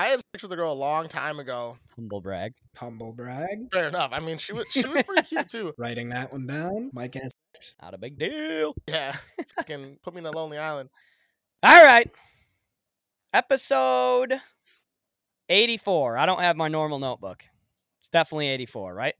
I 0.00 0.06
had 0.06 0.20
sex 0.32 0.42
with 0.42 0.52
a 0.52 0.56
girl 0.56 0.72
a 0.72 0.74
long 0.74 1.08
time 1.08 1.40
ago. 1.40 1.76
Humble 1.94 2.22
brag. 2.22 2.54
Humble 2.74 3.12
brag. 3.12 3.70
Fair 3.70 3.88
enough. 3.88 4.12
I 4.14 4.20
mean, 4.20 4.38
she 4.38 4.54
was 4.54 4.64
she 4.70 4.86
was 4.86 5.02
pretty 5.02 5.22
cute 5.24 5.50
too. 5.50 5.74
Writing 5.78 6.08
that 6.08 6.32
one 6.32 6.46
down. 6.46 6.90
Mike 6.94 7.12
has 7.16 7.30
Not 7.82 7.92
a 7.92 7.98
big 7.98 8.18
deal. 8.18 8.74
Yeah, 8.88 9.14
fucking 9.56 9.98
put 10.02 10.14
me 10.14 10.20
in 10.20 10.26
a 10.26 10.30
lonely 10.30 10.56
island. 10.56 10.88
All 11.62 11.84
right. 11.84 12.10
Episode 13.34 14.40
84. 15.50 16.16
I 16.16 16.24
don't 16.24 16.40
have 16.40 16.56
my 16.56 16.68
normal 16.68 16.98
notebook. 16.98 17.44
It's 18.00 18.08
definitely 18.08 18.48
84, 18.48 18.94
right? 18.94 19.14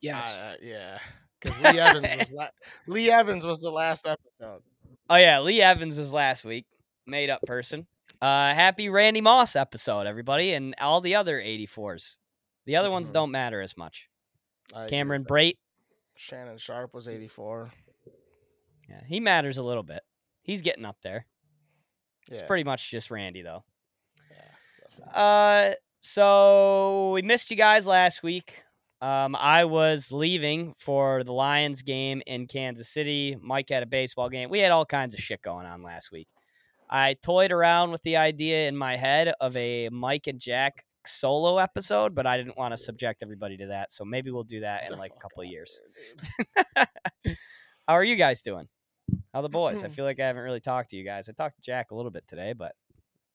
yes. 0.00 0.34
Uh, 0.34 0.56
yeah, 0.60 0.98
because 1.40 1.60
Lee 1.60 1.78
Evans 1.78 2.18
was 2.18 2.32
la- 2.32 2.48
Lee 2.88 3.12
Evans 3.12 3.46
was 3.46 3.60
the 3.60 3.70
last 3.70 4.08
episode. 4.08 4.62
Oh 5.08 5.14
yeah, 5.14 5.38
Lee 5.38 5.62
Evans 5.62 5.98
is 5.98 6.12
last 6.12 6.44
week. 6.44 6.66
Made 7.06 7.30
up 7.30 7.42
person. 7.42 7.86
Uh 8.22 8.54
happy 8.54 8.88
Randy 8.88 9.20
Moss 9.20 9.56
episode, 9.56 10.06
everybody, 10.06 10.54
and 10.54 10.74
all 10.80 11.00
the 11.00 11.16
other 11.16 11.40
84s. 11.40 12.18
The 12.66 12.76
other 12.76 12.90
ones 12.90 13.10
Mhm. 13.10 13.14
don't 13.14 13.30
matter 13.32 13.60
as 13.60 13.76
much. 13.76 14.08
I 14.74 14.86
Cameron. 14.88 15.24
Brate, 15.24 15.58
Shannon 16.14 16.56
Sharpe 16.56 16.94
was 16.94 17.08
eighty 17.08 17.26
four. 17.28 17.72
yeah, 18.88 19.00
he 19.06 19.18
matters 19.18 19.58
a 19.58 19.62
little 19.62 19.82
bit. 19.82 20.02
He's 20.42 20.60
getting 20.60 20.84
up 20.84 20.98
there. 21.02 21.26
Yeah, 22.28 22.34
It's 22.36 22.42
pretty 22.44 22.62
much 22.64 22.88
just 22.90 23.10
Randy 23.10 23.42
though. 23.42 23.64
yeah. 24.30 25.10
Uh, 25.20 25.74
so 26.00 27.10
we 27.12 27.22
missed 27.22 27.50
you 27.50 27.56
guys 27.56 27.86
last 27.88 28.22
week. 28.22 28.62
Um, 29.00 29.34
I 29.34 29.64
was 29.64 30.12
leaving 30.12 30.74
for 30.78 31.24
the 31.24 31.32
Lions 31.32 31.82
game 31.82 32.22
in 32.26 32.46
Kansas 32.46 32.88
City. 32.88 33.36
Mike 33.40 33.68
had 33.68 33.82
a 33.82 33.86
baseball 33.86 34.28
game. 34.28 34.48
We 34.48 34.60
had 34.60 34.70
all 34.70 34.86
kinds 34.86 35.12
of 35.14 35.20
shit 35.20 35.42
going 35.42 35.66
on 35.66 35.82
last 35.82 36.12
week. 36.12 36.28
I 36.92 37.14
toyed 37.14 37.52
around 37.52 37.90
with 37.90 38.02
the 38.02 38.18
idea 38.18 38.68
in 38.68 38.76
my 38.76 38.96
head 38.96 39.32
of 39.40 39.56
a 39.56 39.88
Mike 39.88 40.26
and 40.26 40.38
Jack 40.38 40.84
solo 41.06 41.56
episode, 41.56 42.14
but 42.14 42.26
I 42.26 42.36
didn't 42.36 42.58
want 42.58 42.76
to 42.76 42.76
subject 42.76 43.22
everybody 43.22 43.56
to 43.56 43.68
that. 43.68 43.92
So 43.92 44.04
maybe 44.04 44.30
we'll 44.30 44.44
do 44.44 44.60
that 44.60 44.90
in 44.90 44.98
like 44.98 45.12
a 45.16 45.18
couple 45.18 45.42
of 45.42 45.48
years. 45.48 45.80
How 46.76 47.94
are 47.94 48.04
you 48.04 48.14
guys 48.14 48.42
doing? 48.42 48.68
How 49.32 49.40
the 49.40 49.48
boys? 49.48 49.82
I 49.82 49.88
feel 49.96 50.04
like 50.04 50.20
I 50.20 50.26
haven't 50.26 50.42
really 50.42 50.60
talked 50.60 50.90
to 50.90 50.96
you 50.96 51.04
guys. 51.04 51.30
I 51.30 51.32
talked 51.32 51.56
to 51.56 51.62
Jack 51.62 51.92
a 51.92 51.94
little 51.94 52.10
bit 52.10 52.28
today, 52.28 52.52
but 52.52 52.74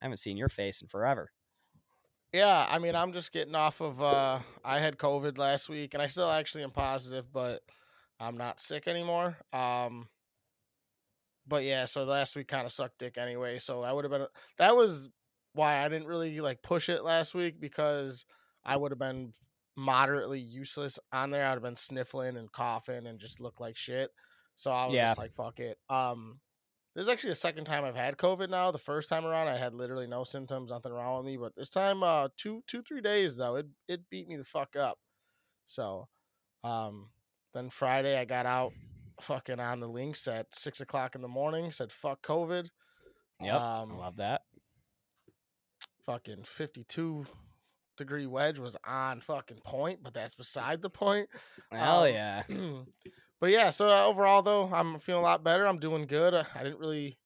I 0.02 0.06
haven't 0.06 0.18
seen 0.18 0.38
your 0.38 0.50
face 0.50 0.84
in 0.84 0.88
forever. 0.88 1.32
Yeah, 2.32 2.68
I 2.70 2.78
mean, 2.78 2.96
I'm 2.96 3.12
just 3.12 3.32
getting 3.32 3.56
off 3.56 3.82
of. 3.82 4.00
uh 4.00 4.40
I 4.64 4.78
had 4.78 4.98
COVID 4.98 5.40
last 5.40 5.68
week, 5.68 5.96
and 5.96 6.04
I 6.04 6.08
still 6.08 6.30
actually 6.30 6.64
am 6.64 6.72
positive, 6.72 7.34
but 7.34 7.62
I'm 8.20 8.38
not 8.38 8.60
sick 8.60 8.88
anymore. 8.88 9.36
Um, 9.52 10.10
but 11.48 11.64
yeah, 11.64 11.86
so 11.86 12.04
last 12.04 12.36
week 12.36 12.48
kind 12.48 12.66
of 12.66 12.72
sucked 12.72 13.00
dick 13.00 13.18
anyway. 13.18 13.60
So 13.60 13.84
I 13.84 13.92
would 13.92 14.04
have 14.06 14.12
been. 14.12 14.28
That 14.58 14.76
was 14.76 15.10
why 15.54 15.84
I 15.84 15.90
didn't 15.90 16.08
really 16.08 16.40
like 16.40 16.62
push 16.62 16.90
it 16.90 17.04
last 17.04 17.34
week 17.34 17.60
because 17.60 18.26
I 18.64 18.78
would 18.78 18.92
have 18.92 19.00
been 19.00 19.32
moderately 19.76 20.40
useless 20.40 21.00
on 21.12 21.32
there. 21.32 21.46
I'd 21.46 21.52
have 21.52 21.62
been 21.62 21.76
sniffling 21.76 22.38
and 22.38 22.52
coughing 22.52 23.08
and 23.08 23.20
just 23.20 23.40
look 23.40 23.60
like 23.60 23.78
shit. 23.78 24.12
So 24.56 24.72
I 24.72 24.88
was 24.88 24.94
Yeah. 24.94 25.10
just 25.10 25.18
like, 25.18 25.34
fuck 25.34 25.60
it. 25.60 25.78
Um, 25.90 26.42
this 26.96 27.04
is 27.04 27.10
actually 27.10 27.32
the 27.32 27.36
second 27.36 27.66
time 27.66 27.86
I've 27.86 27.96
had 27.96 28.18
COVID 28.18 28.50
now. 28.50 28.72
The 28.72 28.80
first 28.80 29.08
time 29.10 29.26
around, 29.26 29.48
I 29.50 29.58
had 29.58 29.74
literally 29.76 30.08
no 30.08 30.24
symptoms, 30.24 30.72
nothing 30.72 30.92
wrong 30.92 31.18
with 31.18 31.28
me. 31.28 31.38
But 31.38 31.56
this 31.56 31.70
time, 31.70 32.02
uh, 32.02 32.30
two, 32.38 32.64
two, 32.68 32.82
three 32.82 33.02
days 33.02 33.38
though, 33.38 33.56
it 33.58 33.68
it 33.88 34.10
beat 34.10 34.28
me 34.28 34.36
the 34.36 34.44
fuck 34.44 34.76
up. 34.76 34.98
So, 35.66 36.10
um, 36.64 37.12
then 37.54 37.70
Friday 37.70 38.20
I 38.20 38.26
got 38.26 38.46
out, 38.46 38.74
fucking 39.22 39.60
on 39.60 39.80
the 39.80 39.88
links 39.88 40.28
at 40.28 40.48
six 40.56 40.82
o'clock 40.82 41.16
in 41.16 41.22
the 41.22 41.28
morning. 41.28 41.72
Said 41.72 41.92
fuck 41.92 42.22
COVID. 42.22 42.70
Yep, 43.42 43.54
Um, 43.62 43.92
I 43.94 43.96
love 43.98 44.16
that. 44.18 44.42
fucking 46.06 46.44
52 46.44 47.26
degree 47.98 48.26
wedge 48.28 48.60
was 48.60 48.76
on 48.86 49.22
fucking 49.22 49.60
point, 49.66 50.00
but 50.04 50.14
that's 50.14 50.36
beside 50.36 50.82
the 50.82 50.90
point. 50.90 51.28
Hell 51.72 52.04
um, 52.04 52.14
yeah. 52.14 52.44
but 53.42 53.50
yeah, 53.52 53.70
so 53.72 53.90
overall 53.90 54.42
though, 54.42 54.70
I'm 54.72 55.00
feeling 55.00 55.22
a 55.22 55.26
lot 55.26 55.44
better. 55.44 55.66
I'm 55.68 55.80
doing 55.80 56.06
good. 56.08 56.34
I 56.34 56.64
didn't 56.64 56.80
really. 56.80 57.18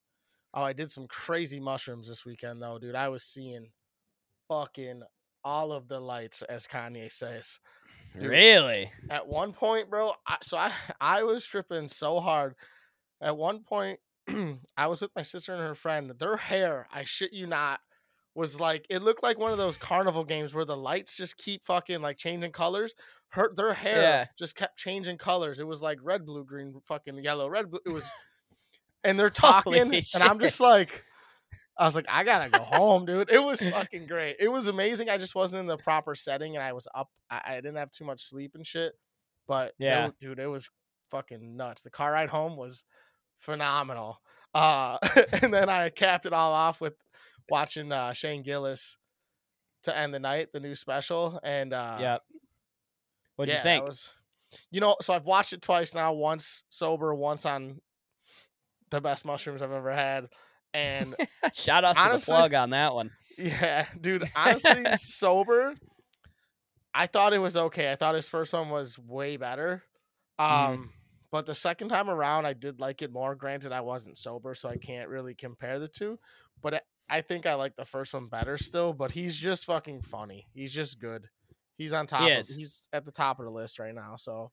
Oh, 0.53 0.63
I 0.63 0.73
did 0.73 0.91
some 0.91 1.07
crazy 1.07 1.59
mushrooms 1.61 2.07
this 2.09 2.25
weekend 2.25 2.61
though, 2.61 2.77
dude. 2.79 2.95
I 2.95 3.07
was 3.09 3.23
seeing 3.23 3.67
fucking 4.49 5.01
all 5.43 5.71
of 5.71 5.87
the 5.87 5.99
lights, 5.99 6.41
as 6.41 6.67
Kanye 6.67 7.09
says. 7.11 7.57
Dude. 8.13 8.29
Really? 8.29 8.91
At 9.09 9.27
one 9.27 9.53
point, 9.53 9.89
bro, 9.89 10.13
I, 10.27 10.37
so 10.41 10.57
I 10.57 10.71
I 11.01 11.23
was 11.23 11.45
tripping 11.45 11.87
so 11.87 12.19
hard. 12.19 12.55
At 13.21 13.37
one 13.37 13.59
point, 13.63 13.99
I 14.77 14.87
was 14.87 15.01
with 15.01 15.11
my 15.15 15.21
sister 15.21 15.53
and 15.53 15.61
her 15.61 15.75
friend. 15.75 16.11
Their 16.17 16.37
hair, 16.37 16.87
I 16.91 17.03
shit 17.03 17.33
you 17.33 17.47
not, 17.47 17.79
was 18.33 18.59
like 18.59 18.85
it 18.89 19.01
looked 19.01 19.23
like 19.23 19.37
one 19.37 19.51
of 19.51 19.57
those 19.57 19.77
carnival 19.77 20.23
games 20.23 20.53
where 20.53 20.65
the 20.65 20.77
lights 20.77 21.15
just 21.17 21.37
keep 21.37 21.63
fucking 21.63 22.01
like 22.01 22.17
changing 22.17 22.51
colors. 22.51 22.95
Her 23.29 23.51
their 23.55 23.73
hair 23.73 24.01
Yeah. 24.01 24.25
just 24.37 24.55
kept 24.55 24.77
changing 24.77 25.17
colors. 25.17 25.59
It 25.59 25.67
was 25.67 25.81
like 25.81 25.99
red, 26.01 26.25
blue, 26.25 26.43
green, 26.43 26.81
fucking 26.85 27.23
yellow, 27.23 27.47
red, 27.49 27.69
blue. 27.69 27.79
It 27.85 27.91
was, 27.93 28.05
and 29.03 29.19
they're 29.19 29.29
talking, 29.29 29.93
and 30.13 30.23
I'm 30.23 30.39
just 30.39 30.59
like. 30.59 31.05
I 31.77 31.85
was 31.85 31.95
like, 31.95 32.05
I 32.09 32.23
gotta 32.23 32.49
go 32.49 32.59
home, 32.59 33.05
dude. 33.05 33.29
It 33.31 33.43
was 33.43 33.61
fucking 33.61 34.07
great. 34.07 34.37
It 34.39 34.49
was 34.49 34.67
amazing. 34.67 35.09
I 35.09 35.17
just 35.17 35.35
wasn't 35.35 35.61
in 35.61 35.67
the 35.67 35.77
proper 35.77 36.15
setting, 36.15 36.55
and 36.55 36.63
I 36.63 36.73
was 36.73 36.87
up. 36.93 37.09
I, 37.29 37.41
I 37.45 37.55
didn't 37.55 37.77
have 37.77 37.91
too 37.91 38.05
much 38.05 38.23
sleep 38.23 38.55
and 38.55 38.65
shit. 38.65 38.93
But 39.47 39.73
yeah, 39.79 40.05
Yeah. 40.05 40.11
dude, 40.19 40.39
it 40.39 40.47
was 40.47 40.69
fucking 41.09 41.55
nuts. 41.57 41.81
The 41.81 41.89
car 41.89 42.11
ride 42.13 42.29
home 42.29 42.55
was 42.55 42.83
phenomenal. 43.39 44.21
Uh, 44.53 44.97
and 45.41 45.53
then 45.53 45.69
I 45.69 45.89
capped 45.89 46.25
it 46.25 46.33
all 46.33 46.53
off 46.53 46.81
with 46.81 46.93
watching 47.49 47.91
uh, 47.91 48.13
Shane 48.13 48.43
Gillis 48.43 48.97
to 49.83 49.97
end 49.97 50.13
the 50.13 50.19
night, 50.19 50.49
the 50.53 50.59
new 50.59 50.75
special, 50.75 51.39
and 51.43 51.73
uh, 51.73 51.97
yep. 51.99 52.21
What'd 53.35 53.51
yeah, 53.51 53.59
you 53.59 53.63
think? 53.63 53.85
Was, 53.85 54.09
you 54.69 54.81
know, 54.81 54.95
so 55.01 55.13
I've 55.13 55.25
watched 55.25 55.53
it 55.53 55.61
twice 55.61 55.95
now. 55.95 56.13
Once 56.13 56.63
sober, 56.69 57.15
once 57.15 57.45
on 57.45 57.81
the 58.91 59.01
best 59.01 59.25
mushrooms 59.25 59.61
I've 59.61 59.71
ever 59.71 59.91
had, 59.91 60.27
and 60.73 61.15
Shout 61.53 61.83
out 61.83 61.93
to 61.95 62.01
honestly- 62.01 62.33
the 62.33 62.37
plug 62.37 62.53
on 62.53 62.69
that 62.71 62.93
one. 62.93 63.11
Yeah, 63.37 63.87
dude. 63.99 64.29
Honestly, 64.35 64.83
sober, 64.97 65.73
I 66.93 67.07
thought 67.07 67.33
it 67.33 67.39
was 67.39 67.57
okay. 67.57 67.89
I 67.91 67.95
thought 67.95 68.13
his 68.13 68.29
first 68.29 68.53
one 68.53 68.69
was 68.69 68.99
way 68.99 69.37
better. 69.37 69.83
Um, 70.37 70.47
Mhm. 70.47 70.89
but 71.31 71.45
the 71.47 71.55
second 71.55 71.89
time 71.89 72.09
around, 72.09 72.45
I 72.45 72.53
did 72.53 72.79
like 72.79 73.01
it 73.01 73.11
more. 73.11 73.33
Granted, 73.33 73.71
I 73.71 73.81
wasn't 73.81 74.17
sober, 74.19 74.53
so 74.53 74.69
I 74.69 74.75
can't 74.77 75.09
really 75.09 75.33
compare 75.33 75.79
the 75.79 75.87
two. 75.87 76.19
But 76.61 76.73
I- 76.75 76.81
I 77.09 77.21
think 77.21 77.45
I 77.47 77.55
like 77.55 77.75
the 77.77 77.85
first 77.85 78.13
one 78.13 78.27
better 78.27 78.57
still. 78.57 78.93
But 78.93 79.11
he's 79.13 79.35
just 79.35 79.65
fucking 79.65 80.03
funny. 80.03 80.47
He's 80.53 80.73
just 80.73 80.99
good. 80.99 81.27
He's 81.77 81.93
on 81.93 82.05
top. 82.07 82.21
Of, 82.29 82.45
he's 82.47 82.87
at 82.93 83.05
the 83.05 83.11
top 83.11 83.39
of 83.39 83.45
the 83.45 83.51
list 83.51 83.79
right 83.79 83.95
now. 83.95 84.17
So 84.17 84.51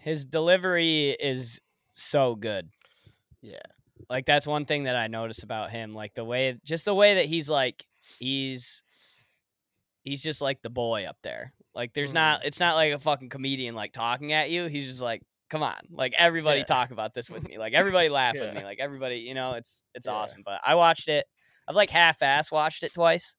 His 0.00 0.24
delivery 0.24 1.10
is 1.10 1.60
so 1.92 2.34
good. 2.34 2.70
yeah, 3.42 3.58
Like 4.08 4.26
that's 4.26 4.46
one 4.46 4.64
thing 4.64 4.84
that 4.84 4.96
I 4.96 5.06
notice 5.08 5.42
about 5.42 5.70
him. 5.70 5.94
Like 5.94 6.14
the 6.14 6.24
way, 6.24 6.58
just 6.64 6.84
the 6.84 6.94
way 6.94 7.14
that 7.14 7.26
he's 7.26 7.48
like, 7.50 7.84
he's, 8.18 8.82
he's 10.02 10.20
just 10.20 10.40
like 10.40 10.62
the 10.62 10.70
boy 10.70 11.04
up 11.04 11.16
there. 11.22 11.52
Like 11.74 11.92
there's 11.94 12.10
Mm. 12.10 12.14
not, 12.14 12.44
it's 12.44 12.60
not 12.60 12.74
like 12.76 12.92
a 12.92 12.98
fucking 12.98 13.28
comedian 13.28 13.74
like 13.74 13.92
talking 13.92 14.32
at 14.32 14.50
you. 14.50 14.66
He's 14.66 14.86
just 14.86 15.00
like, 15.02 15.22
come 15.50 15.62
on, 15.62 15.76
like 15.90 16.14
everybody 16.16 16.60
Yeah. 16.60 16.64
talk 16.64 16.90
about 16.90 17.12
this 17.14 17.28
with 17.28 17.46
me. 17.48 17.58
Like 17.58 17.72
everybody 17.74 18.08
laugh 18.08 18.34
with 18.34 18.42
Yeah. 18.44 18.54
me. 18.54 18.64
Like 18.64 18.78
everybody, 18.80 19.16
you 19.18 19.34
know, 19.34 19.52
it's 19.54 19.84
it's 19.94 20.06
Yeah. 20.06 20.12
awesome. 20.14 20.42
But 20.44 20.60
I 20.64 20.74
watched 20.76 21.08
it. 21.08 21.26
I've 21.68 21.76
like 21.76 21.90
half-ass 21.90 22.50
watched 22.50 22.82
it 22.82 22.92
twice. 22.94 23.36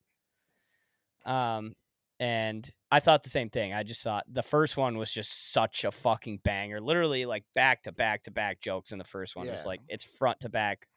Um, 1.25 1.73
and 2.19 2.69
I 2.93 2.99
thought 2.99 3.23
the 3.23 3.29
same 3.29 3.49
thing. 3.49 3.73
I 3.73 3.83
just 3.83 4.03
thought 4.03 4.25
the 4.31 4.43
first 4.43 4.75
one 4.75 4.97
was 4.97 5.11
just 5.13 5.53
such 5.53 5.85
a 5.85 5.91
fucking 5.91 6.39
banger. 6.43 6.81
Literally 6.81 7.25
like 7.25 7.45
back 7.55 7.83
to 7.83 7.91
back 7.91 8.23
to 8.23 8.31
back 8.31 8.59
jokes 8.59 8.91
in 8.91 8.97
the 8.97 9.03
first 9.05 9.35
one. 9.35 9.47
It 9.47 9.51
was 9.51 9.65
like 9.65 9.79
it's 9.87 10.03
front 10.03 10.41
to 10.41 10.49
back 10.49 10.87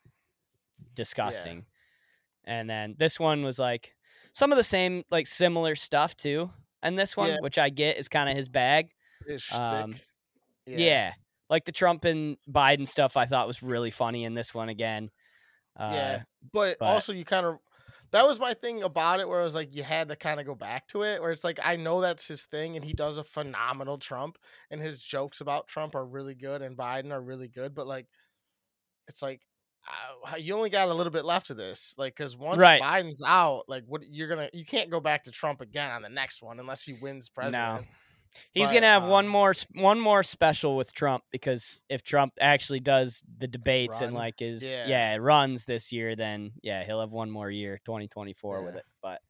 disgusting. 0.94 1.66
And 2.44 2.68
then 2.68 2.94
this 2.98 3.18
one 3.18 3.42
was 3.44 3.58
like 3.58 3.94
some 4.32 4.52
of 4.52 4.56
the 4.58 4.64
same 4.64 5.04
like 5.10 5.26
similar 5.26 5.74
stuff 5.76 6.16
too. 6.16 6.50
And 6.82 6.98
this 6.98 7.16
one, 7.16 7.28
Yeah. 7.30 7.40
which 7.40 7.58
I 7.58 7.70
get 7.70 7.96
is 7.96 8.08
kind 8.08 8.28
of 8.28 8.36
his 8.36 8.48
bag. 8.48 8.90
his. 9.26 9.50
Um, 9.52 9.94
Yeah. 10.66 11.12
Like 11.48 11.64
the 11.64 11.72
Trump 11.72 12.04
and 12.04 12.36
Biden 12.50 12.86
stuff 12.88 13.16
I 13.16 13.26
thought 13.26 13.46
was 13.46 13.62
really 13.62 13.90
funny 13.90 14.24
in 14.24 14.34
this 14.34 14.54
one 14.54 14.68
again. 14.68 15.10
Uh, 15.78 15.90
yeah, 15.92 16.22
but, 16.52 16.78
but- 16.78 16.86
also 16.86 17.12
you 17.12 17.24
kind 17.24 17.46
of 17.46 17.58
that 18.10 18.26
was 18.26 18.38
my 18.38 18.54
thing 18.54 18.82
about 18.82 19.20
it 19.20 19.28
where 19.28 19.40
it 19.40 19.44
was 19.44 19.54
like 19.54 19.74
you 19.74 19.82
had 19.82 20.08
to 20.08 20.16
kind 20.16 20.40
of 20.40 20.46
go 20.46 20.54
back 20.54 20.86
to 20.88 21.02
it 21.02 21.20
where 21.20 21.32
it's 21.32 21.44
like 21.44 21.58
I 21.62 21.76
know 21.76 22.00
that's 22.00 22.28
his 22.28 22.42
thing 22.42 22.76
and 22.76 22.84
he 22.84 22.92
does 22.92 23.18
a 23.18 23.24
phenomenal 23.24 23.98
Trump 23.98 24.38
and 24.70 24.80
his 24.80 25.02
jokes 25.02 25.40
about 25.40 25.66
Trump 25.68 25.94
are 25.94 26.04
really 26.04 26.34
good 26.34 26.62
and 26.62 26.76
Biden 26.76 27.12
are 27.12 27.20
really 27.20 27.48
good 27.48 27.74
but 27.74 27.86
like 27.86 28.06
it's 29.08 29.22
like 29.22 29.42
uh, 30.32 30.36
you 30.36 30.54
only 30.54 30.70
got 30.70 30.88
a 30.88 30.94
little 30.94 31.12
bit 31.12 31.24
left 31.24 31.50
of 31.50 31.56
this 31.56 31.94
like 31.98 32.16
cuz 32.16 32.36
once 32.36 32.60
Right. 32.60 32.80
Biden's 32.80 33.22
out 33.26 33.64
like 33.68 33.84
what 33.86 34.02
you're 34.08 34.28
going 34.28 34.48
to 34.48 34.56
you 34.56 34.64
can't 34.64 34.90
go 34.90 35.00
back 35.00 35.24
to 35.24 35.30
Trump 35.30 35.60
again 35.60 35.90
on 35.90 36.02
the 36.02 36.08
next 36.08 36.42
one 36.42 36.58
unless 36.58 36.84
he 36.84 36.94
wins 36.94 37.28
president 37.28 37.86
He's 38.52 38.68
But, 38.68 38.74
gonna 38.74 38.86
have 38.88 39.04
one 39.04 39.26
um, 39.26 39.30
more 39.30 39.54
one 39.74 40.00
more 40.00 40.22
special 40.22 40.76
with 40.76 40.92
Trump 40.92 41.22
because 41.30 41.80
if 41.88 42.02
Trump 42.02 42.32
actually 42.40 42.80
does 42.80 43.22
the 43.38 43.46
debates 43.46 44.00
and 44.00 44.14
like 44.14 44.42
is 44.42 44.62
Yeah. 44.62 44.86
yeah. 44.88 45.16
runs 45.20 45.64
this 45.66 45.92
year, 45.92 46.16
then 46.16 46.52
yeah 46.62 46.84
he'll 46.84 47.00
have 47.00 47.12
one 47.12 47.30
more 47.30 47.50
year, 47.50 47.78
2024 47.84 48.64
with 48.64 48.74
it. 48.76 48.84
But 49.02 49.20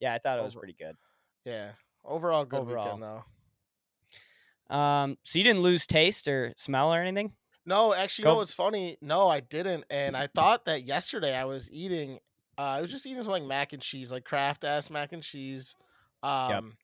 yeah, 0.00 0.14
I 0.14 0.18
thought 0.18 0.38
it 0.38 0.44
was 0.44 0.54
pretty 0.54 0.72
good. 0.74 0.96
Yeah. 1.44 1.72
Overall, 2.04 2.44
good 2.44 2.60
Overall. 2.60 2.84
weekend 2.84 3.02
though. 3.02 4.74
Um, 4.74 5.18
so 5.24 5.38
you 5.38 5.44
didn't 5.44 5.60
lose 5.62 5.86
taste 5.86 6.26
or 6.28 6.54
smell 6.56 6.92
or 6.92 7.00
anything? 7.00 7.32
No, 7.66 7.94
actually, 7.94 8.22
you 8.22 8.24
Go- 8.24 8.32
know 8.32 8.36
what's 8.38 8.54
funny? 8.54 8.96
No, 9.00 9.28
I 9.28 9.40
didn't. 9.40 9.84
And 9.90 10.16
I 10.16 10.26
thought 10.34 10.64
that 10.66 10.84
yesterday 10.84 11.34
I 11.36 11.44
was 11.44 11.70
eating. 11.70 12.18
Uh, 12.56 12.62
I 12.62 12.80
was 12.80 12.90
just 12.90 13.04
eating 13.06 13.22
some 13.22 13.32
like 13.32 13.42
mac 13.42 13.72
and 13.72 13.82
cheese, 13.82 14.12
like 14.12 14.24
Kraft 14.24 14.64
ass 14.64 14.88
mac 14.90 15.12
and 15.12 15.22
cheese. 15.22 15.74
Um, 16.22 16.76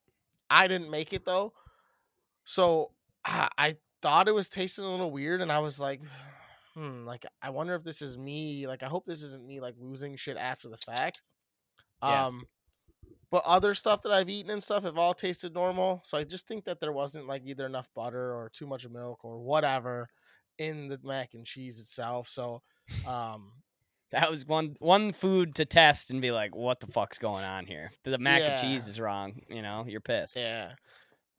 I 0.51 0.67
didn't 0.67 0.91
make 0.91 1.13
it 1.13 1.25
though, 1.25 1.53
so 2.51 2.91
I, 3.25 3.49
I 3.57 3.77
thought 4.03 4.27
it 4.27 4.35
was 4.35 4.49
tasting 4.49 4.85
a 4.85 4.91
little 4.91 5.13
weird, 5.13 5.41
and 5.41 5.53
I 5.53 5.61
was 5.61 5.79
like, 5.79 6.01
hmm, 6.75 7.05
like 7.05 7.25
I 7.41 7.51
wonder 7.51 7.77
if 7.77 7.85
this 7.85 8.03
is 8.03 8.19
me. 8.19 8.67
Like 8.67 8.83
I 8.83 8.87
hope 8.87 9.07
this 9.07 9.23
isn't 9.23 9.47
me 9.47 9.61
like 9.61 9.77
losing 9.79 10.17
shit 10.17 10.37
after 10.37 10.69
the 10.69 10.77
fact. 10.77 11.23
Yeah. 12.03 12.27
Um, 12.27 12.47
but 13.31 13.45
other 13.45 13.75
stuff 13.75 14.03
that 14.03 14.11
I've 14.11 14.29
eaten 14.29 14.51
and 14.51 14.61
stuff 14.61 14.83
have 14.83 14.99
all 14.99 15.15
tasted 15.15 15.55
normal. 15.55 16.01
So 16.05 16.19
I 16.19 16.25
just 16.25 16.49
think 16.49 16.65
that 16.65 16.81
there 16.81 16.91
wasn't 16.93 17.29
like 17.29 17.43
either 17.45 17.67
enough 17.67 17.89
butter 17.95 18.35
or 18.35 18.51
too 18.53 18.67
much 18.67 18.89
milk 18.89 19.25
or 19.25 19.39
whatever 19.39 20.09
in 20.59 20.89
the 20.89 20.99
mac 21.05 21.35
and 21.35 21.47
cheese 21.47 21.79
itself. 21.79 22.27
So, 22.27 22.63
um, 23.07 23.53
That 24.11 24.29
was 24.29 24.45
one 24.45 24.75
one 24.81 25.13
food 25.13 25.55
to 25.57 25.65
test 25.65 26.11
and 26.11 26.21
be 26.21 26.33
like, 26.33 26.57
what 26.57 26.81
the 26.81 26.89
fuck's 26.89 27.19
going 27.19 27.45
on 27.45 27.67
here? 27.67 27.93
The 28.03 28.19
mac 28.19 28.43
and 28.43 28.61
cheese 28.61 28.89
is 28.89 28.99
wrong, 28.99 29.43
you 29.49 29.63
know, 29.63 29.85
you're 29.87 30.01
pissed. 30.01 30.35
yeah. 30.35 30.73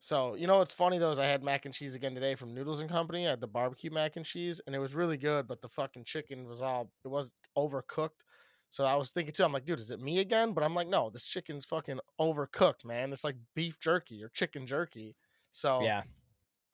So 0.02 0.34
you 0.34 0.48
know 0.48 0.58
what's 0.58 0.74
funny 0.74 0.98
though 0.98 1.12
is 1.12 1.20
I 1.20 1.26
had 1.26 1.44
mac 1.44 1.64
and 1.64 1.72
cheese 1.72 1.94
again 1.94 2.12
today 2.12 2.34
from 2.34 2.52
Noodles 2.52 2.80
and 2.80 2.90
Company. 2.90 3.24
I 3.24 3.30
had 3.30 3.40
the 3.40 3.46
barbecue 3.46 3.88
mac 3.88 4.16
and 4.16 4.26
cheese, 4.26 4.60
and 4.66 4.74
it 4.74 4.80
was 4.80 4.96
really 4.96 5.16
good. 5.16 5.46
But 5.46 5.62
the 5.62 5.68
fucking 5.68 6.02
chicken 6.06 6.48
was 6.48 6.60
all 6.60 6.90
it 7.04 7.08
was 7.08 7.34
overcooked. 7.56 8.24
So 8.68 8.82
I 8.82 8.96
was 8.96 9.12
thinking 9.12 9.32
too. 9.32 9.44
I'm 9.44 9.52
like, 9.52 9.64
dude, 9.64 9.78
is 9.78 9.92
it 9.92 10.00
me 10.00 10.18
again? 10.18 10.54
But 10.54 10.64
I'm 10.64 10.74
like, 10.74 10.88
no, 10.88 11.08
this 11.08 11.24
chicken's 11.24 11.64
fucking 11.66 12.00
overcooked, 12.20 12.84
man. 12.84 13.12
It's 13.12 13.22
like 13.22 13.36
beef 13.54 13.78
jerky 13.78 14.24
or 14.24 14.28
chicken 14.30 14.66
jerky. 14.66 15.14
So 15.52 15.82
Yeah. 15.82 16.02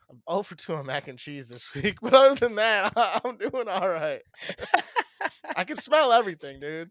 I'm 0.08 0.22
over 0.26 0.54
to 0.54 0.76
a 0.76 0.84
mac 0.84 1.06
and 1.08 1.18
cheese 1.18 1.50
this 1.50 1.74
week. 1.74 1.98
But 2.00 2.14
other 2.14 2.34
than 2.34 2.54
that, 2.54 2.94
I'm 2.96 3.36
doing 3.36 3.68
all 3.68 3.90
right. 3.90 4.22
I 5.54 5.64
can 5.64 5.76
smell 5.76 6.14
everything, 6.14 6.60
dude. 6.60 6.88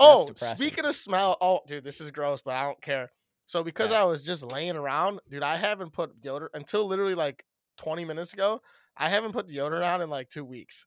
Oh, 0.00 0.26
depressing. 0.26 0.56
speaking 0.56 0.86
of 0.86 0.94
smell, 0.94 1.36
oh, 1.42 1.60
dude, 1.66 1.84
this 1.84 2.00
is 2.00 2.10
gross, 2.10 2.40
but 2.40 2.54
I 2.54 2.62
don't 2.62 2.80
care. 2.80 3.10
So 3.46 3.62
because 3.64 3.90
Yeah. 3.90 4.00
I 4.02 4.04
was 4.04 4.24
just 4.24 4.42
laying 4.44 4.76
around, 4.76 5.20
dude, 5.30 5.42
I 5.42 5.56
haven't 5.56 5.92
put 5.92 6.20
deodorant 6.20 6.48
until 6.54 6.86
literally 6.86 7.14
like 7.14 7.44
20 7.78 8.04
minutes 8.04 8.32
ago. 8.32 8.60
I 8.96 9.08
haven't 9.08 9.32
put 9.32 9.46
deodorant 9.48 9.86
on 9.94 10.02
in 10.02 10.10
like 10.10 10.28
two 10.28 10.44
weeks. 10.44 10.84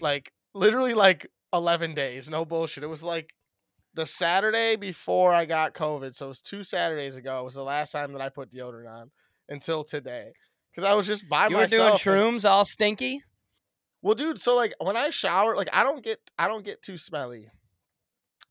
Like 0.00 0.32
literally 0.54 0.94
like 0.94 1.26
11 1.52 1.94
days. 1.94 2.28
No 2.30 2.44
bullshit. 2.44 2.84
It 2.84 2.88
was 2.88 3.02
like 3.02 3.34
the 3.94 4.06
Saturday 4.06 4.76
before 4.76 5.32
I 5.32 5.44
got 5.46 5.74
COVID. 5.74 6.14
So 6.14 6.26
it 6.26 6.28
was 6.28 6.40
two 6.40 6.62
Saturdays 6.64 7.16
ago. 7.16 7.40
It 7.40 7.44
was 7.44 7.54
the 7.54 7.62
last 7.62 7.92
time 7.92 8.12
that 8.12 8.22
I 8.22 8.28
put 8.28 8.50
deodorant 8.50 8.90
on 8.90 9.10
until 9.48 9.84
today. 9.84 10.32
Because 10.70 10.84
I 10.88 10.94
was 10.94 11.06
just 11.06 11.28
by 11.28 11.48
you 11.48 11.56
were 11.56 11.66
doing 11.66 11.82
myself. 11.82 12.06
and- 12.06 12.14
shrooms 12.16 12.48
all 12.48 12.64
stinky? 12.64 13.22
well, 14.02 14.14
dude, 14.14 14.38
so 14.38 14.54
like 14.54 14.74
when 14.80 14.96
I 14.96 15.10
shower, 15.10 15.56
like 15.56 15.70
I 15.72 15.82
don't 15.82 16.02
get 16.04 16.18
I 16.38 16.46
don't 16.48 16.64
get 16.64 16.82
too 16.82 16.96
smelly. 16.96 17.48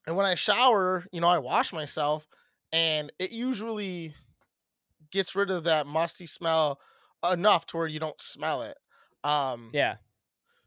And 0.07 0.17
when 0.17 0.25
I 0.25 0.35
shower, 0.35 1.05
you 1.11 1.21
know, 1.21 1.27
I 1.27 1.37
wash 1.39 1.71
myself 1.71 2.27
and 2.73 3.11
it 3.19 3.31
usually 3.31 4.13
gets 5.11 5.35
rid 5.35 5.51
of 5.51 5.63
that 5.65 5.87
musty 5.87 6.25
smell 6.25 6.79
enough 7.31 7.65
to 7.67 7.77
where 7.77 7.87
you 7.87 7.99
don't 7.99 8.19
smell 8.19 8.63
it. 8.63 8.77
Um 9.23 9.69
Yeah. 9.73 9.97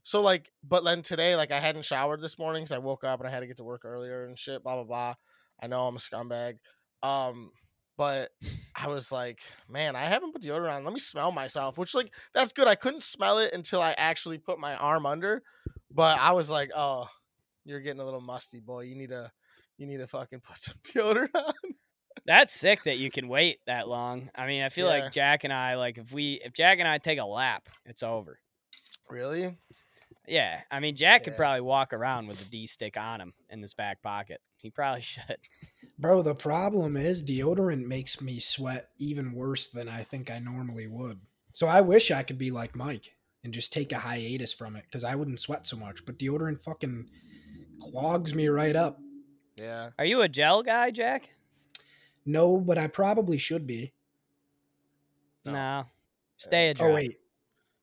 so 0.02 0.22
like 0.22 0.50
but 0.64 0.84
then 0.84 1.02
today 1.02 1.36
like 1.36 1.50
I 1.50 1.60
hadn't 1.60 1.84
showered 1.84 2.22
this 2.22 2.38
morning 2.38 2.62
cuz 2.62 2.72
I 2.72 2.78
woke 2.78 3.04
up 3.04 3.20
and 3.20 3.28
I 3.28 3.30
had 3.30 3.40
to 3.40 3.46
get 3.46 3.58
to 3.58 3.64
work 3.64 3.84
earlier 3.84 4.24
and 4.24 4.38
shit 4.38 4.62
blah 4.62 4.76
blah 4.76 4.84
blah. 4.84 5.14
I 5.60 5.66
know 5.66 5.86
I'm 5.86 5.96
a 5.96 5.98
scumbag. 5.98 6.58
Um 7.02 7.52
but 7.98 8.30
I 8.74 8.88
was 8.88 9.10
like, 9.10 9.40
man, 9.68 9.96
I 9.96 10.04
haven't 10.04 10.32
put 10.32 10.42
deodorant 10.42 10.76
on. 10.76 10.84
Let 10.84 10.92
me 10.92 11.00
smell 11.00 11.32
myself, 11.32 11.78
which 11.78 11.94
like 11.94 12.14
that's 12.34 12.52
good. 12.52 12.68
I 12.68 12.74
couldn't 12.74 13.02
smell 13.02 13.38
it 13.38 13.52
until 13.54 13.80
I 13.80 13.92
actually 13.92 14.38
put 14.38 14.58
my 14.58 14.76
arm 14.76 15.06
under, 15.06 15.42
but 15.90 16.18
I 16.18 16.32
was 16.32 16.50
like, 16.50 16.70
oh, 16.76 17.08
you're 17.64 17.80
getting 17.80 18.00
a 18.00 18.04
little 18.04 18.20
musty, 18.20 18.60
boy. 18.60 18.82
You 18.82 18.94
need 18.96 19.08
to, 19.08 19.32
you 19.78 19.86
need 19.86 19.96
to 19.98 20.06
fucking 20.06 20.40
put 20.40 20.58
some 20.58 20.76
deodorant 20.84 21.34
on. 21.34 21.54
That's 22.24 22.52
sick 22.52 22.84
that 22.84 22.98
you 22.98 23.10
can 23.10 23.28
wait 23.28 23.58
that 23.66 23.88
long. 23.88 24.30
I 24.34 24.46
mean, 24.46 24.62
I 24.62 24.68
feel 24.68 24.86
Yeah. 24.92 25.04
like 25.04 25.12
Jack 25.12 25.44
and 25.44 25.52
I, 25.52 25.74
like 25.76 25.98
if 25.98 26.12
we 26.12 26.40
if 26.44 26.52
Jack 26.52 26.78
and 26.78 26.88
I 26.88 26.98
take 26.98 27.18
a 27.18 27.24
lap, 27.24 27.68
it's 27.84 28.02
over. 28.02 28.38
Really? 29.10 29.56
Yeah. 30.26 30.60
I 30.70 30.80
mean 30.80 30.96
Jack 30.96 31.24
could 31.24 31.36
probably 31.36 31.60
walk 31.60 31.92
around 31.92 32.26
with 32.26 32.40
a 32.46 32.50
D 32.50 32.66
stick 32.66 32.96
on 32.96 33.20
him 33.20 33.32
in 33.50 33.60
his 33.62 33.74
back 33.74 34.02
pocket. 34.02 34.40
He 34.56 34.70
probably 34.70 35.00
should. 35.02 35.36
Bro, 35.98 36.22
the 36.22 36.34
problem 36.34 36.96
is 36.96 37.24
deodorant 37.24 37.86
makes 37.86 38.20
me 38.20 38.38
sweat 38.40 38.88
even 38.98 39.32
worse 39.32 39.68
than 39.68 39.88
I 39.88 40.02
think 40.02 40.30
I 40.30 40.38
normally 40.40 40.86
would. 40.86 41.20
So 41.52 41.66
I 41.66 41.80
wish 41.80 42.10
I 42.10 42.22
could 42.22 42.38
be 42.38 42.50
like 42.50 42.74
Mike 42.76 43.12
and 43.44 43.54
just 43.54 43.72
take 43.72 43.92
a 43.92 43.98
hiatus 43.98 44.52
from 44.52 44.76
it 44.76 44.84
because 44.86 45.04
I 45.04 45.14
wouldn't 45.14 45.40
sweat 45.40 45.66
so 45.66 45.76
much. 45.76 46.04
But 46.04 46.18
deodorant 46.18 46.60
fucking 46.62 47.08
clogs 47.80 48.34
me 48.34 48.48
right 48.48 48.76
up. 48.76 48.98
Yeah. 49.56 49.90
Are 49.98 50.04
you 50.04 50.20
a 50.20 50.28
gel 50.28 50.62
guy, 50.62 50.90
Jack? 50.90 51.30
No, 52.26 52.58
but 52.58 52.76
I 52.76 52.88
probably 52.88 53.38
should 53.38 53.66
be. 53.66 53.92
No. 55.44 55.52
No. 55.52 55.84
Stay 56.36 56.68
a 56.68 56.74
dry. 56.74 56.88
Oh 56.90 56.94
wait, 56.94 57.18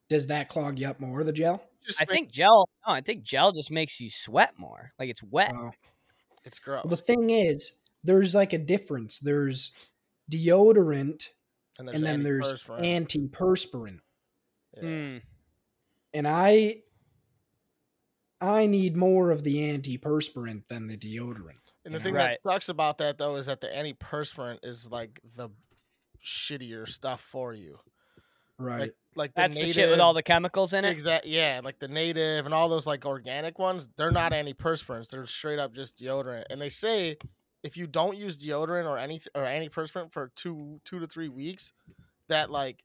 does 0.09 0.27
that 0.27 0.49
clog 0.49 0.77
you 0.77 0.87
up 0.87 0.99
more? 0.99 1.23
The 1.23 1.31
gel? 1.33 1.63
Just 1.85 2.01
I 2.01 2.05
make- 2.05 2.11
think 2.11 2.31
gel 2.31 2.69
no, 2.85 2.93
I 2.93 3.01
think 3.01 3.23
gel 3.23 3.51
just 3.51 3.71
makes 3.71 3.99
you 3.99 4.09
sweat 4.09 4.53
more. 4.57 4.91
Like 4.99 5.09
it's 5.09 5.23
wet. 5.23 5.53
Oh. 5.57 5.71
it's 6.43 6.59
gross. 6.59 6.83
Well, 6.83 6.89
the 6.89 6.97
thing 6.97 7.29
is, 7.29 7.73
there's 8.03 8.35
like 8.35 8.53
a 8.53 8.57
difference. 8.57 9.19
There's 9.19 9.89
deodorant, 10.31 11.29
and, 11.79 11.87
there's 11.87 11.95
and 11.95 12.05
then 12.05 12.23
there's 12.23 12.51
antiperspirant. 12.63 13.31
antiperspirant. 13.31 13.99
Yeah. 14.75 14.81
Hmm. 14.81 15.17
and 16.13 16.27
I 16.27 16.83
I 18.41 18.65
need 18.67 18.97
more 18.97 19.31
of 19.31 19.43
the 19.43 19.57
antiperspirant 19.57 20.67
than 20.67 20.87
the 20.87 20.97
deodorant. 20.97 21.72
And 21.85 21.93
the 21.93 21.99
thing 21.99 22.13
know? 22.13 22.19
that 22.19 22.37
sucks 22.47 22.69
about 22.69 22.97
that 22.99 23.17
though 23.17 23.35
is 23.35 23.47
that 23.47 23.61
the 23.61 23.67
antiperspirant 23.67 24.59
is 24.63 24.89
like 24.89 25.19
the 25.35 25.49
shittier 26.23 26.87
stuff 26.87 27.21
for 27.21 27.53
you. 27.53 27.79
Right. 28.57 28.79
Like 28.79 28.93
like 29.15 29.33
the 29.33 29.41
That's 29.41 29.55
native, 29.55 29.67
the 29.67 29.73
shit 29.73 29.89
with 29.89 29.99
all 29.99 30.13
the 30.13 30.23
chemicals 30.23 30.73
in 30.73 30.85
it. 30.85 30.89
Exact, 30.89 31.25
yeah, 31.25 31.61
like 31.63 31.79
the 31.79 31.87
native 31.87 32.45
and 32.45 32.53
all 32.53 32.69
those 32.69 32.87
like 32.87 33.05
organic 33.05 33.59
ones, 33.59 33.89
they're 33.97 34.11
not 34.11 34.31
antiperspirants. 34.31 35.09
They're 35.09 35.25
straight 35.25 35.59
up 35.59 35.73
just 35.73 35.97
deodorant. 35.97 36.45
And 36.49 36.61
they 36.61 36.69
say 36.69 37.17
if 37.63 37.77
you 37.77 37.87
don't 37.87 38.17
use 38.17 38.37
deodorant 38.37 38.87
or 38.87 38.97
any 38.97 39.21
or 39.35 39.43
antiperspirant 39.43 40.11
for 40.11 40.31
two 40.35 40.79
two 40.85 40.99
to 40.99 41.07
three 41.07 41.29
weeks, 41.29 41.73
that 42.29 42.49
like 42.49 42.83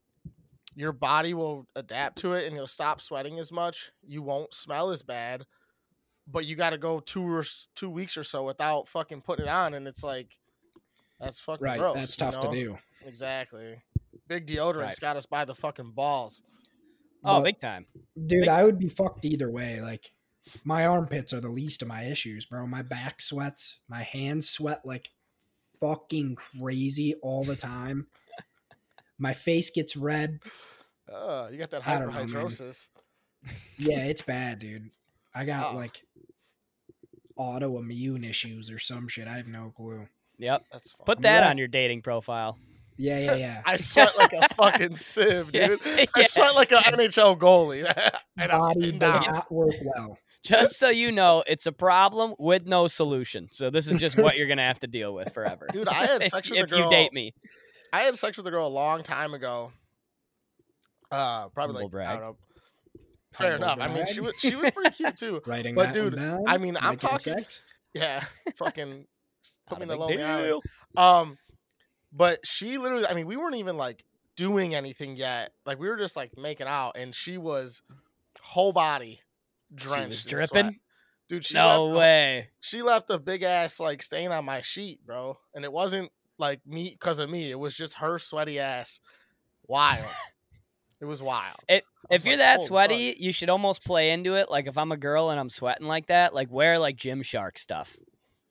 your 0.75 0.93
body 0.93 1.35
will 1.35 1.67
adapt 1.75 2.19
to 2.19 2.35
it 2.35 2.47
and 2.47 2.55
you'll 2.55 2.67
stop 2.67 3.01
sweating 3.01 3.39
as 3.39 3.51
much. 3.53 3.91
You 4.07 4.23
won't 4.23 4.55
smell 4.55 4.91
as 4.91 5.03
bad, 5.03 5.45
but 6.31 6.45
you 6.47 6.57
got 6.57 6.71
to 6.71 6.79
go 6.79 7.01
two 7.01 7.23
or 7.29 7.45
two 7.75 7.91
weeks 7.91 8.17
or 8.17 8.25
so 8.25 8.45
without 8.45 8.89
fucking 8.89 9.23
putting 9.23 9.47
it 9.47 9.51
on, 9.51 9.75
and 9.75 9.87
it's 9.89 10.05
like 10.05 10.39
that's 11.21 11.41
fucking 11.41 11.65
right. 11.65 11.79
gross, 11.79 11.95
That's 11.97 12.19
you 12.21 12.25
tough 12.31 12.41
to 12.41 12.51
do. 12.51 12.79
Exactly. 13.05 13.83
Big 14.29 14.47
deodorant's 14.47 14.77
Right. 14.77 15.01
got 15.01 15.17
us 15.17 15.27
by 15.27 15.45
the 15.45 15.55
fucking 15.55 15.93
balls. 15.93 16.43
Oh, 17.25 17.39
But, 17.39 17.45
big 17.45 17.59
time. 17.61 17.87
dude, 18.15 18.41
big- 18.43 18.49
I 18.49 18.65
would 18.65 18.79
be 18.79 18.89
fucked 18.89 19.25
either 19.25 19.51
way. 19.51 19.81
Like 19.81 20.13
my 20.65 20.87
armpits 20.87 21.33
are 21.33 21.41
the 21.41 21.49
least 21.49 21.83
of 21.83 21.89
my 21.89 22.05
issues, 22.05 22.45
bro. 22.45 22.67
My 22.67 22.83
back 22.83 23.21
sweats, 23.21 23.81
my 23.89 24.03
hands 24.03 24.49
sweat 24.49 24.85
like 24.87 25.11
fucking 25.81 26.37
crazy 26.37 27.15
all 27.23 27.43
the 27.45 27.57
time. 27.57 28.07
my 29.19 29.33
face 29.33 29.71
gets 29.71 29.97
red. 29.97 30.39
Uh, 31.13 31.49
you 31.51 31.59
got 31.59 31.71
that 31.71 31.87
I 31.89 31.99
don't 31.99 32.09
know, 32.09 32.15
hyperhidrosis. 32.15 32.89
Yeah, 33.79 34.05
it's 34.05 34.23
bad, 34.23 34.59
dude. 34.61 34.91
I 35.35 35.45
got 35.45 35.73
Oh. 35.75 35.77
like 35.77 36.03
autoimmune 37.39 38.29
issues 38.29 38.71
or 38.71 38.79
some 38.79 39.09
shit. 39.09 39.29
I 39.29 39.37
have 39.37 39.47
no 39.49 39.73
clue. 39.77 40.09
Yep. 40.39 40.65
That's 40.73 40.93
fine. 40.93 41.05
Put 41.05 41.23
that 41.23 41.41
right. 41.41 41.51
on 41.51 41.59
your 41.59 41.69
dating 41.69 42.03
profile. 42.03 42.59
Yeah, 42.97 43.19
yeah, 43.21 43.35
yeah. 43.35 43.63
I 43.67 43.77
sweat 43.77 44.17
like 44.17 44.33
a 44.33 44.49
fucking 44.55 44.97
sieve, 44.97 45.53
dude. 45.53 45.81
yeah. 45.85 46.05
I 46.17 46.23
sweat 46.25 46.55
like 46.55 46.73
an 46.73 46.79
NHL 46.79 47.39
goalie. 47.39 47.85
and 48.37 48.53
I'm 48.53 48.99
does 48.99 49.01
not 49.01 49.53
work 49.53 49.75
well. 49.83 50.19
Just 50.45 50.79
so 50.79 50.89
you 50.89 51.13
know, 51.13 51.45
it's 51.47 51.67
a 51.67 51.73
problem 51.73 52.35
with 52.39 52.67
no 52.67 52.89
solution. 52.89 53.49
So 53.53 53.71
this 53.71 53.87
is 53.87 54.01
just 54.01 54.21
what 54.21 54.37
you're 54.37 54.47
gonna 54.47 54.65
have 54.65 54.81
to 54.81 54.87
deal 54.87 55.13
with 55.13 55.33
forever. 55.35 55.67
Dude, 55.73 55.89
I 55.89 56.07
had 56.07 56.23
sex 56.23 56.51
with 56.51 56.61
a 56.61 56.67
girl. 56.67 56.79
if 56.79 56.85
you 56.85 56.91
date 56.91 57.13
me. 57.13 57.35
I 57.93 58.01
had 58.01 58.17
sex 58.17 58.37
with 58.37 58.47
a 58.47 58.51
girl 58.51 58.67
a 58.67 58.69
long 58.69 59.03
time 59.03 59.35
ago. 59.35 59.73
Uh, 61.11 61.49
probably 61.49 61.83
Humble 61.83 61.99
like 61.99 62.09
I 62.09 62.13
don't 62.13 62.23
know. 62.23 62.37
Fair 63.33 63.53
Humble 63.53 63.65
enough. 63.67 63.79
I 63.81 63.89
mean, 63.95 64.07
she 64.07 64.21
was 64.21 64.35
she 64.39 64.55
was 64.57 64.71
pretty 64.71 64.91
cute 64.91 65.17
too. 65.19 65.43
Writing 65.47 65.75
But 65.75 65.93
that 65.93 66.01
one 66.01 66.11
dude, 66.11 66.17
down, 66.19 66.45
I 66.47 66.59
mean, 66.59 66.77
I'm 66.81 66.97
talking- 66.97 67.19
sex. 67.19 67.63
Yeah, 67.95 68.23
fucking 68.57 69.07
s- 69.43 69.59
put 69.67 69.79
me 69.79 69.85
in 69.85 69.89
the 69.89 69.95
big 69.97 70.01
lonely 70.01 70.23
island. 70.23 70.63
Um, 70.97 71.39
but 72.13 72.47
she 72.47 72.77
literally, 72.79 73.07
I 73.07 73.15
mean, 73.15 73.27
we 73.27 73.37
weren't 73.37 73.57
even 73.57 73.77
like 73.79 74.05
doing 74.37 74.75
anything 74.75 75.17
yet. 75.17 75.53
Like 75.65 75.79
we 75.81 75.89
were 75.89 75.97
just 75.97 76.15
like 76.15 76.37
making 76.37 76.67
out, 76.67 76.97
and 76.97 77.15
she 77.15 77.39
was 77.39 77.81
whole 78.43 78.73
body 78.75 79.21
drenched, 79.75 80.29
She 80.29 80.35
was 80.35 80.43
in 80.43 80.47
sweat. 80.49 80.63
dripping. 80.65 80.81
Dude, 81.31 81.45
she 81.47 81.55
No 81.55 81.87
left 81.87 81.97
a- 81.97 81.99
way. 81.99 82.49
she 82.61 82.83
left 82.83 83.11
a 83.11 83.19
big 83.19 83.43
ass 83.43 83.81
like 83.81 84.03
stain 84.03 84.33
on 84.33 84.45
my 84.45 84.61
sheet, 84.61 85.05
bro. 85.05 85.39
And 85.55 85.65
it 85.65 85.73
wasn't 85.73 86.11
like 86.39 86.61
me 86.67 86.91
because 86.91 87.19
of 87.19 87.31
me. 87.31 87.51
It 87.51 87.59
was 87.59 87.75
just 87.75 87.95
her 87.95 88.19
sweaty 88.19 88.61
ass. 88.61 89.01
Wild. 89.67 90.05
it 91.01 91.07
was 91.07 91.23
wild. 91.23 91.57
It- 91.69 91.85
I 91.85 91.87
was 91.87 91.88
If 92.11 92.25
you're 92.25 92.35
like, 92.35 92.39
that 92.39 92.57
"Holy 92.57 92.65
fuck." 92.65 92.69
sweaty, 92.69 93.17
you 93.19 93.33
should 93.33 93.51
almost 93.51 93.85
play 93.85 94.11
into 94.13 94.35
it. 94.37 94.51
Like 94.51 94.67
if 94.67 94.79
I'm 94.79 94.93
a 94.93 94.97
girl 94.97 95.31
and 95.31 95.39
I'm 95.39 95.51
sweating 95.51 95.87
like 95.87 96.07
that, 96.07 96.35
like 96.35 96.51
wear 96.51 96.79
like 96.79 96.97
Gymshark 96.97 97.59
stuff. 97.59 97.97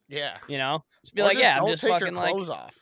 yeah. 0.08 0.38
You 0.48 0.58
know, 0.58 0.84
just 1.02 1.16
be 1.16 1.22
Or 1.22 1.26
like, 1.26 1.34
just 1.34 1.44
yeah, 1.44 1.56
I'm 1.58 1.62
don't 1.64 1.72
just 1.72 1.82
take 1.82 1.92
fucking 1.92 2.08
your 2.08 2.16
like 2.16 2.32
clothes 2.34 2.50
off. 2.50 2.76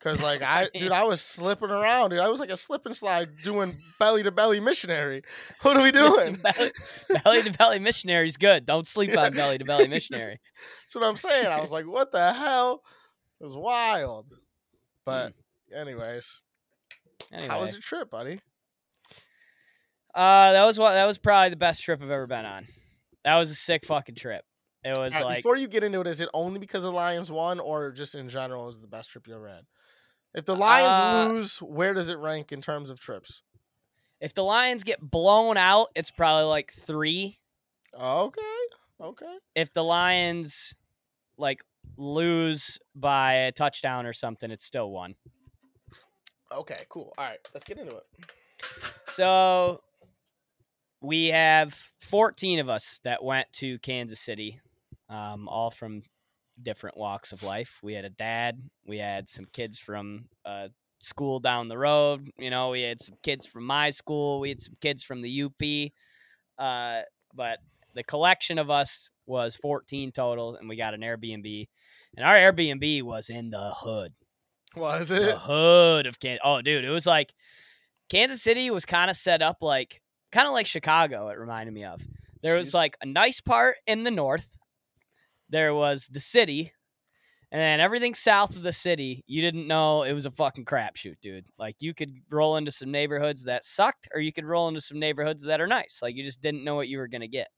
Cause 0.00 0.20
like 0.20 0.42
I, 0.42 0.68
dude, 0.74 0.92
I 0.92 1.04
was 1.04 1.22
slipping 1.22 1.70
around, 1.70 2.10
dude. 2.10 2.18
I 2.20 2.28
was 2.28 2.38
like 2.38 2.50
a 2.50 2.56
slip 2.58 2.84
and 2.84 2.94
slide 2.94 3.40
doing 3.42 3.74
belly 3.98 4.22
to 4.24 4.30
belly 4.30 4.60
missionary. 4.60 5.22
What 5.62 5.78
are 5.78 5.82
we 5.82 5.92
doing? 5.92 6.34
belly, 6.42 6.72
belly 7.24 7.42
to 7.42 7.52
belly 7.52 7.78
missionary 7.78 8.26
is 8.28 8.36
good. 8.36 8.66
Don't 8.66 8.86
sleep 8.86 9.16
on 9.16 9.32
belly 9.32 9.56
to 9.56 9.64
belly 9.64 9.88
missionary. 9.88 10.38
That's 10.82 10.94
what 10.94 11.04
I'm 11.04 11.16
saying. 11.16 11.46
I 11.46 11.60
was 11.62 11.72
like, 11.72 11.86
what 11.86 12.12
the 12.12 12.34
hell? 12.34 12.82
It 13.40 13.44
was 13.44 13.56
wild. 13.56 14.26
But 15.06 15.32
Hmm. 15.72 15.78
anyways, 15.78 16.42
Anyway, 17.32 17.48
how 17.48 17.60
was 17.62 17.72
your 17.72 17.80
trip, 17.80 18.10
buddy? 18.10 18.40
Uh, 20.14 20.52
that 20.52 20.64
was 20.64 20.78
what 20.78 20.92
that 20.92 21.06
was 21.06 21.18
probably 21.18 21.50
the 21.50 21.56
best 21.56 21.82
trip 21.82 22.00
I've 22.02 22.10
ever 22.10 22.26
been 22.26 22.44
on. 22.44 22.66
That 23.24 23.36
was 23.36 23.50
a 23.50 23.54
sick 23.54 23.84
fucking 23.86 24.14
trip. 24.16 24.44
It 24.84 24.98
was 24.98 25.14
right, 25.14 25.24
like 25.24 25.36
before 25.36 25.56
you 25.56 25.66
get 25.66 25.82
into 25.82 26.00
it, 26.00 26.06
is 26.06 26.20
it 26.20 26.28
only 26.34 26.60
because 26.60 26.82
the 26.82 26.92
Lions 26.92 27.30
won, 27.30 27.58
or 27.58 27.90
just 27.90 28.14
in 28.14 28.28
general 28.28 28.68
is 28.68 28.78
the 28.78 28.86
best 28.86 29.10
trip 29.10 29.26
you 29.26 29.34
ever 29.34 29.48
had? 29.48 29.64
If 30.34 30.44
the 30.44 30.56
Lions 30.56 30.94
Uh, 30.94 31.32
lose, 31.32 31.58
where 31.58 31.94
does 31.94 32.08
it 32.10 32.18
rank 32.18 32.52
in 32.52 32.60
terms 32.60 32.90
of 32.90 33.00
trips? 33.00 33.42
if 34.20 34.32
the 34.34 34.44
Lions 34.44 34.84
get 34.84 35.00
blown 35.00 35.56
out, 35.56 35.88
it's 35.94 36.10
probably 36.10 36.44
like 36.48 36.72
three. 36.72 37.38
Okay, 37.98 38.40
okay. 39.00 39.36
If 39.54 39.72
the 39.72 39.84
Lions 39.84 40.74
like 41.36 41.62
lose 41.96 42.78
by 42.94 43.32
a 43.34 43.52
touchdown 43.52 44.06
or 44.06 44.12
something, 44.12 44.50
it's 44.50 44.64
still 44.64 44.90
one. 44.90 45.14
Okay, 46.52 46.84
cool. 46.88 47.12
All 47.18 47.24
right, 47.24 47.38
let's 47.54 47.64
get 47.64 47.78
into 47.78 47.96
it. 47.96 48.04
So 49.12 49.82
we 51.04 51.26
have 51.26 51.78
14 52.00 52.58
of 52.60 52.68
us 52.68 53.00
that 53.04 53.22
went 53.22 53.52
to 53.54 53.78
Kansas 53.80 54.20
City, 54.20 54.60
um, 55.08 55.48
all 55.48 55.70
from 55.70 56.02
different 56.62 56.96
walks 56.96 57.32
of 57.32 57.42
life. 57.42 57.78
We 57.82 57.92
had 57.92 58.04
a 58.04 58.10
dad, 58.10 58.58
we 58.86 58.98
had 58.98 59.28
some 59.28 59.44
kids 59.52 59.78
from 59.78 60.26
uh, 60.46 60.68
school 61.00 61.40
down 61.40 61.68
the 61.68 61.76
road. 61.76 62.30
You 62.38 62.48
know, 62.50 62.70
we 62.70 62.82
had 62.82 63.00
some 63.00 63.16
kids 63.22 63.44
from 63.44 63.64
my 63.64 63.90
school, 63.90 64.40
we 64.40 64.48
had 64.48 64.60
some 64.60 64.76
kids 64.80 65.02
from 65.02 65.20
the 65.20 65.42
UP. 65.42 65.92
Uh, 66.58 67.02
but 67.34 67.58
the 67.94 68.04
collection 68.04 68.58
of 68.58 68.70
us 68.70 69.10
was 69.26 69.56
14 69.56 70.10
total, 70.12 70.56
and 70.56 70.68
we 70.68 70.76
got 70.76 70.94
an 70.94 71.00
Airbnb. 71.00 71.68
And 72.16 72.24
our 72.24 72.36
Airbnb 72.36 73.02
was 73.02 73.28
in 73.28 73.50
the 73.50 73.72
hood 73.76 74.12
Was 74.76 75.10
it? 75.10 75.20
the 75.22 75.38
hood 75.38 76.06
of 76.06 76.18
Kansas. 76.18 76.40
Oh, 76.44 76.62
dude, 76.62 76.84
it 76.84 76.90
was 76.90 77.06
like 77.06 77.34
Kansas 78.08 78.42
City 78.42 78.70
was 78.70 78.86
kind 78.86 79.10
of 79.10 79.16
set 79.16 79.42
up 79.42 79.62
like 79.62 80.00
kind 80.34 80.48
of 80.48 80.52
like 80.52 80.66
Chicago. 80.66 81.28
It 81.28 81.38
reminded 81.38 81.72
me 81.72 81.84
of. 81.84 82.02
There 82.42 82.56
was 82.56 82.74
like 82.74 82.96
a 83.00 83.06
nice 83.06 83.40
part 83.40 83.76
in 83.86 84.02
the 84.02 84.10
north. 84.10 84.58
There 85.48 85.72
was 85.72 86.08
the 86.08 86.20
city, 86.20 86.72
and 87.52 87.60
then 87.60 87.78
everything 87.78 88.14
south 88.14 88.56
of 88.56 88.62
the 88.62 88.72
city, 88.72 89.22
you 89.28 89.40
didn't 89.40 89.68
know 89.68 90.02
it 90.02 90.12
was 90.12 90.26
a 90.26 90.30
fucking 90.30 90.64
crapshoot, 90.64 91.20
dude. 91.22 91.46
Like 91.56 91.76
you 91.78 91.94
could 91.94 92.16
roll 92.30 92.56
into 92.56 92.72
some 92.72 92.90
neighborhoods 92.90 93.44
that 93.44 93.64
sucked, 93.64 94.08
or 94.12 94.20
you 94.20 94.32
could 94.32 94.44
roll 94.44 94.66
into 94.66 94.80
some 94.80 94.98
neighborhoods 94.98 95.44
that 95.44 95.60
are 95.60 95.68
nice. 95.68 96.00
Like 96.02 96.16
you 96.16 96.24
just 96.24 96.42
didn't 96.42 96.64
know 96.64 96.74
what 96.74 96.88
you 96.88 96.98
were 96.98 97.08
gonna 97.08 97.28
get. 97.28 97.48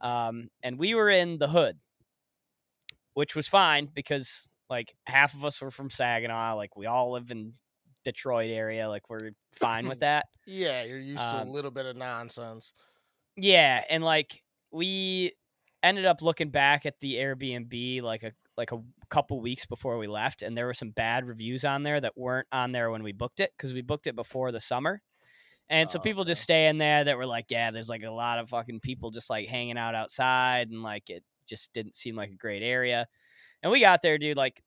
Um, 0.00 0.48
and 0.62 0.78
we 0.78 0.94
were 0.94 1.10
in 1.10 1.38
the 1.38 1.48
hood, 1.48 1.78
which 3.14 3.36
was 3.36 3.46
fine 3.46 3.88
because 3.94 4.48
like 4.68 4.94
half 5.04 5.34
of 5.34 5.44
us 5.44 5.60
were 5.60 5.70
from 5.70 5.90
Saginaw. 5.90 6.56
Like 6.56 6.76
we 6.76 6.86
all 6.86 7.12
live 7.12 7.30
in 7.30 7.54
Detroit 8.04 8.50
area. 8.50 8.88
Like 8.88 9.08
we're 9.10 9.30
fine 9.52 9.88
with 9.88 10.00
that. 10.00 10.26
Yeah, 10.46 10.82
you're 10.84 10.98
used 10.98 11.22
to 11.30 11.36
Um, 11.38 11.48
a 11.48 11.50
little 11.50 11.70
bit 11.70 11.86
of 11.86 11.96
nonsense. 11.96 12.72
Yeah, 13.36 13.82
and 13.88 14.02
like 14.04 14.42
we 14.70 15.32
ended 15.82 16.04
up 16.06 16.20
looking 16.22 16.50
back 16.50 16.84
at 16.86 17.00
the 17.00 17.14
Airbnb 17.14 18.02
like 18.02 18.22
a 18.22 18.32
like 18.56 18.72
a 18.72 18.82
couple 19.08 19.40
weeks 19.40 19.64
before 19.66 19.96
we 19.98 20.06
left, 20.06 20.42
and 20.42 20.56
there 20.56 20.66
were 20.66 20.74
some 20.74 20.90
bad 20.90 21.24
reviews 21.26 21.64
on 21.64 21.82
there 21.82 22.00
that 22.00 22.16
weren't 22.16 22.48
on 22.52 22.72
there 22.72 22.90
when 22.90 23.02
we 23.02 23.12
booked 23.12 23.40
it 23.40 23.52
because 23.56 23.72
we 23.72 23.80
booked 23.80 24.06
it 24.06 24.14
before 24.16 24.52
the 24.52 24.60
summer. 24.60 25.00
And 25.70 25.88
so 25.88 25.98
Oh, 25.98 26.02
people 26.02 26.24
just 26.24 26.42
stay 26.42 26.66
in 26.66 26.78
there 26.78 27.04
that 27.04 27.16
were 27.16 27.26
like, 27.26 27.46
yeah, 27.48 27.70
there's 27.70 27.88
like 27.88 28.02
a 28.02 28.10
lot 28.10 28.38
of 28.40 28.48
fucking 28.50 28.80
people 28.80 29.10
just 29.12 29.30
like 29.30 29.48
hanging 29.48 29.78
out 29.78 29.94
outside, 29.94 30.68
and 30.68 30.82
like 30.82 31.08
it 31.08 31.22
just 31.46 31.72
didn't 31.72 31.96
seem 31.96 32.16
like 32.16 32.30
a 32.30 32.34
great 32.36 32.62
area. 32.62 33.06
And 33.62 33.70
we 33.72 33.80
got 33.80 34.02
there, 34.02 34.18
dude, 34.18 34.36
like 34.36 34.62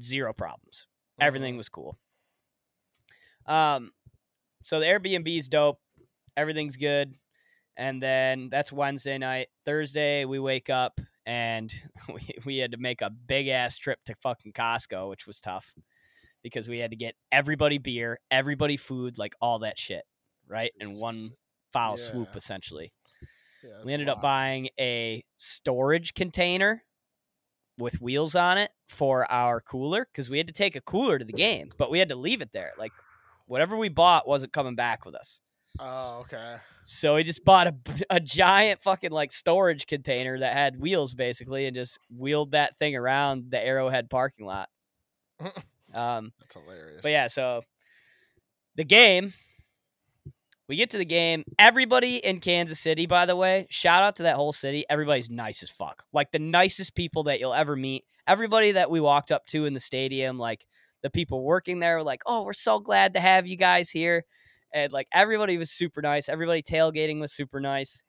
zero 0.00 0.32
problems. 0.32 0.86
Everything 1.20 1.54
Mhm. 1.54 1.58
was 1.58 1.68
cool. 1.68 1.98
Um, 3.48 3.90
so 4.62 4.78
the 4.78 4.86
Airbnb 4.86 5.38
is 5.38 5.48
dope. 5.48 5.80
Everything's 6.36 6.76
good. 6.76 7.14
And 7.76 8.02
then 8.02 8.48
that's 8.50 8.72
Wednesday 8.72 9.18
night. 9.18 9.48
Thursday, 9.64 10.24
we 10.24 10.38
wake 10.38 10.68
up 10.68 11.00
and 11.26 11.72
we, 12.12 12.20
we 12.44 12.58
had 12.58 12.72
to 12.72 12.78
make 12.78 13.02
a 13.02 13.10
big 13.10 13.48
ass 13.48 13.76
trip 13.76 13.98
to 14.06 14.14
fucking 14.22 14.52
Costco, 14.52 15.08
which 15.08 15.26
was 15.26 15.40
tough 15.40 15.72
because 16.42 16.68
we 16.68 16.78
had 16.78 16.90
to 16.90 16.96
get 16.96 17.14
everybody 17.32 17.78
beer, 17.78 18.20
everybody 18.30 18.76
food, 18.76 19.18
like 19.18 19.34
all 19.40 19.60
that 19.60 19.78
shit, 19.78 20.04
right? 20.46 20.70
In 20.80 20.98
one 20.98 21.32
foul 21.72 21.96
swoop, 21.96 22.36
essentially. 22.36 22.92
Yeah, 23.62 23.70
We 23.84 23.92
ended 23.92 24.08
up 24.08 24.22
buying 24.22 24.68
a 24.78 25.24
storage 25.36 26.14
container 26.14 26.84
with 27.76 28.00
wheels 28.00 28.34
on 28.34 28.58
it 28.58 28.70
for 28.88 29.30
our 29.30 29.60
cooler 29.60 30.06
because 30.12 30.30
we 30.30 30.38
had 30.38 30.46
to 30.46 30.52
take 30.52 30.76
a 30.76 30.80
cooler 30.80 31.18
to 31.18 31.24
the 31.24 31.32
game, 31.32 31.70
but 31.78 31.90
we 31.90 31.98
had 31.98 32.08
to 32.08 32.16
leave 32.16 32.40
it 32.42 32.52
there. 32.52 32.72
Like 32.78 32.92
whatever 33.48 33.76
we 33.76 33.88
bought 33.88 34.28
wasn't 34.28 34.52
coming 34.52 34.76
back 34.76 35.04
with 35.04 35.14
us. 35.16 35.40
Oh, 35.80 36.20
okay. 36.20 36.56
So 36.82 37.16
we 37.16 37.24
just 37.24 37.44
bought 37.44 37.66
a, 37.68 37.74
a 38.10 38.20
giant 38.20 38.80
fucking 38.80 39.10
like 39.10 39.32
storage 39.32 39.86
container 39.86 40.38
that 40.38 40.52
had 40.52 40.80
wheels 40.80 41.14
basically 41.14 41.66
and 41.66 41.74
just 41.74 41.98
wheeled 42.16 42.52
that 42.52 42.78
thing 42.78 42.96
around 42.96 43.50
the 43.50 43.58
Arrowhead 43.58 44.08
parking 44.10 44.46
lot. 44.46 44.68
Um, 45.94 46.32
That's 46.38 46.54
hilarious. 46.54 47.00
but 47.02 47.12
yeah, 47.12 47.28
so 47.28 47.62
the 48.76 48.84
game, 48.84 49.32
we 50.68 50.76
get 50.76 50.90
to 50.90 50.98
the 50.98 51.06
game. 51.06 51.44
Everybody 51.58 52.18
in 52.18 52.40
Kansas 52.40 52.78
City, 52.78 53.06
by 53.06 53.24
the 53.24 53.34
way, 53.34 53.66
shout 53.70 54.02
out 54.02 54.16
to 54.16 54.24
that 54.24 54.36
whole 54.36 54.52
city. 54.52 54.84
Everybody's 54.90 55.30
nice 55.30 55.62
as 55.62 55.70
fuck. 55.70 56.04
Like 56.12 56.30
the 56.30 56.38
nicest 56.38 56.94
people 56.94 57.22
that 57.22 57.40
you'll 57.40 57.54
ever 57.54 57.74
meet. 57.74 58.04
Everybody 58.26 58.72
that 58.72 58.90
we 58.90 59.00
walked 59.00 59.32
up 59.32 59.46
to 59.46 59.64
in 59.64 59.72
the 59.72 59.80
stadium, 59.80 60.38
like 60.38 60.66
the 61.02 61.10
people 61.10 61.42
working 61.42 61.80
there 61.80 61.96
were 61.96 62.02
like, 62.02 62.22
oh, 62.26 62.42
we're 62.42 62.52
so 62.52 62.80
glad 62.80 63.14
to 63.14 63.20
have 63.20 63.46
you 63.46 63.56
guys 63.56 63.90
here. 63.90 64.24
And 64.74 64.92
like 64.92 65.08
everybody 65.12 65.56
was 65.56 65.70
super 65.70 66.02
nice. 66.02 66.28
Everybody 66.28 66.62
tailgating 66.62 67.20
was 67.20 67.32
super 67.32 67.60
nice. 67.60 68.04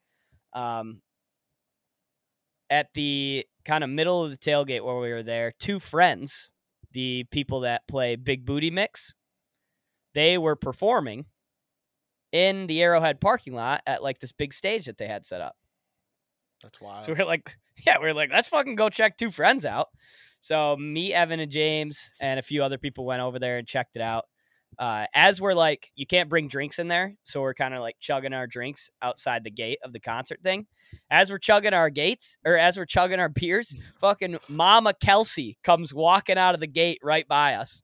Um, 0.53 1.01
at 2.69 2.87
the 2.93 3.45
kind 3.65 3.83
of 3.83 3.89
middle 3.89 4.23
of 4.23 4.31
the 4.31 4.37
tailgate 4.37 4.83
where 4.83 4.97
we 4.97 5.11
were 5.11 5.23
there, 5.23 5.53
Two 5.59 5.79
Friends, 5.79 6.49
the 6.91 7.25
people 7.31 7.61
that 7.61 7.87
play 7.87 8.15
Big 8.15 8.45
Booty 8.45 8.71
Mix, 8.71 9.13
they 10.13 10.37
were 10.37 10.55
performing 10.55 11.25
in 12.31 12.67
the 12.67 12.81
Arrowhead 12.81 13.19
parking 13.21 13.53
lot 13.53 13.81
at 13.87 14.03
like 14.03 14.19
this 14.19 14.31
big 14.31 14.53
stage 14.53 14.85
that 14.85 14.97
they 14.97 15.07
had 15.07 15.25
set 15.25 15.41
up. 15.41 15.55
That's 16.61 16.79
wild. 16.81 17.03
So 17.03 17.13
we're 17.13 17.25
like, 17.25 17.55
yeah, 17.87 17.97
we're 17.99 18.13
like, 18.13 18.31
let's 18.31 18.49
fucking 18.49 18.75
go 18.75 18.89
check 18.89 19.17
Two 19.17 19.31
Friends 19.31 19.65
out. 19.65 19.87
So 20.41 20.77
me, 20.77 21.13
Evan, 21.13 21.39
and 21.39 21.51
James, 21.51 22.11
and 22.19 22.39
a 22.39 22.43
few 22.43 22.63
other 22.63 22.77
people 22.77 23.05
went 23.05 23.21
over 23.21 23.39
there 23.39 23.57
and 23.57 23.67
checked 23.67 23.95
it 23.95 24.01
out. 24.01 24.25
Uh, 24.77 25.05
as 25.13 25.41
we're 25.41 25.53
like, 25.53 25.91
you 25.95 26.05
can't 26.05 26.29
bring 26.29 26.47
drinks 26.47 26.79
in 26.79 26.87
there, 26.87 27.15
so 27.23 27.41
we're 27.41 27.53
kind 27.53 27.73
of 27.73 27.81
like 27.81 27.95
chugging 27.99 28.33
our 28.33 28.47
drinks 28.47 28.89
outside 29.01 29.43
the 29.43 29.51
gate 29.51 29.79
of 29.83 29.91
the 29.91 29.99
concert 29.99 30.39
thing. 30.41 30.65
As 31.11 31.29
we're 31.29 31.37
chugging 31.39 31.73
our 31.73 31.89
gates, 31.89 32.37
or 32.45 32.57
as 32.57 32.77
we're 32.77 32.85
chugging 32.85 33.19
our 33.19 33.27
beers, 33.29 33.75
fucking 33.99 34.37
Mama 34.47 34.93
Kelce 35.03 35.57
comes 35.63 35.93
walking 35.93 36.37
out 36.37 36.53
of 36.55 36.61
the 36.61 36.67
gate 36.67 36.99
right 37.03 37.27
by 37.27 37.55
us. 37.55 37.83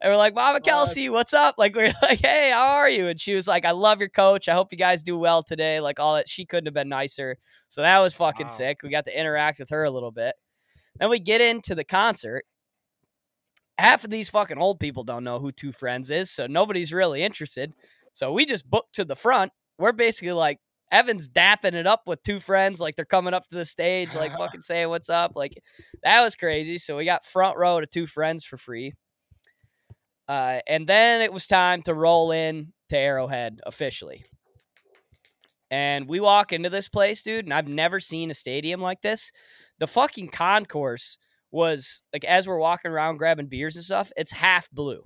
And 0.00 0.12
we're 0.12 0.16
like, 0.18 0.34
Mama? 0.34 0.60
Kelce, 0.60 1.10
what's 1.10 1.32
up? 1.34 1.54
Like, 1.58 1.74
we're 1.74 1.92
like, 2.02 2.20
hey, 2.20 2.50
how 2.52 2.66
are 2.74 2.88
you? 2.90 3.08
And 3.08 3.18
she 3.18 3.34
was 3.34 3.48
like, 3.48 3.64
I 3.64 3.72
love 3.72 3.98
your 3.98 4.08
coach. 4.10 4.48
I 4.48 4.54
hope 4.54 4.70
you 4.70 4.78
guys 4.78 5.02
do 5.02 5.16
well 5.18 5.42
today. 5.42 5.80
Like, 5.80 5.98
all 5.98 6.14
that. 6.16 6.28
She 6.28 6.44
couldn't 6.44 6.66
have 6.66 6.74
been 6.74 6.88
nicer. 6.88 7.36
So 7.68 7.80
that 7.80 7.98
was 7.98 8.14
fucking 8.14 8.46
Wow. 8.46 8.52
sick. 8.52 8.80
We 8.84 8.90
got 8.90 9.06
to 9.06 9.18
interact 9.18 9.58
with 9.58 9.70
her 9.70 9.82
a 9.84 9.90
little 9.90 10.12
bit. 10.12 10.34
Then 10.98 11.10
we 11.10 11.18
get 11.18 11.40
into 11.40 11.74
the 11.74 11.84
concert. 11.84 12.44
Half 13.78 14.04
of 14.04 14.10
these 14.10 14.28
fucking 14.28 14.58
old 14.58 14.80
people 14.80 15.04
don't 15.04 15.24
know 15.24 15.38
who 15.38 15.52
Two 15.52 15.72
Friends 15.72 16.10
is, 16.10 16.30
so 16.30 16.46
nobody's 16.46 16.92
really 16.92 17.22
interested. 17.22 17.72
So 18.12 18.32
we 18.32 18.44
just 18.44 18.68
booked 18.68 18.94
to 18.96 19.04
the 19.04 19.14
front. 19.14 19.52
We're 19.78 19.92
basically 19.92 20.32
like 20.32 20.58
Evan's 20.90 21.28
dapping 21.28 21.74
it 21.74 21.86
up 21.86 22.02
with 22.06 22.22
Two 22.22 22.40
Friends, 22.40 22.80
like 22.80 22.96
they're 22.96 23.04
coming 23.04 23.34
up 23.34 23.46
to 23.48 23.54
the 23.54 23.64
stage, 23.64 24.14
like 24.14 24.32
fucking 24.36 24.62
saying 24.62 24.88
what's 24.88 25.08
up. 25.10 25.32
Like 25.36 25.52
that 26.02 26.22
was 26.22 26.34
crazy. 26.34 26.78
So 26.78 26.96
we 26.96 27.04
got 27.04 27.24
front 27.24 27.56
row 27.56 27.80
to 27.80 27.86
Two 27.86 28.06
Friends 28.06 28.44
for 28.44 28.56
free. 28.56 28.94
Uh, 30.28 30.60
and 30.66 30.86
then 30.86 31.22
it 31.22 31.32
was 31.32 31.46
time 31.46 31.82
to 31.82 31.94
roll 31.94 32.32
in 32.32 32.72
to 32.90 32.98
Arrowhead 32.98 33.60
officially. 33.64 34.24
And 35.70 36.08
we 36.08 36.20
walk 36.20 36.52
into 36.52 36.70
this 36.70 36.88
place, 36.88 37.22
dude, 37.22 37.44
and 37.44 37.52
I've 37.52 37.68
never 37.68 38.00
seen 38.00 38.30
a 38.30 38.34
stadium 38.34 38.80
like 38.80 39.02
this. 39.02 39.32
The 39.78 39.86
fucking 39.86 40.28
concourse 40.28 41.18
was 41.50 42.02
like 42.12 42.24
as 42.24 42.46
we're 42.46 42.58
walking 42.58 42.90
around 42.90 43.16
grabbing 43.16 43.46
beers 43.46 43.76
and 43.76 43.84
stuff, 43.84 44.12
it's 44.16 44.32
half 44.32 44.70
blue. 44.70 45.02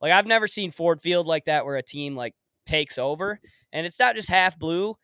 Like 0.00 0.12
I've 0.12 0.26
never 0.26 0.48
seen 0.48 0.70
Ford 0.70 1.00
Field 1.00 1.26
like 1.26 1.44
that 1.44 1.64
where 1.64 1.76
a 1.76 1.82
team 1.82 2.16
like 2.16 2.34
takes 2.66 2.98
over 2.98 3.40
and 3.72 3.86
it's 3.86 3.98
not 3.98 4.14
just 4.14 4.28
half 4.28 4.58
blue. 4.58 4.96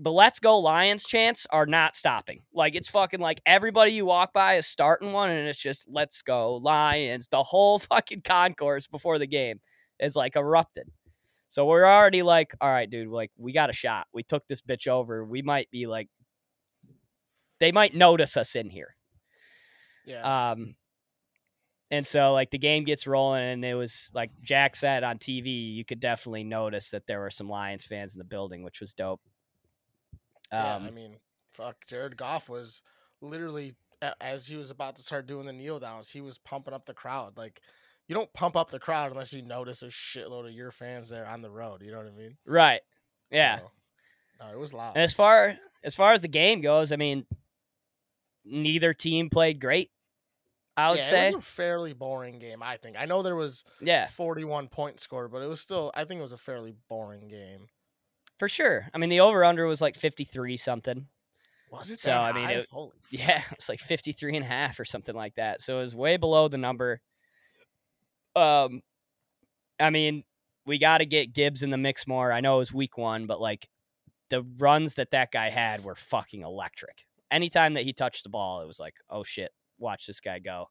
The 0.00 0.12
let's 0.12 0.38
go 0.38 0.60
Lions 0.60 1.04
chants 1.04 1.44
are 1.50 1.66
not 1.66 1.96
stopping. 1.96 2.42
Like 2.52 2.76
it's 2.76 2.88
fucking 2.88 3.20
like 3.20 3.40
everybody 3.44 3.92
you 3.92 4.04
walk 4.04 4.32
by 4.32 4.54
is 4.54 4.66
starting 4.66 5.12
one 5.12 5.30
and 5.30 5.48
it's 5.48 5.58
just 5.58 5.86
let's 5.88 6.22
go 6.22 6.56
Lions. 6.56 7.28
The 7.28 7.42
whole 7.42 7.78
fucking 7.78 8.22
concourse 8.22 8.86
before 8.86 9.18
the 9.18 9.26
game 9.26 9.60
is 9.98 10.14
like 10.14 10.36
erupted. 10.36 10.88
So 11.48 11.64
we're 11.64 11.86
already 11.86 12.22
like, 12.22 12.54
all 12.60 12.70
right, 12.70 12.88
dude, 12.88 13.08
like 13.08 13.32
we 13.36 13.52
got 13.52 13.70
a 13.70 13.72
shot. 13.72 14.06
We 14.12 14.22
took 14.22 14.46
this 14.46 14.60
bitch 14.60 14.86
over. 14.86 15.24
We 15.24 15.40
might 15.42 15.70
be 15.70 15.86
like 15.86 16.08
they 17.60 17.72
might 17.72 17.94
notice 17.94 18.36
us 18.36 18.54
in 18.54 18.70
here. 18.70 18.94
Yeah. 20.04 20.50
Um, 20.50 20.76
and 21.90 22.06
so 22.06 22.32
like 22.32 22.50
the 22.50 22.58
game 22.58 22.84
gets 22.84 23.06
rolling, 23.06 23.44
and 23.44 23.64
it 23.64 23.74
was 23.74 24.10
like 24.14 24.30
Jack 24.42 24.76
said 24.76 25.04
on 25.04 25.18
TV, 25.18 25.74
you 25.74 25.84
could 25.84 26.00
definitely 26.00 26.44
notice 26.44 26.90
that 26.90 27.06
there 27.06 27.20
were 27.20 27.30
some 27.30 27.48
Lions 27.48 27.84
fans 27.84 28.14
in 28.14 28.18
the 28.18 28.24
building, 28.24 28.62
which 28.62 28.80
was 28.80 28.92
dope. 28.92 29.20
yeah, 30.52 30.76
Um, 30.76 30.84
I 30.84 30.90
mean, 30.90 31.16
fuck, 31.52 31.86
Jared 31.86 32.16
Goff 32.16 32.48
was 32.48 32.82
literally 33.20 33.74
as 34.20 34.46
he 34.46 34.56
was 34.56 34.70
about 34.70 34.96
to 34.96 35.02
start 35.02 35.26
doing 35.26 35.46
the 35.46 35.52
kneel 35.52 35.78
downs, 35.80 36.10
he 36.10 36.20
was 36.20 36.38
pumping 36.38 36.74
up 36.74 36.86
the 36.86 36.94
crowd. 36.94 37.36
Like, 37.36 37.60
you 38.06 38.14
don't 38.14 38.32
pump 38.32 38.56
up 38.56 38.70
the 38.70 38.78
crowd 38.78 39.10
unless 39.10 39.32
you 39.32 39.42
notice 39.42 39.82
a 39.82 39.86
shitload 39.88 40.46
of 40.46 40.52
your 40.52 40.70
fans 40.70 41.08
there 41.08 41.26
on 41.26 41.42
the 41.42 41.50
road. 41.50 41.82
You 41.82 41.90
know 41.90 41.98
what 41.98 42.06
I 42.06 42.10
mean? 42.10 42.36
right, 42.46 42.80
yeah. 43.30 43.58
So, 43.58 43.70
no, 44.40 44.52
it 44.52 44.58
was 44.58 44.72
loud. 44.72 44.94
And 44.94 45.02
as 45.02 45.12
far 45.12 45.56
as 45.82 45.94
far 45.94 46.12
as 46.12 46.22
the 46.22 46.28
game 46.28 46.60
goes, 46.60 46.92
I 46.92 46.96
mean, 46.96 47.26
neither 48.50 48.94
team 48.94 49.30
played 49.30 49.60
great. 49.60 49.90
I 50.76 50.90
would 50.90 50.98
yeah, 50.98 51.04
say, 51.04 51.28
it 51.28 51.34
was 51.34 51.44
a 51.44 51.46
fairly 51.46 51.92
boring 51.92 52.38
game. 52.38 52.62
I 52.62 52.76
think. 52.76 52.96
I 52.98 53.04
know 53.04 53.22
there 53.22 53.34
was 53.34 53.64
yeah, 53.80 54.06
41 54.06 54.68
point 54.68 55.00
score, 55.00 55.28
but 55.28 55.42
it 55.42 55.48
was 55.48 55.60
still. 55.60 55.90
I 55.94 56.04
think 56.04 56.20
it 56.20 56.22
was 56.22 56.32
a 56.32 56.36
fairly 56.36 56.74
boring 56.88 57.26
game. 57.28 57.66
for 58.38 58.46
sure. 58.48 58.86
I 58.94 58.98
mean, 58.98 59.10
the 59.10 59.20
over 59.20 59.44
under 59.44 59.66
was 59.66 59.80
like 59.80 59.96
fifty 59.96 60.24
three 60.24 60.56
something. 60.56 61.08
Was 61.72 61.90
it? 61.90 61.98
So, 61.98 62.12
I 62.12 62.32
mean, 62.32 62.48
it- 62.48 62.68
Holy 62.70 62.92
Yeah, 63.10 63.42
it's 63.52 63.68
like 63.68 63.80
53 63.80 64.36
and 64.36 64.44
a 64.44 64.48
half 64.48 64.80
or 64.80 64.86
something 64.86 65.14
like 65.14 65.34
that. 65.34 65.60
So 65.60 65.78
it 65.78 65.80
was 65.82 65.94
way 65.94 66.16
below 66.16 66.48
the 66.48 66.56
number. 66.56 67.02
Um 68.34 68.80
I 69.80 69.90
mean, 69.90 70.24
we 70.64 70.78
got 70.78 70.98
to 70.98 71.06
get 71.06 71.32
Gibbs 71.34 71.62
in 71.62 71.70
the 71.70 71.76
mix 71.76 72.06
more. 72.06 72.32
I 72.32 72.40
know 72.40 72.56
it 72.56 72.60
was 72.60 72.72
week 72.72 72.96
1, 72.98 73.26
but 73.26 73.40
like 73.40 73.68
the 74.30 74.42
runs 74.58 74.94
that 74.94 75.10
that 75.10 75.30
guy 75.30 75.50
had 75.50 75.84
were 75.84 75.94
fucking 75.94 76.42
electric. 76.42 77.04
Anytime 77.30 77.74
that 77.74 77.84
he 77.84 77.92
touched 77.92 78.22
the 78.24 78.30
ball, 78.30 78.62
it 78.62 78.66
was 78.66 78.80
like, 78.80 78.94
"Oh 79.10 79.22
shit, 79.24 79.50
watch 79.78 80.06
this 80.06 80.20
guy 80.20 80.38
go." 80.38 80.70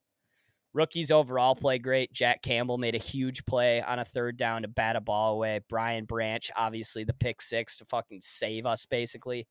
Rookies 0.73 1.11
overall 1.11 1.55
play 1.55 1.79
great. 1.79 2.13
Jack 2.13 2.41
Campbell 2.43 2.77
made 2.77 2.93
a 2.93 2.99
huge 2.99 3.45
play 3.45 3.81
on 3.81 3.99
a 3.99 4.05
third 4.05 4.37
down 4.37 4.61
to 4.61 4.67
bat 4.67 4.95
a 4.95 5.01
ball 5.01 5.33
away. 5.33 5.61
Brian 5.69 6.05
Branch, 6.05 6.51
obviously 6.55 7.03
the 7.03 7.13
pick 7.13 7.41
six 7.41 7.77
to 7.77 7.85
fucking 7.85 8.19
save 8.21 8.65
us 8.65 8.85
basically 8.85 9.47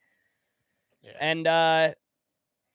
Yeah. 1.02 1.16
and 1.20 1.46
uh 1.48 1.94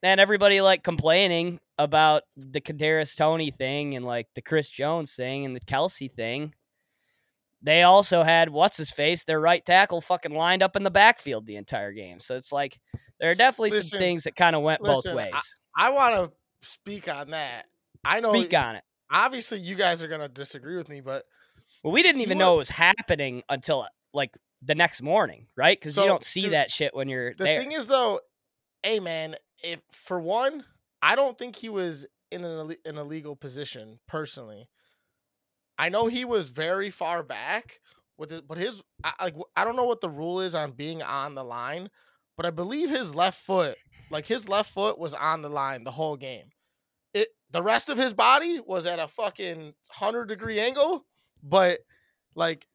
and 0.04 0.20
everybody 0.20 0.60
like 0.62 0.84
complaining 0.84 1.60
about 1.78 2.24
the 2.36 2.60
Kadarius 2.60 3.16
Toney 3.16 3.52
thing 3.52 3.96
and 3.96 4.06
like 4.06 4.28
the 4.36 4.42
Chris 4.42 4.70
Jones 4.70 5.16
thing 5.16 5.46
and 5.46 5.56
the 5.56 5.62
Kelce 5.62 6.12
thing. 6.12 6.54
They 7.62 7.84
also 7.84 8.24
had 8.24 8.50
what's 8.50 8.78
his 8.78 8.92
face, 8.92 9.24
their 9.24 9.40
right 9.40 9.64
tackle, 9.64 10.02
fucking 10.02 10.34
lined 10.34 10.64
up 10.64 10.76
in 10.76 10.82
the 10.84 10.90
backfield 10.92 11.46
the 11.46 11.58
entire 11.58 11.92
game. 11.94 12.20
So 12.20 12.36
it's 12.36 12.52
like 12.52 12.80
there 13.22 13.32
are 13.32 13.36
definitely 13.36 13.70
Listen, 13.70 13.90
some 13.90 14.00
things 14.00 14.24
that 14.24 14.36
kind 14.36 14.56
of 14.56 14.64
went 14.64 14.82
listen, 14.82 15.14
both 15.14 15.16
ways. 15.16 15.56
I 15.78 15.92
want 15.92 16.16
to 16.16 16.68
speak 16.68 17.08
on 17.08 17.30
that. 17.30 17.68
I 18.04 18.20
know. 18.20 18.34
Speak 18.34 18.54
on 18.54 18.76
it. 18.76 18.84
Obviously, 19.10 19.60
you 19.60 19.76
guys 19.76 20.02
are 20.02 20.08
gonna 20.08 20.28
disagree 20.28 20.76
with 20.76 20.90
me, 20.90 21.02
but 21.02 21.26
Well, 21.84 21.94
we 21.94 22.02
didn't 22.04 22.22
even 22.22 22.38
know 22.38 22.56
it 22.56 22.58
was 22.58 22.70
happening 22.70 23.44
until 23.48 23.88
like 24.14 24.36
the 24.62 24.76
next 24.76 25.02
morning, 25.02 25.48
right? 25.56 25.80
Because 25.80 25.96
So, 25.96 26.04
you 26.04 26.10
don't 26.10 26.24
see 26.24 26.44
dude, 26.44 26.54
that 26.54 26.72
shit 26.72 26.96
when 26.96 27.08
you're 27.10 27.34
the 27.34 27.44
there. 27.44 27.58
thing 27.58 27.72
is, 27.72 27.88
though, 27.88 28.20
hey 28.84 29.00
man, 29.00 29.36
if 29.64 29.80
for 29.92 30.20
one, 30.20 30.66
I 31.02 31.16
don't 31.16 31.38
think 31.38 31.56
he 31.56 31.70
was 31.70 32.06
in 32.32 32.44
an 32.44 32.76
an 32.86 32.98
illegal 32.98 33.36
position 33.36 34.00
personally. 34.08 34.68
I 35.78 35.90
know 35.90 36.08
he 36.08 36.26
was 36.26 36.50
very 36.50 36.90
far 36.90 37.24
back 37.24 37.80
with 38.18 38.32
his, 38.32 38.42
but 38.42 38.58
his 38.58 38.82
I, 39.04 39.14
like 39.22 39.36
I 39.56 39.64
don't 39.64 39.76
know 39.76 39.86
what 39.86 40.02
the 40.02 40.10
rule 40.10 40.42
is 40.42 40.56
on 40.56 40.72
being 40.72 41.02
on 41.02 41.36
the 41.36 41.44
line, 41.44 41.90
but 42.42 42.48
I 42.48 42.50
believe 42.50 42.90
his 42.90 43.14
left 43.14 43.40
foot, 43.40 43.78
like 44.10 44.26
his 44.26 44.50
left 44.50 44.72
foot, 44.74 44.98
was 44.98 45.14
on 45.14 45.44
the 45.44 45.50
line 45.50 45.84
the 45.84 45.92
whole 45.92 46.18
game. 46.18 46.46
It 47.14 47.28
the 47.52 47.62
rest 47.62 47.92
of 47.92 48.00
his 48.00 48.16
body 48.16 48.60
was 48.66 48.88
at 48.88 48.98
a 48.98 49.08
fucking 49.08 49.76
hundred 49.92 50.26
degree 50.26 50.60
angle, 50.60 51.06
but 51.44 51.82
like, 52.34 52.66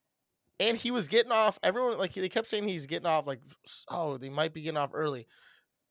and 0.60 0.76
he 0.76 0.92
was 0.92 1.08
getting 1.08 1.32
off. 1.32 1.58
Everyone 1.64 1.98
like 1.98 2.12
they 2.12 2.28
kept 2.28 2.46
saying 2.46 2.68
he's 2.68 2.86
getting 2.86 3.08
off 3.08 3.26
like, 3.26 3.40
oh, 3.90 4.18
they 4.18 4.28
might 4.28 4.54
be 4.54 4.62
getting 4.62 4.76
off 4.76 4.90
early. 4.94 5.26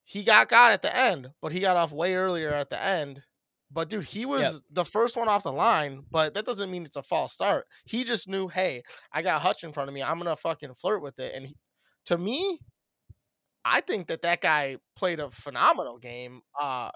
He 0.06 0.24
got 0.24 0.48
got 0.48 0.72
at 0.72 0.82
the 0.82 0.96
end, 0.96 1.32
but 1.42 1.52
he 1.52 1.60
got 1.60 1.76
off 1.76 1.92
way 1.92 2.16
earlier 2.16 2.52
at 2.52 2.70
the 2.70 2.82
end. 2.82 3.24
But 3.70 3.90
dude, 3.90 4.06
he 4.06 4.26
was 4.26 4.62
the 4.72 4.86
first 4.86 5.18
one 5.18 5.28
off 5.28 5.44
the 5.44 5.52
line, 5.52 6.06
but 6.10 6.34
that 6.36 6.46
doesn't 6.46 6.72
mean 6.72 6.86
it's 6.86 6.96
a 6.96 7.04
false 7.04 7.34
start. 7.34 7.66
He 7.84 8.06
just 8.06 8.30
knew, 8.30 8.48
hey, 8.48 8.84
I 9.12 9.22
got 9.22 9.42
Hutch 9.42 9.66
in 9.66 9.74
front 9.74 9.90
of 9.90 9.94
me. 9.94 10.02
I'm 10.02 10.18
gonna 10.18 10.38
fucking 10.38 10.76
flirt 10.76 11.02
with 11.02 11.20
it. 11.20 11.34
And 11.36 11.48
he, 11.48 11.58
to 12.06 12.18
me, 12.18 12.62
I 13.66 13.82
think 13.82 14.08
that 14.08 14.22
that 14.22 14.42
guy 14.42 14.78
played 14.96 15.20
a 15.20 15.32
phenomenal 15.32 15.98
game. 15.98 16.42
Uh, 16.60 16.92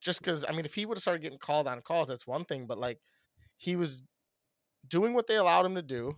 just 0.00 0.20
because 0.20 0.44
I 0.48 0.52
mean, 0.52 0.64
if 0.64 0.74
he 0.74 0.86
would 0.86 0.96
have 0.96 1.02
started 1.02 1.22
getting 1.22 1.38
called 1.38 1.68
on 1.68 1.80
calls, 1.82 2.08
that's 2.08 2.26
one 2.26 2.44
thing. 2.44 2.66
But 2.66 2.78
like, 2.78 2.98
he 3.56 3.76
was 3.76 4.02
doing 4.88 5.14
what 5.14 5.26
they 5.26 5.36
allowed 5.36 5.66
him 5.66 5.74
to 5.74 5.82
do, 5.82 6.16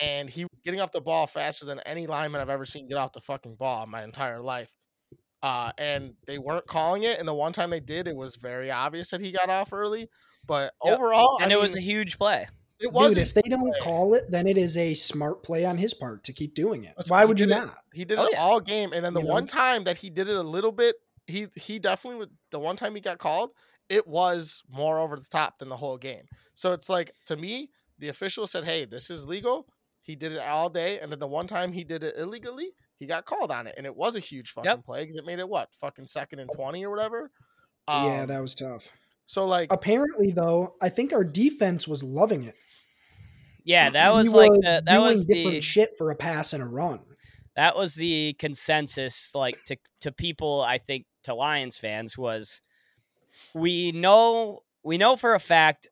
and 0.00 0.30
he 0.30 0.44
was 0.44 0.60
getting 0.64 0.80
off 0.80 0.92
the 0.92 1.00
ball 1.00 1.26
faster 1.26 1.64
than 1.64 1.80
any 1.80 2.06
lineman 2.06 2.40
I've 2.40 2.48
ever 2.48 2.64
seen 2.64 2.88
get 2.88 2.98
off 2.98 3.12
the 3.12 3.20
fucking 3.20 3.56
ball 3.56 3.84
in 3.84 3.90
my 3.90 4.04
entire 4.04 4.40
life. 4.40 4.74
Uh, 5.42 5.72
and 5.76 6.14
they 6.26 6.38
weren't 6.38 6.66
calling 6.66 7.02
it, 7.02 7.18
and 7.18 7.26
the 7.26 7.34
one 7.34 7.52
time 7.52 7.70
they 7.70 7.80
did, 7.80 8.06
it 8.06 8.14
was 8.14 8.36
very 8.36 8.70
obvious 8.70 9.10
that 9.10 9.20
he 9.20 9.32
got 9.32 9.50
off 9.50 9.72
early. 9.72 10.08
But 10.46 10.72
overall, 10.80 11.38
and 11.40 11.52
I 11.52 11.56
it 11.56 11.60
was 11.60 11.76
a 11.76 11.80
huge 11.80 12.18
play. 12.18 12.46
It 12.82 12.92
was 12.92 13.14
Dude, 13.14 13.18
if 13.22 13.34
they 13.34 13.42
don't 13.42 13.60
play. 13.70 13.78
call 13.80 14.14
it, 14.14 14.30
then 14.30 14.46
it 14.46 14.58
is 14.58 14.76
a 14.76 14.94
smart 14.94 15.42
play 15.42 15.64
on 15.64 15.78
his 15.78 15.94
part 15.94 16.24
to 16.24 16.32
keep 16.32 16.54
doing 16.54 16.84
it. 16.84 16.88
That's- 16.96 17.10
Why 17.10 17.20
he 17.22 17.26
would 17.26 17.40
you 17.40 17.46
did 17.46 17.52
it- 17.56 17.60
not? 17.66 17.78
He 17.94 18.04
did 18.04 18.18
Oh, 18.18 18.24
it 18.24 18.30
yeah. 18.32 18.40
all 18.42 18.60
game, 18.60 18.92
and 18.92 19.04
then 19.04 19.14
the 19.14 19.20
You 19.20 19.26
know? 19.26 19.32
one 19.32 19.46
time 19.46 19.84
that 19.84 19.98
he 19.98 20.10
did 20.10 20.28
it 20.28 20.36
a 20.36 20.42
little 20.42 20.72
bit, 20.72 20.96
he 21.26 21.46
he 21.56 21.78
definitely 21.78 22.18
would. 22.18 22.30
The 22.50 22.58
one 22.58 22.76
time 22.76 22.94
he 22.94 23.00
got 23.00 23.18
called, 23.18 23.50
it 23.88 24.06
was 24.06 24.62
more 24.68 24.98
over 24.98 25.16
the 25.16 25.28
top 25.28 25.58
than 25.58 25.68
the 25.68 25.76
whole 25.76 25.96
game. 25.98 26.24
So 26.54 26.72
it's 26.72 26.88
like 26.88 27.12
to 27.26 27.36
me, 27.36 27.70
the 27.98 28.08
official 28.08 28.46
said, 28.46 28.64
"Hey, 28.64 28.84
this 28.84 29.08
is 29.10 29.24
legal." 29.26 29.68
He 30.00 30.16
did 30.16 30.32
it 30.32 30.40
all 30.40 30.68
day, 30.68 30.98
and 30.98 31.12
then 31.12 31.20
the 31.20 31.28
one 31.28 31.46
time 31.46 31.72
he 31.72 31.84
did 31.84 32.02
it 32.02 32.16
illegally, 32.18 32.72
he 32.96 33.06
got 33.06 33.24
called 33.24 33.52
on 33.52 33.68
it, 33.68 33.74
and 33.76 33.86
it 33.86 33.94
was 33.94 34.16
a 34.16 34.20
huge 34.20 34.50
fucking 34.50 34.82
play 34.82 35.02
because 35.02 35.14
it 35.16 35.24
made 35.24 35.38
it 35.38 35.48
what 35.48 35.72
fucking 35.76 36.06
second 36.08 36.40
and 36.40 36.50
twenty 36.52 36.84
or 36.84 36.90
whatever. 36.90 37.30
yeah, 37.88 38.22
Um, 38.22 38.26
that 38.28 38.42
was 38.42 38.54
tough. 38.56 38.90
So 39.32 39.46
like 39.46 39.72
Apparently, 39.72 40.30
though, 40.30 40.74
I 40.82 40.90
think 40.90 41.14
our 41.14 41.24
defense 41.24 41.88
was 41.88 42.02
loving 42.02 42.44
it. 42.44 42.54
Yeah, 43.64 43.88
that 43.88 44.10
He 44.10 44.16
was 44.18 44.34
like 44.34 44.52
the, 44.52 44.82
that 44.84 44.84
doing 44.84 45.04
was 45.04 45.24
different 45.24 45.54
the 45.54 45.60
shit 45.62 45.96
for 45.96 46.10
a 46.10 46.14
pass 46.14 46.52
and 46.52 46.62
a 46.62 46.66
run. 46.66 47.00
that 47.56 47.74
was 47.74 47.94
the 47.94 48.34
consensus 48.38 49.34
like 49.34 49.56
to 49.64 49.76
to 50.02 50.12
people 50.12 50.60
i 50.60 50.76
think 50.76 51.06
to 51.24 51.34
lions 51.34 51.78
fans 51.78 52.18
was 52.18 52.60
we 53.54 53.90
know 53.92 54.60
we 54.82 54.98
know 54.98 55.16
for 55.16 55.34
a 55.34 55.40
fact 55.40 55.86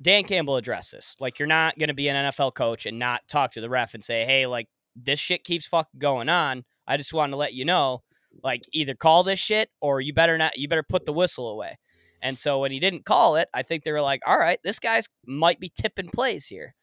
dan 0.00 0.24
campbell 0.24 0.56
addressed 0.56 0.90
this 0.92 1.14
like 1.20 1.38
you're 1.38 1.46
not 1.46 1.78
going 1.78 1.88
to 1.88 1.94
be 1.94 2.08
an 2.08 2.32
nfl 2.32 2.52
coach 2.52 2.86
and 2.86 2.98
not 2.98 3.20
talk 3.28 3.52
to 3.52 3.60
the 3.60 3.70
ref 3.70 3.94
and 3.94 4.02
say 4.02 4.24
hey 4.24 4.46
like 4.46 4.66
this 4.96 5.18
shit 5.20 5.44
keeps 5.44 5.66
fucking 5.66 5.98
going 5.98 6.28
on 6.28 6.64
i 6.86 6.96
just 6.96 7.12
wanted 7.12 7.30
to 7.30 7.36
let 7.36 7.54
you 7.54 7.64
know 7.64 8.02
like 8.42 8.62
either 8.72 8.94
call 8.94 9.22
this 9.22 9.38
shit 9.38 9.68
or 9.80 10.00
you 10.00 10.12
better 10.12 10.38
not 10.38 10.56
you 10.56 10.68
better 10.68 10.84
put 10.84 11.04
the 11.06 11.12
whistle 11.12 11.48
away 11.48 11.76
and 12.22 12.38
so 12.38 12.60
when 12.60 12.72
he 12.72 12.78
didn't 12.80 13.04
call 13.04 13.36
it 13.36 13.48
i 13.52 13.62
think 13.62 13.84
they 13.84 13.92
were 13.92 14.00
like 14.00 14.20
all 14.26 14.38
right 14.38 14.58
this 14.64 14.78
guy's 14.78 15.06
might 15.26 15.60
be 15.60 15.68
tipping 15.68 16.08
plays 16.08 16.46
here 16.46 16.74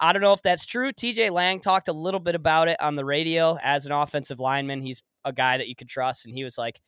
I 0.00 0.12
don't 0.12 0.22
know 0.22 0.32
if 0.32 0.42
that's 0.42 0.66
true. 0.66 0.90
TJ 0.90 1.30
Lang 1.30 1.60
talked 1.60 1.86
a 1.86 1.92
little 1.92 2.18
bit 2.18 2.34
about 2.34 2.66
it 2.66 2.76
on 2.82 2.96
the 2.96 3.04
radio 3.04 3.56
as 3.62 3.86
an 3.86 3.92
offensive 3.92 4.40
lineman. 4.40 4.82
He's 4.82 5.04
a 5.24 5.32
guy 5.32 5.56
that 5.56 5.68
you 5.68 5.76
could 5.76 5.88
trust. 5.88 6.26
And 6.26 6.34
he 6.34 6.42
was 6.42 6.58
like, 6.58 6.80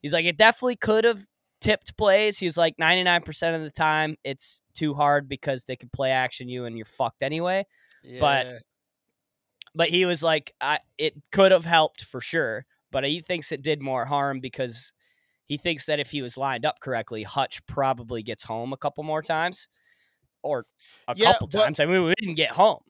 he's 0.00 0.12
like, 0.12 0.26
it 0.26 0.36
definitely 0.36 0.76
could 0.76 1.02
have 1.04 1.26
tipped 1.60 1.96
plays. 1.96 2.38
He's 2.38 2.56
like, 2.56 2.76
99% 2.80 3.56
of 3.56 3.62
the 3.62 3.70
time, 3.70 4.14
it's 4.22 4.60
too 4.74 4.94
hard 4.94 5.28
because 5.28 5.64
they 5.64 5.74
can 5.74 5.88
play 5.92 6.12
action 6.12 6.48
you 6.48 6.64
and 6.64 6.76
you're 6.76 6.86
fucked 6.86 7.24
anyway. 7.24 7.66
but- 8.20 8.46
But 9.74 9.88
he 9.88 10.04
was 10.04 10.22
like, 10.22 10.54
I, 10.60 10.78
it 10.98 11.14
could 11.32 11.50
have 11.50 11.64
helped 11.64 12.04
for 12.04 12.20
sure. 12.20 12.64
But 12.92 13.02
he 13.04 13.20
thinks 13.22 13.50
it 13.50 13.62
did 13.62 13.82
more 13.82 14.04
harm 14.04 14.38
because 14.38 14.92
he 15.52 15.58
thinks 15.58 15.84
that 15.86 16.00
if 16.00 16.10
he 16.10 16.22
was 16.22 16.36
lined 16.38 16.64
up 16.64 16.80
correctly, 16.80 17.22
Hutch 17.24 17.64
probably 17.66 18.22
gets 18.22 18.42
home 18.44 18.72
a 18.72 18.76
couple 18.76 19.04
more 19.04 19.20
times. 19.22 19.68
or 20.42 20.64
a 21.06 21.14
Yeah, 21.16 21.32
couple 21.32 21.48
times. 21.48 21.78
I 21.78 21.84
mean, 21.86 22.02
we 22.04 22.14
didn't 22.18 22.34
get 22.36 22.50
home. 22.50 22.80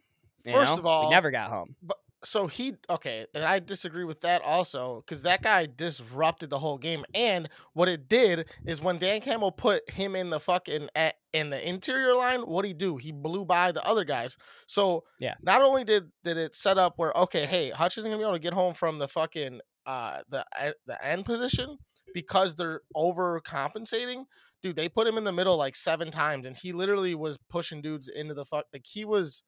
First 0.51 0.73
know? 0.77 0.79
of 0.79 0.87
all- 0.87 1.05
we 1.09 1.11
never 1.11 1.31
got 1.31 1.51
home. 1.51 1.75
But 1.83 1.99
so 2.25 2.47
he 2.47 2.75
okay, 2.89 3.27
and 3.35 3.43
I 3.45 3.59
disagree 3.59 4.05
with 4.05 4.21
that 4.23 4.43
also 4.43 5.03
because 5.05 5.23
that 5.25 5.43
guy 5.43 5.67
disrupted 5.67 6.51
the 6.51 6.59
whole 6.59 6.79
game. 6.79 7.05
And 7.15 7.49
what 7.75 7.89
it 7.89 8.09
did 8.09 8.49
is 8.65 8.81
when 8.81 8.99
Dan 8.99 9.21
Campbell 9.21 9.51
put 9.53 9.83
him 9.91 10.15
in 10.17 10.31
the 10.31 10.39
fucking 10.41 10.89
at, 10.95 11.17
in 11.33 11.51
the 11.51 11.61
interior 11.69 12.15
line, 12.15 12.41
what 12.43 12.65
he 12.65 12.73
do? 12.73 12.97
He 12.97 13.11
blew 13.13 13.45
by 13.45 13.73
the 13.73 13.85
other 13.85 14.05
guys. 14.05 14.37
So 14.67 15.03
Yeah. 15.19 15.35
not 15.43 15.61
only 15.63 15.83
did 15.85 16.05
did 16.23 16.37
it 16.39 16.55
set 16.55 16.79
up 16.79 16.95
where 16.97 17.13
okay, 17.25 17.45
hey, 17.45 17.71
Hutch 17.71 17.99
isn't 17.99 18.09
gonna 18.11 18.19
be 18.23 18.25
able 18.25 18.35
to 18.35 18.39
get 18.49 18.55
home 18.55 18.73
from 18.75 18.99
the 18.99 19.09
fucking 19.09 19.61
uh 19.85 20.21
the 20.29 20.47
e- 20.65 20.73
the 20.87 21.05
end 21.05 21.25
position 21.27 21.77
because 22.15 22.57
they're 22.57 22.81
overcompensating. 22.97 24.25
Dude, 24.63 24.77
they 24.77 24.89
put 24.89 25.07
him 25.07 25.19
in 25.19 25.25
the 25.25 25.33
middle 25.33 25.57
like 25.57 25.75
seven 25.77 26.11
times, 26.11 26.47
and 26.47 26.57
he 26.57 26.73
literally 26.73 27.15
was 27.15 27.39
pushing 27.51 27.83
dudes 27.83 28.09
into 28.09 28.35
the 28.35 28.45
fuck. 28.45 28.67
Like 28.73 28.87
he 28.87 29.05
was 29.05 29.43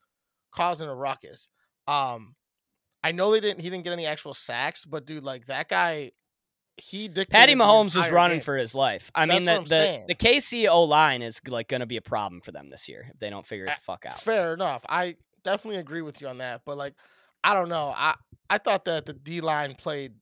causing 0.52 0.88
a 0.88 0.94
ruckus. 0.94 1.48
Um, 1.86 2.34
I 3.02 3.12
know 3.12 3.30
they 3.30 3.40
didn't. 3.40 3.60
He 3.60 3.70
didn't 3.70 3.84
get 3.84 3.92
any 3.92 4.06
actual 4.06 4.34
sacks, 4.34 4.84
but 4.84 5.06
dude, 5.06 5.22
like 5.22 5.46
that 5.46 5.68
guy, 5.68 6.12
he 6.76 7.06
dictated. 7.06 7.30
Patty 7.30 7.54
the 7.54 7.60
Mahomes 7.62 7.94
was 7.94 8.10
running 8.10 8.38
game. 8.38 8.44
for 8.44 8.56
his 8.56 8.74
life. 8.74 9.10
I 9.14 9.26
mean, 9.26 9.44
That's 9.44 9.68
the 9.68 9.76
what 9.76 10.08
the, 10.08 10.14
the 10.14 10.14
KC 10.14 10.68
O 10.68 10.84
line 10.84 11.22
is 11.22 11.40
like 11.46 11.68
going 11.68 11.80
to 11.80 11.86
be 11.86 11.96
a 11.96 12.02
problem 12.02 12.40
for 12.40 12.50
them 12.50 12.70
this 12.70 12.88
year 12.88 13.10
if 13.12 13.20
they 13.20 13.30
don't 13.30 13.46
figure 13.46 13.66
it 13.66 13.74
the 13.74 13.80
fuck 13.80 14.06
out. 14.06 14.20
Fair 14.20 14.54
enough. 14.54 14.84
I 14.88 15.16
definitely 15.44 15.80
agree 15.80 16.02
with 16.02 16.20
you 16.20 16.28
on 16.28 16.38
that. 16.38 16.62
But 16.64 16.78
like, 16.78 16.94
I 17.44 17.54
don't 17.54 17.68
know. 17.68 17.92
I 17.94 18.14
I 18.48 18.58
thought 18.58 18.86
that 18.86 19.06
the 19.06 19.12
D 19.12 19.40
line 19.40 19.74
played 19.74 20.14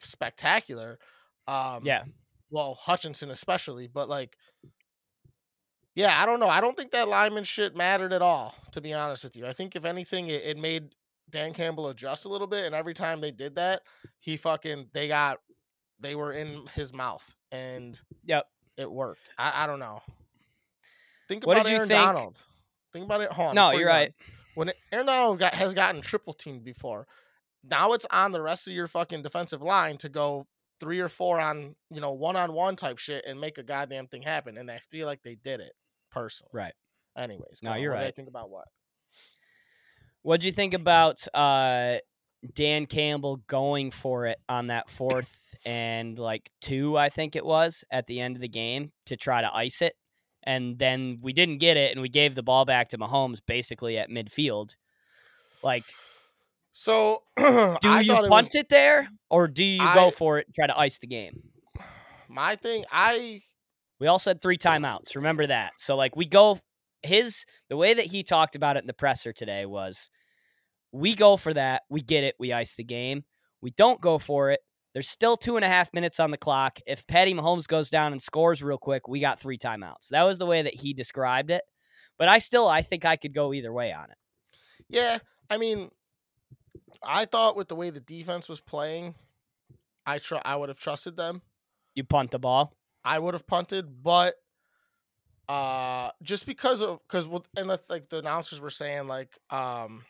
spectacular. 0.00 0.98
Um, 1.46 1.84
Yeah, 1.84 2.04
Well, 2.50 2.74
Hutchinson 2.74 3.30
especially, 3.30 3.86
but 3.88 4.08
like, 4.08 4.36
yeah, 5.94 6.20
I 6.20 6.24
don't 6.26 6.40
know. 6.40 6.48
I 6.48 6.60
don't 6.60 6.76
think 6.76 6.92
that 6.92 7.08
lineman 7.08 7.44
shit 7.44 7.76
mattered 7.76 8.12
at 8.12 8.22
all. 8.22 8.54
To 8.72 8.80
be 8.80 8.94
honest 8.94 9.24
with 9.24 9.36
you, 9.36 9.46
I 9.46 9.52
think 9.52 9.76
if 9.76 9.84
anything, 9.84 10.28
it, 10.28 10.42
it 10.44 10.56
made 10.58 10.94
Dan 11.30 11.52
Campbell 11.52 11.88
adjust 11.88 12.24
a 12.24 12.28
little 12.28 12.46
bit. 12.46 12.64
And 12.64 12.74
every 12.74 12.94
time 12.94 13.20
they 13.20 13.30
did 13.30 13.56
that, 13.56 13.82
he 14.20 14.36
fucking 14.36 14.88
they 14.94 15.08
got 15.08 15.38
they 16.00 16.14
were 16.14 16.32
in 16.32 16.66
his 16.74 16.92
mouth, 16.92 17.36
and 17.52 18.00
Yep. 18.24 18.46
it 18.76 18.90
worked. 18.90 19.30
I, 19.38 19.64
I 19.64 19.66
don't 19.66 19.78
know. 19.78 20.00
Think 21.28 21.46
What 21.46 21.58
about 21.58 21.70
Aaron 21.70 21.88
think- 21.88 22.00
Donald. 22.02 22.42
Think 22.92 23.04
about 23.06 23.20
it. 23.22 23.32
Hold 23.32 23.54
No, 23.54 23.70
you're 23.72 23.86
right. 23.86 24.12
When 24.54 24.70
Aaron 24.92 25.06
Donald 25.06 25.38
got, 25.38 25.54
has 25.54 25.72
gotten 25.72 26.02
triple 26.02 26.34
teamed 26.34 26.62
before, 26.64 27.06
now 27.64 27.92
it's 27.92 28.04
on 28.10 28.32
the 28.32 28.42
rest 28.42 28.66
of 28.68 28.74
your 28.74 28.86
fucking 28.86 29.22
defensive 29.22 29.62
line 29.62 29.96
to 29.98 30.10
go 30.10 30.46
three 30.82 30.98
or 30.98 31.08
four 31.08 31.40
on 31.40 31.76
you 31.90 32.00
know 32.00 32.10
one 32.10 32.34
on 32.34 32.52
one 32.52 32.74
type 32.74 32.98
shit 32.98 33.24
and 33.24 33.40
make 33.40 33.56
a 33.56 33.62
goddamn 33.62 34.08
thing 34.08 34.20
happen. 34.22 34.58
And 34.58 34.68
I 34.68 34.80
feel 34.80 35.06
like 35.06 35.22
they 35.22 35.36
did 35.36 35.60
it 35.60 35.72
personally. 36.10 36.50
right. 36.52 36.74
Anyways, 37.16 37.60
No, 37.62 37.72
on. 37.72 37.80
you're 37.80 37.92
What 37.92 38.00
did 38.00 38.08
I 38.08 38.10
think 38.10 38.28
about 38.28 38.50
what? 38.50 38.64
What'd 40.22 40.44
you 40.44 40.50
think 40.50 40.74
about 40.74 41.24
uh, 41.34 41.98
Dan 42.54 42.86
Campbell 42.86 43.36
going 43.46 43.90
for 43.90 44.26
it 44.26 44.38
on 44.48 44.68
that 44.68 44.88
fourth 44.90 45.54
and 45.64 46.18
like 46.18 46.50
two, 46.60 46.96
I 46.96 47.10
think 47.10 47.36
it 47.36 47.44
was, 47.44 47.84
at 47.90 48.06
the 48.06 48.18
end 48.18 48.36
of 48.36 48.40
the 48.42 48.48
game 48.48 48.92
to 49.06 49.16
try 49.16 49.40
to 49.40 49.54
ice 49.54 49.82
it? 49.82 49.94
And 50.44 50.78
then 50.78 51.18
we 51.22 51.32
didn't 51.32 51.58
get 51.58 51.76
it, 51.76 51.92
and 51.92 52.00
we 52.00 52.08
gave 52.08 52.34
the 52.34 52.42
ball 52.42 52.64
back 52.64 52.88
to 52.88 52.98
Mahomes 52.98 53.40
basically 53.46 53.98
at 53.98 54.08
midfield. 54.08 54.74
Like, 55.62 55.84
So 56.72 57.22
do 57.36 57.44
I 57.44 58.00
you 58.00 58.12
thought 58.12 58.24
it 58.24 58.30
punt 58.30 58.46
was, 58.48 58.54
it 58.54 58.68
there, 58.68 59.08
or 59.30 59.46
do 59.48 59.64
you 59.64 59.82
I- 59.82 59.94
go 59.94 60.10
for 60.10 60.38
it 60.38 60.46
and 60.46 60.54
try 60.54 60.66
to 60.66 60.78
ice 60.78 60.98
the 60.98 61.06
game? 61.06 61.42
my 62.28 62.56
thing. 62.56 62.84
I 62.90 63.42
We 64.00 64.06
also 64.06 64.30
had 64.30 64.40
three 64.40 64.56
timeouts. 64.56 65.14
Remember 65.16 65.46
that. 65.46 65.72
So 65.78 65.96
like 65.96 66.16
we 66.16 66.24
go 66.26 66.58
his 67.02 67.44
the 67.68 67.76
way 67.76 67.92
that 67.94 68.06
he 68.06 68.22
talked 68.22 68.54
about 68.56 68.76
it 68.76 68.82
in 68.82 68.86
the 68.86 68.94
presser 68.94 69.32
today 69.32 69.66
was 69.66 70.08
we 70.92 71.14
go 71.14 71.36
for 71.36 71.52
that, 71.52 71.82
we 71.90 72.00
get 72.00 72.24
it, 72.24 72.34
we 72.38 72.52
ice 72.52 72.74
the 72.74 72.84
game. 72.84 73.24
We 73.60 73.70
don't 73.72 74.00
go 74.00 74.18
for 74.18 74.50
it. 74.50 74.60
There's 74.94 75.08
still 75.08 75.36
two 75.36 75.56
and 75.56 75.64
a 75.64 75.68
half 75.68 75.92
minutes 75.94 76.20
on 76.20 76.30
the 76.30 76.36
clock. 76.36 76.78
If 76.86 77.06
Patty 77.06 77.32
Mahomes 77.34 77.66
goes 77.66 77.88
down 77.90 78.12
and 78.12 78.20
scores 78.20 78.62
real 78.62 78.76
quick, 78.78 79.08
we 79.08 79.20
got 79.20 79.40
three 79.40 79.56
timeouts. 79.58 80.08
That 80.10 80.24
was 80.24 80.38
the 80.38 80.46
way 80.46 80.62
that 80.62 80.74
he 80.74 80.92
described 80.94 81.50
it. 81.50 81.62
But 82.18 82.28
I 82.28 82.38
still 82.38 82.68
I 82.68 82.82
think 82.82 83.04
I 83.04 83.16
could 83.16 83.34
go 83.34 83.52
either 83.52 83.72
way 83.72 83.92
on 83.92 84.04
it. 84.10 84.18
yeah. 84.88 85.18
I 85.50 85.58
mean, 85.58 85.90
I 87.02 87.24
thought 87.24 87.56
with 87.56 87.68
the 87.68 87.76
way 87.76 87.90
the 87.90 88.00
defense 88.00 88.48
was 88.48 88.60
playing, 88.60 89.14
I 90.06 90.18
tr- 90.18 90.36
I 90.44 90.56
would 90.56 90.68
have 90.68 90.78
trusted 90.78 91.16
them. 91.16 91.42
You 91.94 92.04
punt 92.04 92.30
the 92.30 92.38
ball. 92.38 92.72
I 93.04 93.18
would 93.18 93.34
have 93.34 93.46
punted, 93.46 94.02
but 94.02 94.34
uh 95.48 96.10
just 96.22 96.46
because 96.46 96.80
of 96.80 97.00
because 97.08 97.26
and 97.56 97.68
the, 97.68 97.80
like 97.88 98.08
the 98.08 98.18
announcers 98.18 98.60
were 98.60 98.70
saying 98.70 99.08
like 99.08 99.36
um 99.50 100.04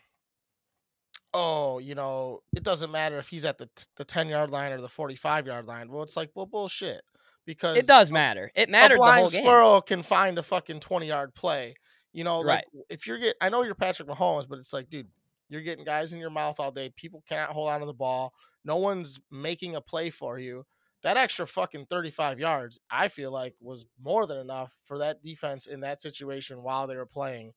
oh 1.33 1.79
you 1.79 1.95
know 1.95 2.41
it 2.55 2.63
doesn't 2.63 2.91
matter 2.91 3.17
if 3.17 3.27
he's 3.29 3.43
at 3.43 3.57
the 3.57 3.65
t- 3.75 3.85
the 3.97 4.05
10 4.05 4.29
yard 4.29 4.51
line 4.51 4.71
or 4.71 4.79
the 4.79 4.87
45 4.87 5.47
yard 5.47 5.65
line 5.65 5.89
well 5.91 6.03
it's 6.03 6.15
like 6.15 6.29
well 6.35 6.45
bullshit 6.45 7.01
because 7.45 7.75
It 7.77 7.87
does 7.87 8.11
matter. 8.11 8.51
It 8.55 8.69
matters 8.69 8.95
a 8.95 8.99
the 8.99 8.99
blind 8.99 9.19
whole 9.21 9.29
game. 9.29 9.43
squirrel 9.43 9.81
can 9.81 10.01
find 10.03 10.37
a 10.37 10.43
fucking 10.43 10.79
20 10.79 11.07
yard 11.07 11.33
play 11.33 11.73
you 12.13 12.23
know 12.23 12.39
like 12.39 12.57
Right. 12.73 12.85
if 12.89 13.07
you're 13.07 13.17
get 13.17 13.35
I 13.41 13.49
know 13.49 13.63
you're 13.63 13.73
Patrick 13.75 14.07
Mahomes 14.07 14.47
but 14.47 14.59
it's 14.59 14.71
like 14.71 14.87
dude 14.89 15.07
you're 15.53 15.61
getting 15.61 15.85
guys 15.85 16.13
in 16.13 16.19
your 16.19 16.29
mouth 16.29 16.59
all 16.59 16.71
day 16.71 16.91
people 16.95 17.23
cannot 17.27 17.49
hold 17.49 17.69
on 17.69 17.79
to 17.79 17.85
the 17.85 17.93
ball 17.93 18.33
no 18.65 18.77
one's 18.77 19.19
making 19.31 19.75
a 19.75 19.81
play 19.81 20.09
for 20.09 20.39
you 20.39 20.65
that 21.03 21.17
extra 21.17 21.45
fucking 21.45 21.85
35 21.85 22.39
yards, 22.39 22.79
I 22.89 23.09
feel 23.09 23.29
like 23.29 23.55
was 23.59 23.85
more 24.01 24.25
than 24.25 24.37
enough 24.37 24.75
for 24.85 24.97
that 24.99 25.21
defense 25.21 25.67
in 25.67 25.81
that 25.81 26.01
situation 26.01 26.63
while 26.63 26.87
they 26.87 26.95
were 26.95 27.05
playing 27.05 27.51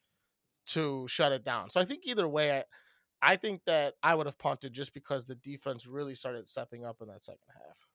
to 0.67 1.07
shut 1.09 1.31
it 1.31 1.45
down. 1.45 1.71
So 1.71 1.81
I 1.81 1.85
think 1.85 2.03
either 2.05 2.27
way, 2.27 2.59
I, 2.59 2.65
I 3.23 3.37
think 3.37 3.63
that 3.67 3.95
I 4.03 4.17
would 4.17 4.27
have 4.27 4.39
punted 4.39 4.73
just 4.73 4.93
because 4.93 5.25
the 5.25 5.37
defense 5.37 5.87
really 5.87 6.15
started 6.15 6.49
stepping 6.49 6.85
up 6.85 6.97
in 7.01 7.07
that 7.07 7.23
second 7.23 7.41
half. 7.55 7.87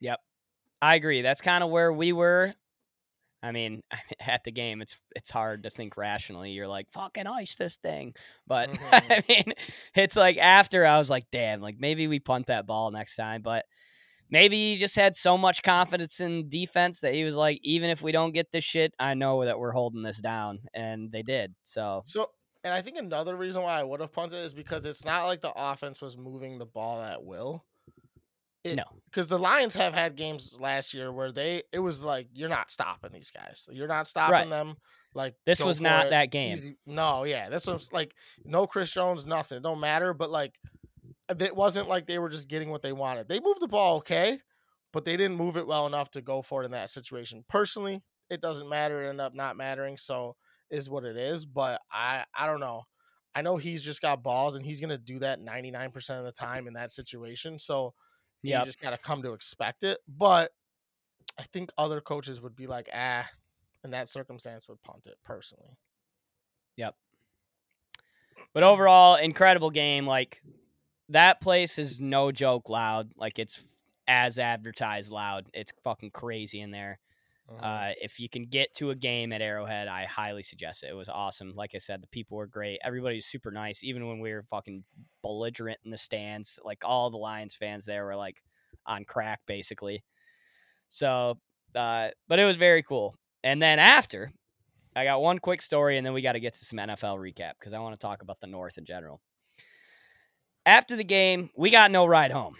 Yep. 0.00 0.20
I 0.82 0.94
agree. 0.96 1.22
That's 1.22 1.40
kind 1.40 1.64
of 1.64 1.70
where 1.70 1.92
we 1.92 2.12
were. 2.12 2.52
I 3.42 3.52
mean, 3.52 3.82
at 4.20 4.44
the 4.44 4.52
game, 4.52 4.82
it's 4.82 4.98
it's 5.14 5.30
hard 5.30 5.62
to 5.64 5.70
think 5.70 5.96
rationally. 5.96 6.50
You're 6.50 6.68
like, 6.68 6.90
fucking 6.92 7.26
ice 7.26 7.54
this 7.56 7.76
thing. 7.76 8.14
But 8.46 8.68
I 8.92 9.00
Mhm. 9.00 9.28
mean, 9.28 9.52
it's 9.94 10.16
like 10.16 10.36
after 10.38 10.84
I 10.86 10.98
was 10.98 11.10
like, 11.10 11.24
damn, 11.32 11.60
like 11.60 11.76
maybe 11.78 12.06
we 12.08 12.20
punt 12.20 12.46
that 12.46 12.66
ball 12.66 12.90
next 12.90 13.16
time. 13.16 13.42
But 13.42 13.64
maybe 14.30 14.56
he 14.56 14.76
just 14.78 14.96
had 14.96 15.16
so 15.16 15.38
much 15.38 15.62
confidence 15.62 16.20
in 16.20 16.48
defense 16.48 17.00
that 17.00 17.14
he 17.14 17.24
was 17.24 17.34
like, 17.36 17.60
even 17.62 17.90
if 17.90 18.02
we 18.02 18.12
don't 18.12 18.32
get 18.34 18.50
this 18.52 18.64
shit, 18.64 18.92
I 18.98 19.14
know 19.14 19.44
that 19.44 19.58
we're 19.58 19.72
holding 19.72 20.02
this 20.02 20.20
down. 20.20 20.60
And 20.74 21.10
they 21.12 21.22
did. 21.22 21.54
So 21.62 22.02
So, 22.06 22.26
and 22.64 22.74
I 22.74 22.82
think 22.82 22.98
another 22.98 23.36
reason 23.36 23.62
why 23.62 23.78
I 23.78 23.84
would 23.84 24.00
have 24.00 24.12
punted 24.12 24.44
is 24.44 24.52
because 24.52 24.84
it's 24.84 25.04
not 25.04 25.24
like 25.26 25.40
the 25.40 25.52
offense 25.54 26.00
was 26.00 26.18
moving 26.18 26.58
the 26.58 26.66
ball 26.66 27.00
at 27.00 27.22
will. 27.24 27.64
It- 28.64 28.76
no. 28.76 28.84
because 29.06 29.28
the 29.28 29.38
Lions 29.38 29.74
have 29.74 29.94
had 29.94 30.16
games 30.16 30.56
last 30.60 30.92
year 30.92 31.12
where 31.12 31.32
they 31.32 31.62
it 31.72 31.78
was 31.78 32.02
like 32.02 32.28
you're 32.32 32.48
not 32.48 32.70
stopping 32.70 33.12
these 33.12 33.30
guys. 33.30 33.68
You're 33.70 33.88
not 33.88 34.06
stopping 34.06 34.32
Right. 34.32 34.48
them. 34.50 34.76
Like 35.14 35.34
This 35.46 35.62
was 35.62 35.80
not 35.80 36.06
it, 36.06 36.10
that 36.10 36.30
game. 36.30 36.52
easy- 36.52 36.76
No, 36.86 37.24
yeah, 37.24 37.48
this 37.48 37.66
was 37.66 37.92
like 37.92 38.14
no 38.44 38.66
Chris 38.66 38.90
Jones, 38.90 39.26
nothing. 39.26 39.58
It 39.58 39.62
don't 39.62 39.80
matter. 39.80 40.12
But 40.12 40.30
like, 40.30 40.58
it 41.40 41.54
wasn't 41.56 41.88
like 41.88 42.06
they 42.06 42.18
were 42.18 42.28
just 42.28 42.48
getting 42.48 42.70
what 42.70 42.82
they 42.82 42.92
wanted. 42.92 43.28
They 43.28 43.40
moved 43.40 43.60
the 43.60 43.68
ball 43.68 43.96
okay, 43.98 44.40
but 44.92 45.04
they 45.04 45.16
didn't 45.16 45.36
move 45.36 45.56
it 45.56 45.66
well 45.66 45.86
enough 45.86 46.10
to 46.12 46.20
go 46.20 46.42
for 46.42 46.62
it 46.62 46.66
in 46.66 46.72
that 46.72 46.90
situation. 46.90 47.44
Personally, 47.48 48.02
it 48.30 48.40
doesn't 48.40 48.68
matter. 48.68 49.02
It 49.04 49.08
ended 49.10 49.20
up 49.20 49.34
not 49.34 49.56
mattering. 49.56 49.96
So 49.96 50.36
is 50.70 50.90
what 50.90 51.04
it 51.04 51.16
is. 51.16 51.46
But 51.46 51.80
I 51.90 52.24
I 52.36 52.46
don't 52.46 52.60
know. 52.60 52.82
I 53.34 53.42
know 53.42 53.56
he's 53.56 53.82
just 53.82 54.02
got 54.02 54.22
balls 54.22 54.56
and 54.56 54.64
he's 54.64 54.80
gonna 54.80 54.98
do 54.98 55.20
that 55.20 55.40
99% 55.40 56.18
of 56.18 56.24
the 56.24 56.32
time 56.32 56.66
in 56.66 56.74
that 56.74 56.92
situation. 56.92 57.58
So 57.58 57.94
Yep. 58.42 58.60
you 58.60 58.66
just 58.66 58.80
gotta 58.80 58.98
come 58.98 59.22
to 59.22 59.32
expect 59.32 59.84
it. 59.84 59.98
But 60.06 60.52
I 61.38 61.42
think 61.44 61.70
other 61.78 62.00
coaches 62.00 62.40
would 62.40 62.56
be 62.56 62.66
like, 62.66 62.88
ah, 62.94 63.28
in 63.84 63.90
that 63.90 64.08
circumstance 64.08 64.68
would 64.68 64.82
punt 64.82 65.06
it 65.06 65.16
personally. 65.24 65.76
Yep. 66.76 66.94
But 68.54 68.62
overall, 68.62 69.16
incredible 69.16 69.70
game. 69.70 70.06
Like 70.06 70.40
that 71.08 71.40
place 71.40 71.78
is 71.78 72.00
no 72.00 72.32
joke 72.32 72.68
loud. 72.68 73.12
Like 73.16 73.38
it's 73.38 73.60
as 74.06 74.38
advertised 74.38 75.10
loud. 75.10 75.46
It's 75.52 75.72
fucking 75.84 76.10
crazy 76.10 76.60
in 76.60 76.70
there. 76.70 76.98
Mhm. 77.50 77.58
Uh, 77.62 77.94
if 78.00 78.20
you 78.20 78.28
can 78.28 78.46
get 78.46 78.74
to 78.74 78.90
a 78.90 78.94
game 78.94 79.32
at 79.32 79.40
Arrowhead, 79.40 79.88
I 79.88 80.04
highly 80.04 80.42
suggest 80.42 80.82
it. 80.82 80.90
It 80.90 80.94
was 80.94 81.08
awesome. 81.08 81.54
Like 81.54 81.74
I 81.74 81.78
said, 81.78 82.02
the 82.02 82.06
people 82.08 82.36
were 82.36 82.46
great. 82.46 82.78
Everybody 82.84 83.16
was 83.16 83.26
super 83.26 83.50
nice. 83.50 83.82
Even 83.82 84.06
when 84.06 84.20
we 84.20 84.32
were 84.32 84.42
fucking 84.42 84.84
belligerent 85.22 85.78
in 85.84 85.90
the 85.90 85.96
stands, 85.98 86.58
like 86.62 86.84
all 86.84 87.10
the 87.10 87.16
Lions 87.16 87.54
fans 87.54 87.84
there 87.86 88.04
were 88.04 88.16
like 88.16 88.42
on 88.86 89.04
crack 89.04 89.40
basically. 89.46 90.04
So, 90.88 91.38
uh, 91.74 92.10
but 92.28 92.38
it 92.38 92.44
was 92.44 92.56
very 92.56 92.82
cool. 92.82 93.14
And 93.44 93.62
then 93.62 93.78
after, 93.78 94.32
I 94.96 95.04
got 95.04 95.22
one 95.22 95.38
quick 95.38 95.62
story, 95.62 95.96
and 95.96 96.06
then 96.06 96.12
we 96.14 96.22
got 96.22 96.32
to 96.32 96.40
get 96.40 96.54
to 96.54 96.64
some 96.64 96.78
NFL 96.78 97.18
recap 97.18 97.52
because 97.58 97.72
I 97.72 97.78
want 97.78 97.98
to 97.98 98.04
talk 98.06 98.22
about 98.22 98.40
the 98.40 98.46
North 98.46 98.78
in 98.78 98.84
general. 98.84 99.20
After 100.66 100.96
the 100.96 101.04
game, 101.04 101.50
we 101.56 101.70
got 101.70 101.90
no 101.90 102.04
ride 102.06 102.30
home. 102.30 102.56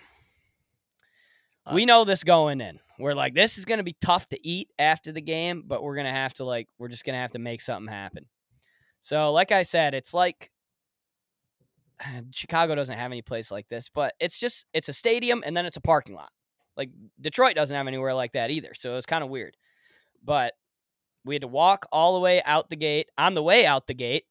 Uh, 1.66 1.72
we 1.74 1.84
know 1.84 2.04
this 2.04 2.24
going 2.24 2.60
in. 2.60 2.80
We're 2.98 3.14
like, 3.14 3.34
this 3.34 3.58
is 3.58 3.64
gonna 3.64 3.82
be 3.82 3.96
tough 4.00 4.28
to 4.28 4.46
eat 4.46 4.70
after 4.78 5.12
the 5.12 5.20
game, 5.20 5.64
but 5.66 5.82
we're 5.82 5.96
gonna 5.96 6.10
have 6.10 6.34
to 6.34 6.44
like, 6.44 6.68
we're 6.78 6.88
just 6.88 7.04
gonna 7.04 7.18
have 7.18 7.32
to 7.32 7.38
make 7.38 7.60
something 7.60 7.92
happen. 7.92 8.26
So, 9.00 9.32
like 9.32 9.52
I 9.52 9.62
said, 9.62 9.94
it's 9.94 10.12
like 10.12 10.50
Chicago 12.30 12.74
doesn't 12.74 12.98
have 12.98 13.12
any 13.12 13.22
place 13.22 13.50
like 13.50 13.68
this, 13.68 13.88
but 13.88 14.14
it's 14.20 14.38
just 14.38 14.66
it's 14.72 14.88
a 14.88 14.92
stadium 14.92 15.42
and 15.46 15.56
then 15.56 15.66
it's 15.66 15.76
a 15.76 15.82
parking 15.82 16.14
lot. 16.14 16.30
Like 16.76 16.90
Detroit 17.20 17.54
doesn't 17.54 17.76
have 17.76 17.88
anywhere 17.88 18.14
like 18.14 18.32
that 18.32 18.50
either, 18.50 18.74
so 18.74 18.96
it's 18.96 19.06
kind 19.06 19.24
of 19.24 19.30
weird. 19.30 19.56
But 20.24 20.54
we 21.24 21.34
had 21.34 21.42
to 21.42 21.48
walk 21.48 21.86
all 21.92 22.14
the 22.14 22.20
way 22.20 22.42
out 22.44 22.70
the 22.70 22.76
gate. 22.76 23.08
On 23.18 23.34
the 23.34 23.42
way 23.42 23.66
out 23.66 23.86
the 23.86 23.94
gate, 23.94 24.24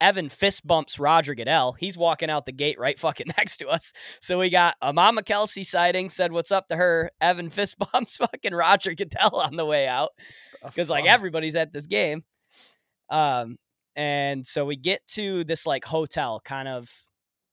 Evan 0.00 0.28
fist 0.28 0.66
bumps 0.66 0.98
Roger 0.98 1.34
Goodell. 1.34 1.72
He's 1.72 1.96
walking 1.96 2.30
out 2.30 2.46
the 2.46 2.52
gate 2.52 2.78
right 2.78 2.98
fucking 2.98 3.28
next 3.38 3.58
to 3.58 3.68
us. 3.68 3.92
So 4.20 4.38
we 4.38 4.50
got 4.50 4.76
a 4.82 4.92
Mama 4.92 5.22
Kelce 5.22 5.64
sighting, 5.64 6.10
said 6.10 6.32
what's 6.32 6.52
up 6.52 6.68
to 6.68 6.76
her. 6.76 7.10
Evan 7.20 7.50
fist 7.50 7.76
bumps 7.92 8.16
fucking 8.16 8.54
Roger 8.54 8.94
Goodell 8.94 9.36
on 9.36 9.56
the 9.56 9.64
way 9.64 9.86
out 9.86 10.10
because 10.64 10.90
like 10.90 11.06
everybody's 11.06 11.56
at 11.56 11.72
this 11.72 11.86
game. 11.86 12.24
Um, 13.10 13.58
and 13.96 14.46
so 14.46 14.64
we 14.64 14.76
get 14.76 15.06
to 15.08 15.44
this 15.44 15.66
like 15.66 15.84
hotel 15.84 16.40
kind 16.44 16.68
of 16.68 16.90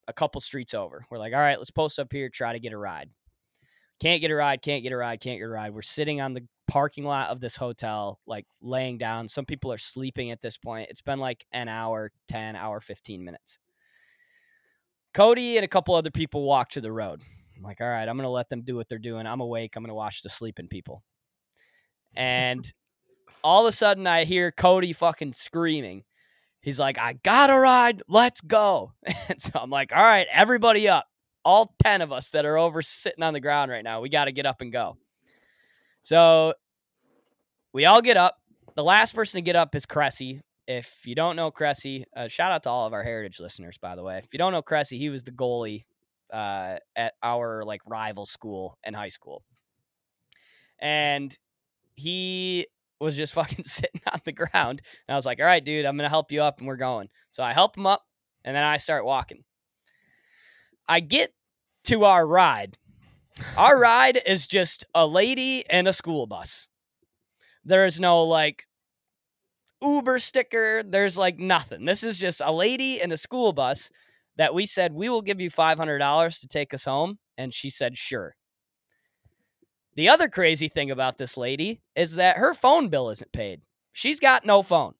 a 0.08 0.13
couple 0.13 0.41
streets 0.41 0.73
over. 0.73 1.06
We're 1.10 1.19
like, 1.19 1.34
all 1.34 1.39
right, 1.39 1.58
let's 1.58 1.71
post 1.71 1.99
up 1.99 2.12
here, 2.12 2.30
try 2.30 2.54
to 2.54 2.60
get 2.60 2.73
a 2.73 2.77
ride. 2.77 3.10
Can't 3.99 4.21
get 4.21 4.32
a 4.32 4.36
ride, 4.36 4.63
can't 4.63 4.82
get 4.82 4.91
a 4.91 4.97
ride, 4.97 5.21
can't 5.21 5.39
get 5.39 5.45
a 5.45 5.49
ride. 5.49 5.73
We're 5.73 5.84
sitting 5.84 6.21
on 6.21 6.34
the 6.34 6.43
parking 6.71 7.03
lot 7.03 7.29
of 7.29 7.41
this 7.41 7.57
hotel, 7.57 8.17
like 8.25 8.45
laying 8.62 8.97
down. 8.97 9.27
Some 9.27 9.43
people 9.43 9.73
are 9.73 9.77
sleeping 9.77 10.31
at 10.31 10.39
this 10.39 10.57
point. 10.57 10.88
It's 10.89 11.01
been 11.01 11.19
like 11.19 11.45
an 11.51 11.67
hour, 11.67 12.13
10, 12.29 12.55
hour, 12.55 12.79
15 12.79 13.25
minutes. 13.25 13.60
Cody 15.13 15.57
and 15.57 15.65
a 15.65 15.67
couple 15.67 15.93
other 15.95 16.12
people 16.12 16.43
walk 16.43 16.69
to 16.69 16.79
the 16.79 16.89
road. 16.89 17.23
I'm 17.57 17.62
like, 17.62 17.81
all 17.81 17.89
right, 17.89 18.07
I'm 18.07 18.15
going 18.15 18.23
to 18.25 18.29
let 18.29 18.47
them 18.47 18.62
do 18.62 18.77
what 18.77 18.88
they're 18.88 18.99
doing. 18.99 19.27
I'm 19.27 19.41
awake. 19.41 19.75
I'm 19.75 19.84
going 19.84 19.89
to 19.89 19.95
watch 19.95 20.21
the 20.21 20.29
sleeping 20.29 20.69
people. 20.69 21.03
And 22.15 22.65
all 23.43 23.67
of 23.67 23.73
a 23.73 23.75
sudden, 23.75 24.07
I 24.07 24.23
hear 24.23 24.49
Cody 24.49 24.93
fucking 24.93 25.34
screaming. 25.34 26.05
He's 26.62 26.79
like, 26.79 26.97
I 26.97 27.19
got 27.21 27.49
a 27.49 27.60
ride. 27.60 28.01
Let's 28.07 28.39
go. 28.39 28.93
And 29.27 29.41
so 29.41 29.51
I'm 29.55 29.69
like, 29.69 29.93
all 29.93 30.01
right, 30.01 30.27
everybody 30.31 30.88
up. 30.88 31.05
All 31.43 31.75
10 31.84 32.01
of 32.01 32.13
us 32.13 32.29
that 32.29 32.45
are 32.45 32.57
over 32.57 32.81
sitting 32.81 33.23
on 33.23 33.34
the 33.34 33.41
ground 33.41 33.71
right 33.71 33.84
now, 33.84 33.99
we 33.99 34.07
got 34.07 34.25
to 34.25 34.31
get 34.31 34.45
up 34.45 34.62
and 34.62 34.71
go. 34.71 34.95
So 36.01 36.53
we 37.73 37.86
all 37.86 38.01
get 38.01 38.17
up. 38.17 38.38
The 38.75 38.84
last 38.84 39.13
person 39.13 39.38
to 39.38 39.41
get 39.41 39.55
up 39.55 39.75
is 39.75 39.86
Cressy. 39.86 40.41
If 40.67 41.05
you 41.05 41.15
don't 41.15 41.36
know 41.36 41.51
Cressy, 41.51 42.05
uh, 42.15 42.27
shout 42.27 42.51
out 42.51 42.63
to 42.63 42.69
all 42.69 42.88
of 42.88 42.93
our 42.93 43.03
Heritage 43.03 43.39
listeners, 43.39 43.77
by 43.77 43.95
the 43.95 44.03
way. 44.03 44.19
If 44.23 44.34
you 44.34 44.38
don't 44.38 44.53
know 44.53 44.62
Cressy, 44.62 44.97
he 44.97 45.10
was 45.10 45.23
the 45.23 45.31
goalie 45.31 45.84
uh, 46.31 46.77
at 46.95 47.13
our 47.21 47.63
like 47.65 47.81
rival 47.86 48.25
school 48.25 48.77
in 48.84 48.93
high 48.93 49.10
school, 49.10 49.43
and 50.79 51.38
he 51.95 52.67
was 52.99 53.17
just 53.17 53.34
fucking 53.36 53.65
sitting 53.65 54.01
on 54.12 54.21
the 54.23 54.31
ground. 54.31 54.81
And 55.07 55.13
I 55.13 55.15
was 55.15 55.25
like, 55.25 55.39
"All 55.39 55.45
right, 55.45 55.63
dude, 55.63 55.86
I'm 55.86 55.97
gonna 55.97 56.10
help 56.10 56.31
you 56.31 56.41
up, 56.41 56.60
and 56.60 56.67
we're 56.67 56.77
going." 56.77 57.10
So 57.31 57.43
I 57.43 57.53
help 57.53 57.77
him 57.77 57.86
up, 57.86 58.03
and 58.45 58.55
then 58.55 58.63
I 58.63 58.77
start 58.77 59.05
walking. 59.05 59.43
I 60.88 60.99
get 60.99 61.34
to 61.86 62.05
our 62.05 62.25
ride. 62.25 62.77
Our 63.57 63.77
ride 63.79 64.21
is 64.25 64.45
just 64.45 64.86
a 64.93 65.07
lady 65.07 65.63
and 65.69 65.88
a 65.88 65.93
school 65.93 66.27
bus. 66.27 66.67
There 67.63 67.86
is 67.86 68.00
no 68.00 68.24
like 68.24 68.67
Uber 69.82 70.19
sticker. 70.19 70.84
There's 70.84 71.17
like 71.17 71.39
nothing. 71.39 71.86
This 71.86 72.04
is 72.04 72.17
just 72.17 72.41
a 72.43 72.52
lady 72.52 73.02
in 73.02 73.12
a 73.12 73.17
school 73.17 73.54
bus 73.54 73.91
that 74.38 74.54
we 74.54 74.65
said, 74.65 74.93
we 74.93 75.10
will 75.10 75.21
give 75.21 75.41
you 75.41 75.52
$500 75.52 76.39
to 76.39 76.47
take 76.47 76.74
us 76.74 76.86
home. 76.86 77.19
And 77.38 77.54
she 77.54 77.69
said, 77.69 77.97
sure. 77.97 78.36
The 79.95 80.10
other 80.10 80.30
crazy 80.30 80.69
thing 80.69 80.89
about 80.89 81.17
this 81.17 81.36
lady 81.36 81.82
is 81.95 82.15
that 82.15 82.38
her 82.38 82.54
phone 82.54 82.88
bill 82.88 83.10
isn't 83.10 83.34
paid. 83.34 83.63
She's 83.91 84.19
got 84.19 84.45
no 84.45 84.63
phone. 84.63 84.93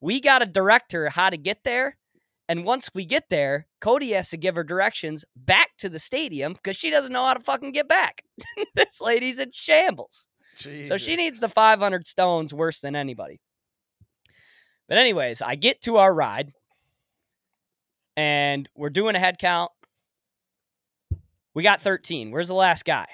We 0.00 0.20
got 0.20 0.38
to 0.38 0.46
direct 0.46 0.92
her 0.92 1.08
how 1.10 1.30
to 1.30 1.36
get 1.36 1.64
there. 1.64 1.96
And 2.48 2.64
once 2.64 2.90
we 2.94 3.06
get 3.06 3.30
there, 3.30 3.66
Cody 3.80 4.12
has 4.12 4.28
to 4.30 4.36
give 4.36 4.54
her 4.54 4.62
directions 4.62 5.24
back 5.34 5.70
to 5.78 5.88
the 5.88 5.98
stadium 5.98 6.52
because 6.52 6.76
she 6.76 6.90
doesn't 6.90 7.12
know 7.12 7.24
how 7.24 7.34
to 7.34 7.40
fucking 7.40 7.72
get 7.72 7.88
back. 7.88 8.22
this 8.74 9.00
lady's 9.00 9.38
in 9.38 9.50
shambles. 9.52 10.28
Jesus. 10.56 10.88
So 10.88 10.98
she 10.98 11.16
needs 11.16 11.40
the 11.40 11.48
500 11.48 12.06
stones 12.06 12.52
worse 12.54 12.80
than 12.80 12.96
anybody. 12.96 13.40
But, 14.88 14.98
anyways, 14.98 15.40
I 15.42 15.54
get 15.54 15.80
to 15.82 15.96
our 15.96 16.12
ride 16.12 16.52
and 18.16 18.68
we're 18.74 18.90
doing 18.90 19.16
a 19.16 19.18
head 19.18 19.38
count. 19.38 19.70
We 21.54 21.62
got 21.62 21.80
13. 21.80 22.30
Where's 22.30 22.48
the 22.48 22.54
last 22.54 22.84
guy? 22.84 23.06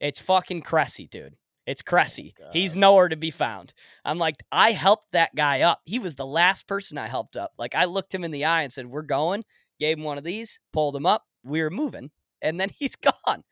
It's 0.00 0.20
fucking 0.20 0.62
Cressy, 0.62 1.08
dude. 1.08 1.34
It's 1.66 1.82
Cressy. 1.82 2.34
Oh, 2.40 2.48
He's 2.52 2.76
nowhere 2.76 3.08
to 3.08 3.16
be 3.16 3.30
found. 3.30 3.74
I'm 4.04 4.18
like, 4.18 4.36
I 4.50 4.72
helped 4.72 5.12
that 5.12 5.34
guy 5.34 5.62
up. 5.62 5.80
He 5.84 5.98
was 5.98 6.16
the 6.16 6.26
last 6.26 6.66
person 6.66 6.96
I 6.96 7.08
helped 7.08 7.36
up. 7.36 7.52
Like, 7.58 7.74
I 7.74 7.84
looked 7.84 8.14
him 8.14 8.24
in 8.24 8.30
the 8.30 8.44
eye 8.46 8.62
and 8.62 8.72
said, 8.72 8.86
We're 8.86 9.02
going. 9.02 9.44
Gave 9.78 9.98
him 9.98 10.04
one 10.04 10.18
of 10.18 10.24
these, 10.24 10.60
pulled 10.72 10.96
him 10.96 11.06
up. 11.06 11.24
We 11.44 11.62
were 11.62 11.70
moving. 11.70 12.10
And 12.40 12.58
then 12.58 12.68
he's 12.78 12.96
gone. 12.96 13.44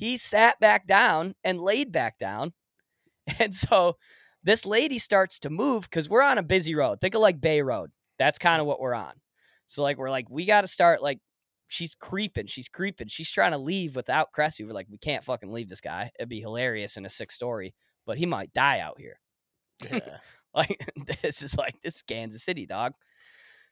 He 0.00 0.16
sat 0.16 0.58
back 0.60 0.86
down 0.86 1.34
and 1.44 1.60
laid 1.60 1.92
back 1.92 2.18
down. 2.18 2.52
And 3.38 3.54
so 3.54 3.96
this 4.42 4.66
lady 4.66 4.98
starts 4.98 5.38
to 5.40 5.50
move 5.50 5.84
because 5.84 6.08
we're 6.08 6.22
on 6.22 6.38
a 6.38 6.42
busy 6.42 6.74
road. 6.74 7.00
Think 7.00 7.14
of 7.14 7.20
like 7.20 7.40
Bay 7.40 7.62
Road. 7.62 7.90
That's 8.18 8.38
kind 8.40 8.60
of 8.60 8.66
what 8.66 8.80
we're 8.80 8.94
on. 8.94 9.12
So, 9.66 9.82
like, 9.82 9.98
we're 9.98 10.10
like, 10.10 10.28
we 10.28 10.46
got 10.46 10.62
to 10.62 10.66
start, 10.66 11.00
like, 11.00 11.20
she's 11.68 11.94
creeping. 11.94 12.46
She's 12.46 12.68
creeping. 12.68 13.06
She's 13.06 13.30
trying 13.30 13.52
to 13.52 13.58
leave 13.58 13.94
without 13.94 14.32
Cressy. 14.32 14.64
We're 14.64 14.72
like, 14.72 14.88
we 14.90 14.98
can't 14.98 15.22
fucking 15.22 15.52
leave 15.52 15.68
this 15.68 15.80
guy. 15.80 16.10
It'd 16.18 16.28
be 16.28 16.40
hilarious 16.40 16.96
in 16.96 17.06
a 17.06 17.10
sick 17.10 17.30
story, 17.30 17.72
but 18.04 18.18
he 18.18 18.26
might 18.26 18.52
die 18.52 18.80
out 18.80 18.98
here. 18.98 19.20
Yeah. 19.88 20.00
Like 20.52 20.84
this 21.22 21.42
is 21.42 21.56
like 21.56 21.80
this 21.80 21.94
is 21.94 22.02
Kansas 22.02 22.42
City, 22.42 22.66
dog. 22.66 22.94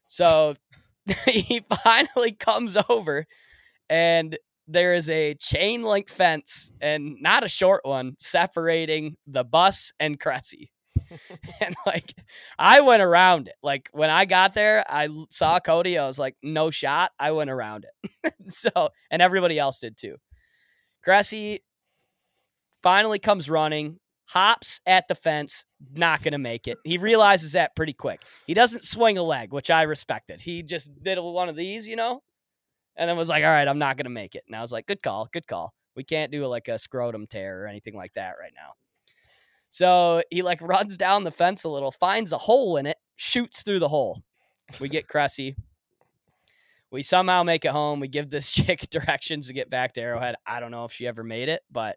So 0.06 0.54
he 1.26 1.60
finally 1.82 2.30
comes 2.30 2.76
over 2.88 3.26
and 3.90 4.38
there 4.68 4.94
is 4.94 5.08
a 5.08 5.34
chain 5.34 5.82
link 5.82 6.10
fence 6.10 6.70
and 6.80 7.16
not 7.20 7.42
a 7.42 7.48
short 7.48 7.80
one 7.84 8.14
separating 8.18 9.16
the 9.26 9.42
bus 9.42 9.92
and 9.98 10.20
Cressy. 10.20 10.70
and 11.60 11.74
like 11.86 12.14
I 12.58 12.82
went 12.82 13.02
around 13.02 13.48
it. 13.48 13.54
Like 13.62 13.88
when 13.92 14.10
I 14.10 14.26
got 14.26 14.52
there, 14.52 14.84
I 14.88 15.08
saw 15.30 15.58
Cody. 15.58 15.98
I 15.98 16.06
was 16.06 16.18
like, 16.18 16.36
no 16.42 16.70
shot. 16.70 17.12
I 17.18 17.32
went 17.32 17.50
around 17.50 17.86
it. 17.86 18.34
so 18.48 18.90
and 19.10 19.22
everybody 19.22 19.58
else 19.58 19.80
did 19.80 19.96
too. 19.96 20.16
Cressy 21.02 21.60
finally 22.82 23.18
comes 23.18 23.48
running, 23.48 23.98
hops 24.26 24.80
at 24.86 25.08
the 25.08 25.14
fence, 25.14 25.64
not 25.94 26.22
gonna 26.22 26.38
make 26.38 26.68
it. 26.68 26.76
He 26.84 26.98
realizes 26.98 27.52
that 27.52 27.74
pretty 27.74 27.94
quick. 27.94 28.22
He 28.46 28.52
doesn't 28.52 28.84
swing 28.84 29.16
a 29.16 29.22
leg, 29.22 29.52
which 29.52 29.70
I 29.70 29.82
respected. 29.82 30.42
He 30.42 30.62
just 30.62 30.90
did 31.02 31.18
one 31.18 31.48
of 31.48 31.56
these, 31.56 31.86
you 31.86 31.96
know, 31.96 32.22
and 32.98 33.08
then 33.08 33.16
was 33.16 33.28
like, 33.28 33.44
"All 33.44 33.50
right, 33.50 33.66
I'm 33.66 33.78
not 33.78 33.96
gonna 33.96 34.10
make 34.10 34.34
it." 34.34 34.44
And 34.46 34.56
I 34.56 34.60
was 34.60 34.72
like, 34.72 34.86
"Good 34.86 35.02
call, 35.02 35.28
good 35.32 35.46
call. 35.46 35.72
We 35.94 36.04
can't 36.04 36.32
do 36.32 36.44
like 36.46 36.68
a 36.68 36.78
scrotum 36.78 37.26
tear 37.26 37.64
or 37.64 37.66
anything 37.66 37.94
like 37.94 38.12
that 38.14 38.34
right 38.40 38.52
now." 38.54 38.74
So 39.70 40.22
he 40.30 40.42
like 40.42 40.60
runs 40.62 40.96
down 40.98 41.24
the 41.24 41.30
fence 41.30 41.64
a 41.64 41.68
little, 41.68 41.92
finds 41.92 42.32
a 42.32 42.38
hole 42.38 42.76
in 42.76 42.86
it, 42.86 42.98
shoots 43.16 43.62
through 43.62 43.78
the 43.78 43.88
hole. 43.88 44.22
We 44.80 44.88
get 44.88 45.08
Cressy. 45.08 45.56
We 46.90 47.02
somehow 47.02 47.42
make 47.42 47.64
it 47.64 47.70
home. 47.70 48.00
We 48.00 48.08
give 48.08 48.30
this 48.30 48.50
chick 48.52 48.90
directions 48.90 49.46
to 49.46 49.52
get 49.52 49.70
back 49.70 49.94
to 49.94 50.00
Arrowhead. 50.00 50.34
I 50.46 50.60
don't 50.60 50.70
know 50.70 50.84
if 50.84 50.92
she 50.92 51.06
ever 51.06 51.22
made 51.22 51.48
it, 51.48 51.62
but 51.70 51.96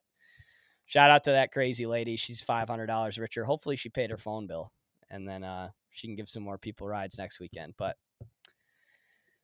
shout 0.86 1.10
out 1.10 1.24
to 1.26 1.32
that 1.32 1.52
crazy 1.52 1.88
lady. 1.88 2.16
She's 2.16 2.42
five 2.42 2.70
hundred 2.70 2.88
dollars 2.88 3.18
richer. 3.18 3.44
Hopefully, 3.44 3.76
she 3.76 3.90
paid 3.90 4.12
her 4.12 4.18
phone 4.18 4.48
bill, 4.48 4.72
and 5.10 5.28
then 5.28 5.44
uh, 5.44 5.70
she 5.90 6.08
can 6.08 6.16
give 6.16 6.30
some 6.30 6.44
more 6.44 6.58
people 6.58 6.88
rides 6.88 7.18
next 7.18 7.40
weekend. 7.40 7.74
But 7.78 7.98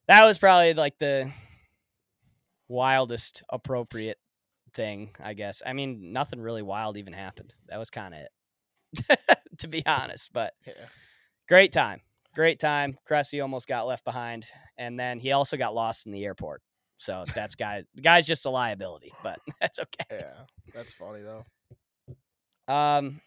that 0.08 0.26
was 0.26 0.38
probably 0.38 0.74
like 0.74 0.98
the 1.00 1.32
wildest 2.68 3.44
appropriate 3.50 4.18
thing, 4.74 5.10
I 5.22 5.34
guess. 5.34 5.62
I 5.66 5.74
mean, 5.74 6.12
nothing 6.14 6.40
really 6.42 6.62
wild 6.62 6.98
even 6.98 7.14
happened. 7.14 7.54
That 7.68 7.78
was 7.80 7.90
kind 7.90 8.14
of 8.14 8.22
it, 8.22 9.20
to 9.60 9.68
be 9.68 9.86
honest. 9.86 10.32
But 10.34 10.54
Yeah. 10.66 10.74
great 11.48 11.72
time, 11.72 12.02
great 12.36 12.60
time. 12.60 12.98
Cressy 13.06 13.42
almost 13.42 13.68
got 13.68 13.88
left 13.88 14.04
behind, 14.06 14.48
and 14.78 15.00
then 15.00 15.20
he 15.20 15.32
also 15.32 15.58
got 15.58 15.76
lost 15.76 16.06
in 16.06 16.12
the 16.12 16.26
airport. 16.26 16.62
So 17.00 17.26
that's 17.36 17.56
guy. 17.56 17.84
The 17.96 18.02
guy's 18.02 18.26
just 18.26 18.46
a 18.46 18.50
liability, 18.50 19.14
but 19.24 19.40
that's 19.62 19.80
okay. 19.80 20.06
Yeah. 20.12 20.46
That's 20.74 20.94
funny 20.94 21.22
though. 21.22 21.46
Um, 22.74 23.22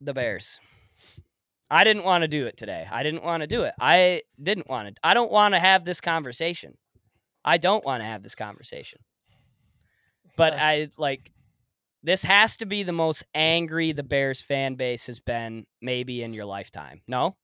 the 0.00 0.14
Bears. 0.14 0.58
I 1.70 1.84
didn't 1.84 2.04
want 2.04 2.22
to 2.22 2.28
do 2.28 2.46
it 2.46 2.56
today. 2.56 2.86
I 2.90 3.02
didn't 3.02 3.24
want 3.24 3.42
to 3.42 3.46
do 3.46 3.62
it. 3.62 3.74
I 3.80 4.22
didn't 4.42 4.68
want 4.68 4.88
to. 4.88 5.00
I 5.04 5.14
don't 5.14 5.30
want 5.30 5.54
to 5.54 5.60
have 5.60 5.84
this 5.84 6.00
conversation. 6.00 6.76
I 7.44 7.58
don't 7.58 7.84
want 7.84 8.02
to 8.02 8.06
have 8.06 8.22
this 8.22 8.34
conversation. 8.34 9.00
But 10.36 10.54
I 10.54 10.90
like 10.96 11.32
this 12.02 12.22
has 12.22 12.56
to 12.58 12.66
be 12.66 12.84
the 12.84 12.92
most 12.92 13.24
angry 13.34 13.92
the 13.92 14.02
Bears 14.02 14.40
fan 14.40 14.76
base 14.76 15.06
has 15.06 15.20
been 15.20 15.66
maybe 15.82 16.22
in 16.22 16.32
your 16.32 16.44
lifetime. 16.44 17.02
No? 17.08 17.36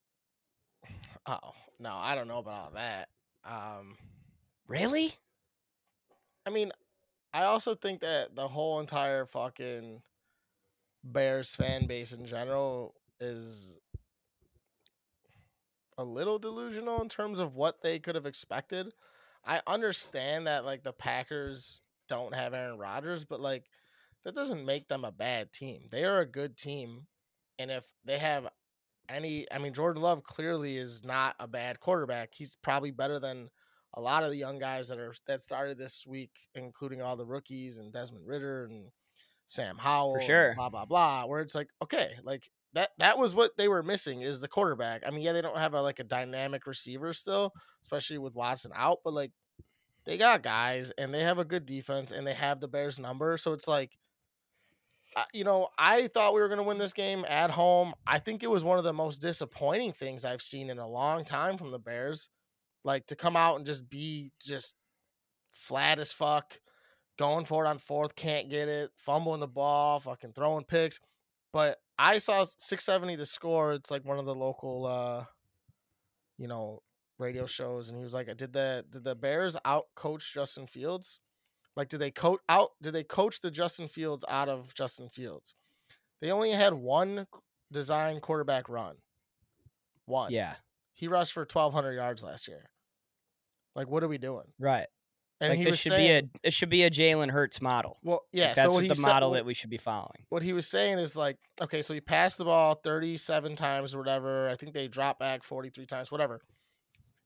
Oh 1.27 1.53
no, 1.79 1.93
I 1.93 2.15
don't 2.15 2.29
know 2.29 2.39
about 2.39 2.55
all 2.55 2.73
that. 2.75 3.09
Um, 3.45 3.97
Really? 4.67 5.15
I 6.47 6.51
mean, 6.51 6.73
I 7.33 7.45
also 7.45 7.75
think 7.75 8.01
that 8.01 8.35
the 8.35 8.49
whole 8.49 8.81
entire 8.81 9.27
fucking 9.27 10.03
Bears 11.03 11.55
fan 11.55 11.87
base 11.87 12.13
in 12.13 12.25
general 12.25 12.95
is 13.21 13.77
a 15.99 16.05
little 16.05 16.39
delusional 16.39 17.01
in 17.03 17.09
terms 17.09 17.39
of 17.39 17.55
what 17.55 17.83
they 17.83 17.99
could 17.99 18.15
have 18.15 18.27
expected. 18.27 18.93
I 19.45 19.61
understand 19.67 20.47
that 20.47 20.65
like 20.65 20.83
the 20.83 20.93
Packers 20.93 21.81
don't 22.09 22.35
have 22.35 22.55
Aaron 22.55 22.79
Rodgers, 22.79 23.25
but 23.25 23.41
like 23.41 23.65
that 24.25 24.35
doesn't 24.35 24.65
make 24.65 24.89
them 24.89 25.05
a 25.05 25.13
bad 25.13 25.53
team. 25.53 25.83
They 25.91 26.05
are 26.05 26.21
a 26.21 26.27
good 26.27 26.57
team. 26.57 27.07
And 27.59 27.71
if 27.71 27.85
they 28.05 28.19
have 28.19 28.49
any 29.09 29.47
I 29.53 29.59
mean 29.59 29.75
Jordan 29.75 30.03
Love 30.03 30.23
clearly 30.23 30.77
is 30.77 31.05
not 31.05 31.37
a 31.39 31.47
bad 31.47 31.81
quarterback. 31.81 32.31
He's 32.33 32.57
probably 32.57 32.91
better 32.91 33.19
than 33.19 33.51
a 33.95 34.01
lot 34.01 34.25
of 34.25 34.31
the 34.31 34.37
young 34.37 34.59
guys 34.59 34.89
that 34.89 34.99
are 34.99 35.15
that 35.27 35.41
started 35.41 35.79
this 35.79 36.05
week, 36.07 36.33
including 36.55 37.03
all 37.03 37.17
the 37.17 37.27
rookies 37.27 37.79
and 37.79 37.93
Desmond 37.93 38.27
Ridder 38.27 38.65
and 38.65 38.91
Sam 39.47 39.77
Howell, 39.79 40.21
sure. 40.21 40.55
blah 40.57 40.71
blah 40.71 40.85
blah. 40.85 41.27
Where 41.27 41.41
it's 41.41 41.55
like, 41.55 41.69
okay, 41.83 42.13
like 42.23 42.51
that 42.75 42.91
that 42.99 43.19
was 43.19 43.35
what 43.35 43.57
they 43.57 43.69
were 43.69 43.83
missing 43.83 44.21
is 44.21 44.41
the 44.41 44.49
quarterback. 44.49 45.03
I 45.07 45.11
mean, 45.11 45.23
yeah, 45.23 45.33
they 45.33 45.43
don't 45.43 45.59
have 45.59 45.75
a 45.75 45.83
like 45.83 46.01
a 46.01 46.05
dynamic 46.05 46.67
receiver 46.67 47.13
still, 47.13 47.53
especially 47.83 48.19
with 48.19 48.35
Watson 48.35 48.73
out, 48.75 48.99
but 49.05 49.15
like 49.15 49.33
they 50.05 50.19
got 50.19 50.43
guys 50.43 50.93
and 50.99 51.13
they 51.13 51.23
have 51.23 51.39
a 51.39 51.45
good 51.45 51.67
defense 51.67 52.13
and 52.13 52.27
they 52.27 52.35
have 52.35 52.61
the 52.61 52.69
Bears 52.69 52.99
number, 52.99 53.37
so 53.37 53.53
it's 53.53 53.69
like 53.69 53.97
uh, 55.17 55.25
you 55.33 55.45
know, 55.45 55.69
I 55.79 56.09
thought 56.09 56.35
we 56.35 56.41
were 56.41 56.49
going 56.49 56.59
to 56.59 56.65
win 56.65 56.79
this 56.79 56.93
game 56.93 57.25
at 57.29 57.51
home. 57.51 57.95
I 58.07 58.19
think 58.19 58.43
it 58.43 58.51
was 58.51 58.65
one 58.65 58.79
of 58.79 58.85
the 58.85 58.93
most 58.93 59.19
disappointing 59.19 59.93
things 59.93 60.25
I've 60.25 60.43
seen 60.43 60.71
in 60.71 60.79
a 60.79 60.89
long 60.89 61.25
time 61.25 61.57
from 61.57 61.71
the 61.71 61.79
Bears. 61.79 62.29
Like 62.83 63.07
to 63.07 63.17
come 63.17 63.37
out 63.37 63.57
and 63.57 63.65
just 63.65 63.89
be 63.89 64.33
just 64.41 64.75
flat 65.53 65.99
as 65.99 66.13
fuck, 66.13 66.59
going 67.17 67.45
for 67.45 67.65
it 67.65 67.69
on 67.69 67.79
fourth, 67.79 68.17
can't 68.17 68.51
get 68.51 68.69
it, 68.69 68.91
fumbling 68.97 69.41
the 69.41 69.47
ball, 69.47 70.01
fucking 70.01 70.33
throwing 70.33 70.65
picks. 70.65 71.01
But 71.53 71.79
I 71.99 72.19
saw 72.19 72.45
670 72.45 73.17
the 73.17 73.27
score. 73.27 73.73
It's 73.73 73.91
like 73.91 74.05
one 74.05 74.19
of 74.19 74.25
the 74.25 74.35
local 74.35 74.87
uh 74.87 75.25
you 76.39 76.49
know, 76.49 76.83
radio 77.19 77.47
shows 77.47 77.89
and 77.89 77.97
he 77.97 78.03
was 78.03 78.15
like, 78.15 78.27
"Did 78.37 78.53
the 78.53 78.85
did 78.91 79.05
the 79.05 79.15
Bears 79.15 79.57
out 79.65 79.87
coach 79.95 80.33
Justin 80.35 80.67
Fields?" 80.67 81.21
Like, 81.77 81.89
did 81.89 81.99
they 81.99 82.11
coach 82.11 82.41
out? 82.49 82.71
Did 82.81 82.93
they 82.93 83.05
coach 83.05 83.41
the 83.41 83.51
Justin 83.51 83.89
Fields 83.89 84.25
out 84.29 84.49
of 84.49 84.75
Justin 84.75 85.09
Fields? 85.09 85.55
They 86.21 86.31
only 86.31 86.51
had 86.53 86.75
one 86.75 87.27
design 87.73 88.21
quarterback 88.21 88.69
run. 88.69 88.97
One. 90.07 90.31
Yeah. 90.33 90.55
He 90.93 91.09
rushed 91.09 91.33
for 91.33 91.41
1,200 91.41 91.93
yards 91.93 92.23
last 92.23 92.47
year. 92.47 92.71
Like, 93.75 93.89
what 93.89 94.05
are 94.05 94.09
we 94.09 94.19
doing? 94.19 94.47
Right. 94.59 94.87
And 95.51 95.59
like 95.59 95.65
this 95.69 95.81
should 95.81 95.93
saying, 95.93 96.25
be 96.31 96.37
a 96.45 96.47
it 96.49 96.53
should 96.53 96.69
be 96.71 96.85
a 96.85 96.91
Jalen 96.91 97.31
Hurts 97.31 97.61
model. 97.63 97.99
well, 98.03 98.23
yeah. 98.33 98.47
Like, 98.49 98.55
that's 98.57 98.65
so 98.67 98.69
what 98.71 98.75
what 98.77 98.83
he 98.85 98.89
the 98.89 98.95
said- 98.97 99.07
model 99.07 99.31
what- 99.31 99.37
that 99.37 99.47
we 99.47 99.55
should 99.55 99.71
be 99.71 99.79
following. 99.79 100.25
what 100.29 100.43
he 100.43 100.53
was 100.53 100.67
saying 100.67 100.99
is 100.99 101.17
like, 101.17 101.39
okay, 101.61 101.83
so 101.83 101.95
he 101.95 102.01
passed 102.01 102.39
the 102.39 102.45
ball 102.45 102.75
37 102.83 103.57
times 103.57 103.95
or 103.95 103.99
whatever. 103.99 104.49
I 104.49 104.57
think 104.57 104.73
they 104.73 104.89
dropped 104.89 105.21
back 105.21 105.43
43 105.43 105.87
times, 105.87 106.11
whatever. 106.11 106.41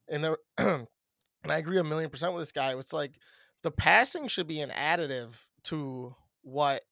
And 0.09 0.25
there, 0.25 0.39
and 0.59 0.87
I 1.49 1.59
agree 1.59 1.79
a 1.79 1.85
million 1.85 2.11
percent 2.11 2.33
with 2.35 2.43
this 2.43 2.53
guy. 2.53 2.75
It's 2.77 2.93
like 2.93 3.15
the 3.63 3.71
passing 3.71 4.29
should 4.29 4.47
be 4.49 4.61
an 4.61 4.71
additive 4.71 5.45
to 5.65 6.15
what 6.43 6.83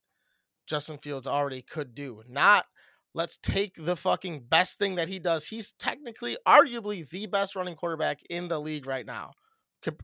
Justin 0.67 0.97
Fields 0.97 1.25
already 1.27 1.61
could 1.61 1.95
do, 1.95 2.21
not 2.27 2.65
let's 3.13 3.37
take 3.37 3.73
the 3.77 3.95
fucking 3.95 4.41
best 4.41 4.77
thing 4.77 4.95
that 4.95 5.07
he 5.07 5.17
does. 5.17 5.47
He's 5.47 5.71
technically, 5.71 6.37
arguably, 6.47 7.09
the 7.09 7.25
best 7.25 7.55
running 7.55 7.75
quarterback 7.75 8.19
in 8.29 8.47
the 8.47 8.59
league 8.59 8.85
right 8.85 9.05
now 9.07 9.31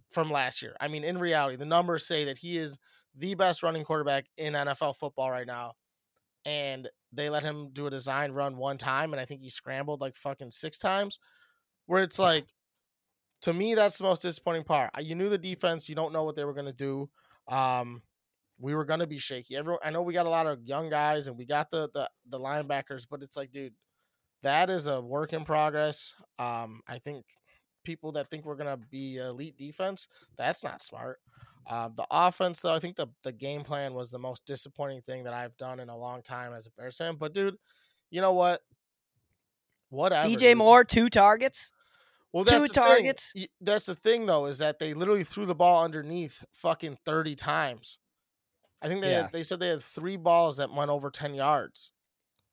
from 0.09 0.31
last 0.31 0.61
year. 0.61 0.75
I 0.79 0.87
mean, 0.87 1.03
in 1.03 1.17
reality, 1.17 1.55
the 1.55 1.65
numbers 1.65 2.05
say 2.05 2.25
that 2.25 2.37
he 2.37 2.57
is 2.57 2.77
the 3.15 3.35
best 3.35 3.63
running 3.63 3.83
quarterback 3.83 4.25
in 4.37 4.53
NFL 4.53 4.97
football 4.97 5.31
right 5.31 5.47
now. 5.47 5.73
And 6.45 6.89
they 7.11 7.29
let 7.29 7.43
him 7.43 7.69
do 7.71 7.87
a 7.87 7.91
design 7.91 8.31
run 8.31 8.57
one 8.57 8.77
time, 8.77 9.13
and 9.13 9.21
I 9.21 9.25
think 9.25 9.41
he 9.41 9.49
scrambled 9.49 10.01
like 10.01 10.15
fucking 10.15 10.51
six 10.51 10.77
times. 10.77 11.19
Where 11.85 12.03
it's 12.03 12.19
like, 12.19 12.45
to 13.41 13.53
me, 13.53 13.75
that's 13.75 13.97
the 13.97 14.03
most 14.05 14.21
disappointing 14.21 14.63
part. 14.63 14.91
You 15.01 15.15
knew 15.15 15.29
the 15.29 15.37
defense, 15.37 15.87
you 15.87 15.95
don't 15.95 16.13
know 16.13 16.23
what 16.23 16.35
they 16.35 16.43
were 16.43 16.53
gonna 16.53 16.73
do. 16.73 17.09
Um, 17.47 18.01
we 18.59 18.75
were 18.75 18.85
gonna 18.85 19.07
be 19.07 19.19
shaky. 19.19 19.55
Everyone, 19.55 19.79
I 19.83 19.89
know 19.89 20.01
we 20.01 20.13
got 20.13 20.25
a 20.25 20.29
lot 20.29 20.47
of 20.47 20.63
young 20.63 20.89
guys, 20.89 21.27
and 21.27 21.37
we 21.37 21.45
got 21.45 21.69
the 21.71 21.89
the 21.93 22.09
the 22.29 22.39
linebackers, 22.39 23.05
but 23.09 23.21
it's 23.21 23.37
like, 23.37 23.51
dude, 23.51 23.73
that 24.41 24.69
is 24.69 24.87
a 24.87 24.99
work 24.99 25.33
in 25.33 25.45
progress. 25.45 26.13
Um, 26.39 26.81
I 26.87 26.99
think 26.99 27.25
people 27.83 28.11
that 28.13 28.29
think 28.29 28.45
we're 28.45 28.55
gonna 28.55 28.77
be 28.77 29.17
elite 29.17 29.57
defense, 29.57 30.07
that's 30.37 30.63
not 30.63 30.81
smart. 30.81 31.19
Uh, 31.65 31.89
the 31.95 32.05
offense, 32.11 32.59
though, 32.61 32.73
I 32.73 32.79
think 32.79 32.95
the 32.97 33.07
the 33.23 33.31
game 33.31 33.63
plan 33.63 33.93
was 33.93 34.09
the 34.11 34.19
most 34.19 34.45
disappointing 34.45 35.01
thing 35.01 35.23
that 35.23 35.33
I've 35.33 35.55
done 35.57 35.79
in 35.79 35.89
a 35.89 35.97
long 35.97 36.21
time 36.21 36.53
as 36.53 36.67
a 36.67 36.71
Bears 36.71 36.97
fan. 36.97 37.15
But 37.15 37.33
dude, 37.33 37.57
you 38.09 38.19
know 38.21 38.33
what? 38.33 38.61
Whatever. 39.89 40.27
DJ 40.27 40.37
dude. 40.39 40.57
Moore, 40.57 40.83
two 40.83 41.07
targets. 41.09 41.71
Well, 42.31 42.43
two 42.43 42.51
that's 42.51 42.63
the 42.63 42.67
thing. 42.73 42.83
targets. 42.83 43.31
Y- 43.35 43.47
That's 43.61 43.85
the 43.85 43.95
thing, 43.95 44.25
though, 44.25 44.45
is 44.47 44.57
that 44.57 44.79
they 44.79 44.93
literally 44.95 45.23
threw 45.23 45.45
the 45.45 45.53
ball 45.55 45.83
underneath 45.83 46.43
fucking 46.51 46.97
thirty 47.05 47.35
times. 47.35 47.99
I 48.81 48.87
think 48.87 49.01
they 49.01 49.11
Yeah. 49.11 49.21
had, 49.23 49.31
they 49.31 49.43
said 49.43 49.59
they 49.59 49.67
had 49.69 49.83
three 49.83 50.17
balls 50.17 50.57
that 50.57 50.71
went 50.73 50.89
over 50.89 51.09
ten 51.11 51.35
yards. 51.35 51.91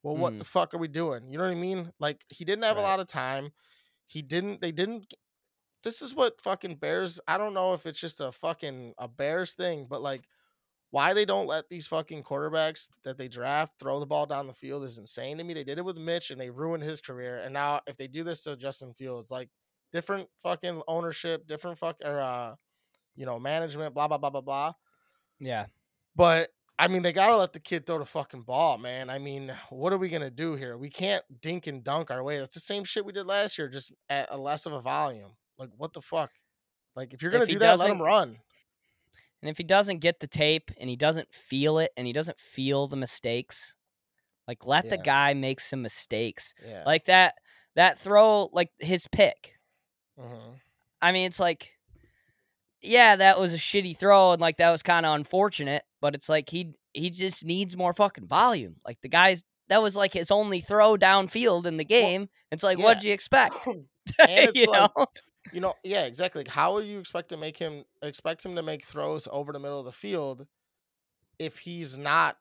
Well, 0.02 0.16
what 0.16 0.34
Mhm. 0.34 0.38
the 0.38 0.44
fuck 0.44 0.72
are 0.74 0.78
we 0.78 0.88
doing? 0.88 1.30
You 1.30 1.38
know 1.38 1.44
what 1.44 1.50
I 1.50 1.54
mean? 1.56 1.92
Like 1.98 2.24
he 2.28 2.44
didn't 2.44 2.64
have 2.64 2.76
a 2.76 2.82
lot 2.82 3.00
of 3.00 3.06
time. 3.06 3.52
He 4.10 4.22
didn't. 4.22 4.60
They 4.60 4.72
didn't. 4.72 5.14
This 5.84 6.02
is 6.02 6.16
what 6.16 6.40
fucking 6.40 6.76
Bears. 6.76 7.20
I 7.28 7.38
don't 7.38 7.54
know 7.54 7.74
if 7.74 7.86
it's 7.86 8.00
just 8.00 8.20
a 8.20 8.32
fucking 8.32 8.94
a 8.98 9.06
Bears 9.06 9.54
thing, 9.54 9.86
but 9.88 10.02
like 10.02 10.24
why 10.90 11.14
they 11.14 11.24
don't 11.24 11.46
let 11.46 11.68
these 11.68 11.86
fucking 11.86 12.24
quarterbacks 12.24 12.88
that 13.04 13.16
they 13.16 13.28
draft 13.28 13.74
throw 13.78 14.00
the 14.00 14.06
ball 14.06 14.26
down 14.26 14.48
the 14.48 14.52
field 14.52 14.82
is 14.82 14.98
insane 14.98 15.38
to 15.38 15.44
me. 15.44 15.54
They 15.54 15.62
did 15.62 15.78
it 15.78 15.84
with 15.84 15.96
Mitch 15.96 16.32
and 16.32 16.40
they 16.40 16.50
ruined 16.50 16.82
his 16.82 17.00
career. 17.00 17.38
And 17.38 17.54
now 17.54 17.82
if 17.86 17.96
they 17.96 18.08
do 18.08 18.24
this 18.24 18.42
to 18.42 18.56
Justin 18.56 18.94
Fields, 18.94 19.30
like 19.30 19.48
different 19.92 20.28
fucking 20.42 20.82
ownership, 20.88 21.46
different 21.46 21.78
fuck 21.78 21.98
or 22.04 22.18
uh, 22.18 22.56
you 23.14 23.26
know, 23.26 23.38
management, 23.38 23.94
blah 23.94 24.08
blah 24.08 24.18
blah 24.18 24.30
blah 24.30 24.40
blah. 24.40 24.72
Yeah. 25.38 25.66
But 26.16 26.48
I 26.80 26.88
mean, 26.88 27.02
they 27.02 27.12
gotta 27.12 27.36
let 27.36 27.52
the 27.52 27.60
kid 27.60 27.84
throw 27.84 27.98
the 27.98 28.06
fucking 28.06 28.42
ball, 28.42 28.78
man. 28.78 29.10
I 29.10 29.18
mean, 29.18 29.52
what 29.70 29.92
are 29.92 29.98
we 29.98 30.08
gonna 30.08 30.30
do 30.30 30.54
here? 30.54 30.78
We 30.78 30.88
can't 30.88 31.22
dink 31.42 31.66
and 31.66 31.84
dunk 31.84 32.10
our 32.10 32.24
way. 32.24 32.38
That's 32.38 32.54
the 32.54 32.60
same 32.60 32.84
shit 32.84 33.04
we 33.04 33.12
did 33.12 33.26
last 33.26 33.58
year, 33.58 33.68
just 33.68 33.92
at 34.08 34.28
a 34.30 34.36
less 34.38 34.64
of 34.64 34.72
a 34.72 34.80
volume. 34.80 35.36
Like, 35.58 35.68
what 35.76 35.92
the 35.92 36.00
fuck? 36.00 36.30
Like, 36.96 37.12
if 37.12 37.22
you're 37.22 37.30
gonna 37.30 37.44
If 37.44 37.50
do 37.50 37.58
that, 37.58 37.78
let 37.78 37.90
him 37.90 38.00
run. 38.00 38.38
And 39.42 39.50
if 39.50 39.58
he 39.58 39.64
doesn't 39.64 39.98
get 39.98 40.20
the 40.20 40.26
tape 40.26 40.70
and 40.78 40.88
he 40.88 40.96
doesn't 40.96 41.34
feel 41.34 41.78
it 41.78 41.92
and 41.96 42.06
he 42.06 42.12
doesn't 42.12 42.40
feel 42.40 42.88
the 42.88 42.96
mistakes, 42.96 43.74
like 44.48 44.66
let 44.66 44.88
the 44.88 44.98
guy 44.98 45.34
make 45.34 45.60
some 45.60 45.82
mistakes. 45.82 46.54
Yeah. 46.66 46.82
Like 46.84 47.06
that 47.06 47.34
that 47.76 47.98
throw, 47.98 48.48
like 48.52 48.70
his 48.78 49.06
pick. 49.06 49.54
hmm 50.18 50.54
I 51.02 51.12
mean, 51.12 51.26
it's 51.26 51.40
like, 51.40 51.70
yeah, 52.82 53.16
that 53.16 53.40
was 53.40 53.54
a 53.54 53.58
shitty 53.58 53.96
throw, 53.96 54.32
and 54.32 54.40
like 54.40 54.58
that 54.58 54.70
was 54.70 54.82
kind 54.82 55.06
of 55.06 55.14
unfortunate. 55.14 55.82
But 56.00 56.14
it's 56.14 56.28
like 56.28 56.48
he 56.48 56.74
he 56.92 57.10
just 57.10 57.44
needs 57.44 57.76
more 57.76 57.92
fucking 57.92 58.26
volume. 58.26 58.76
Like 58.86 59.00
the 59.02 59.08
guys, 59.08 59.44
that 59.68 59.82
was 59.82 59.96
like 59.96 60.12
his 60.12 60.30
only 60.30 60.60
throw 60.60 60.96
downfield 60.96 61.66
in 61.66 61.76
the 61.76 61.84
game. 61.84 62.28
it's 62.50 62.62
like, 62.62 62.78
yeah. 62.78 62.84
what'd 62.84 63.04
you 63.04 63.12
expect? 63.12 63.66
it's 64.18 64.56
you 64.56 64.66
like, 64.66 64.90
know? 64.96 65.06
you 65.52 65.60
know, 65.60 65.74
yeah, 65.84 66.04
exactly. 66.04 66.40
Like, 66.40 66.48
how 66.48 66.74
would 66.74 66.86
you 66.86 66.98
expect 66.98 67.28
to 67.30 67.36
make 67.36 67.56
him 67.56 67.84
expect 68.02 68.44
him 68.44 68.56
to 68.56 68.62
make 68.62 68.84
throws 68.84 69.28
over 69.30 69.52
the 69.52 69.58
middle 69.58 69.78
of 69.78 69.84
the 69.84 69.92
field 69.92 70.46
if 71.38 71.58
he's 71.58 71.96
not 71.96 72.36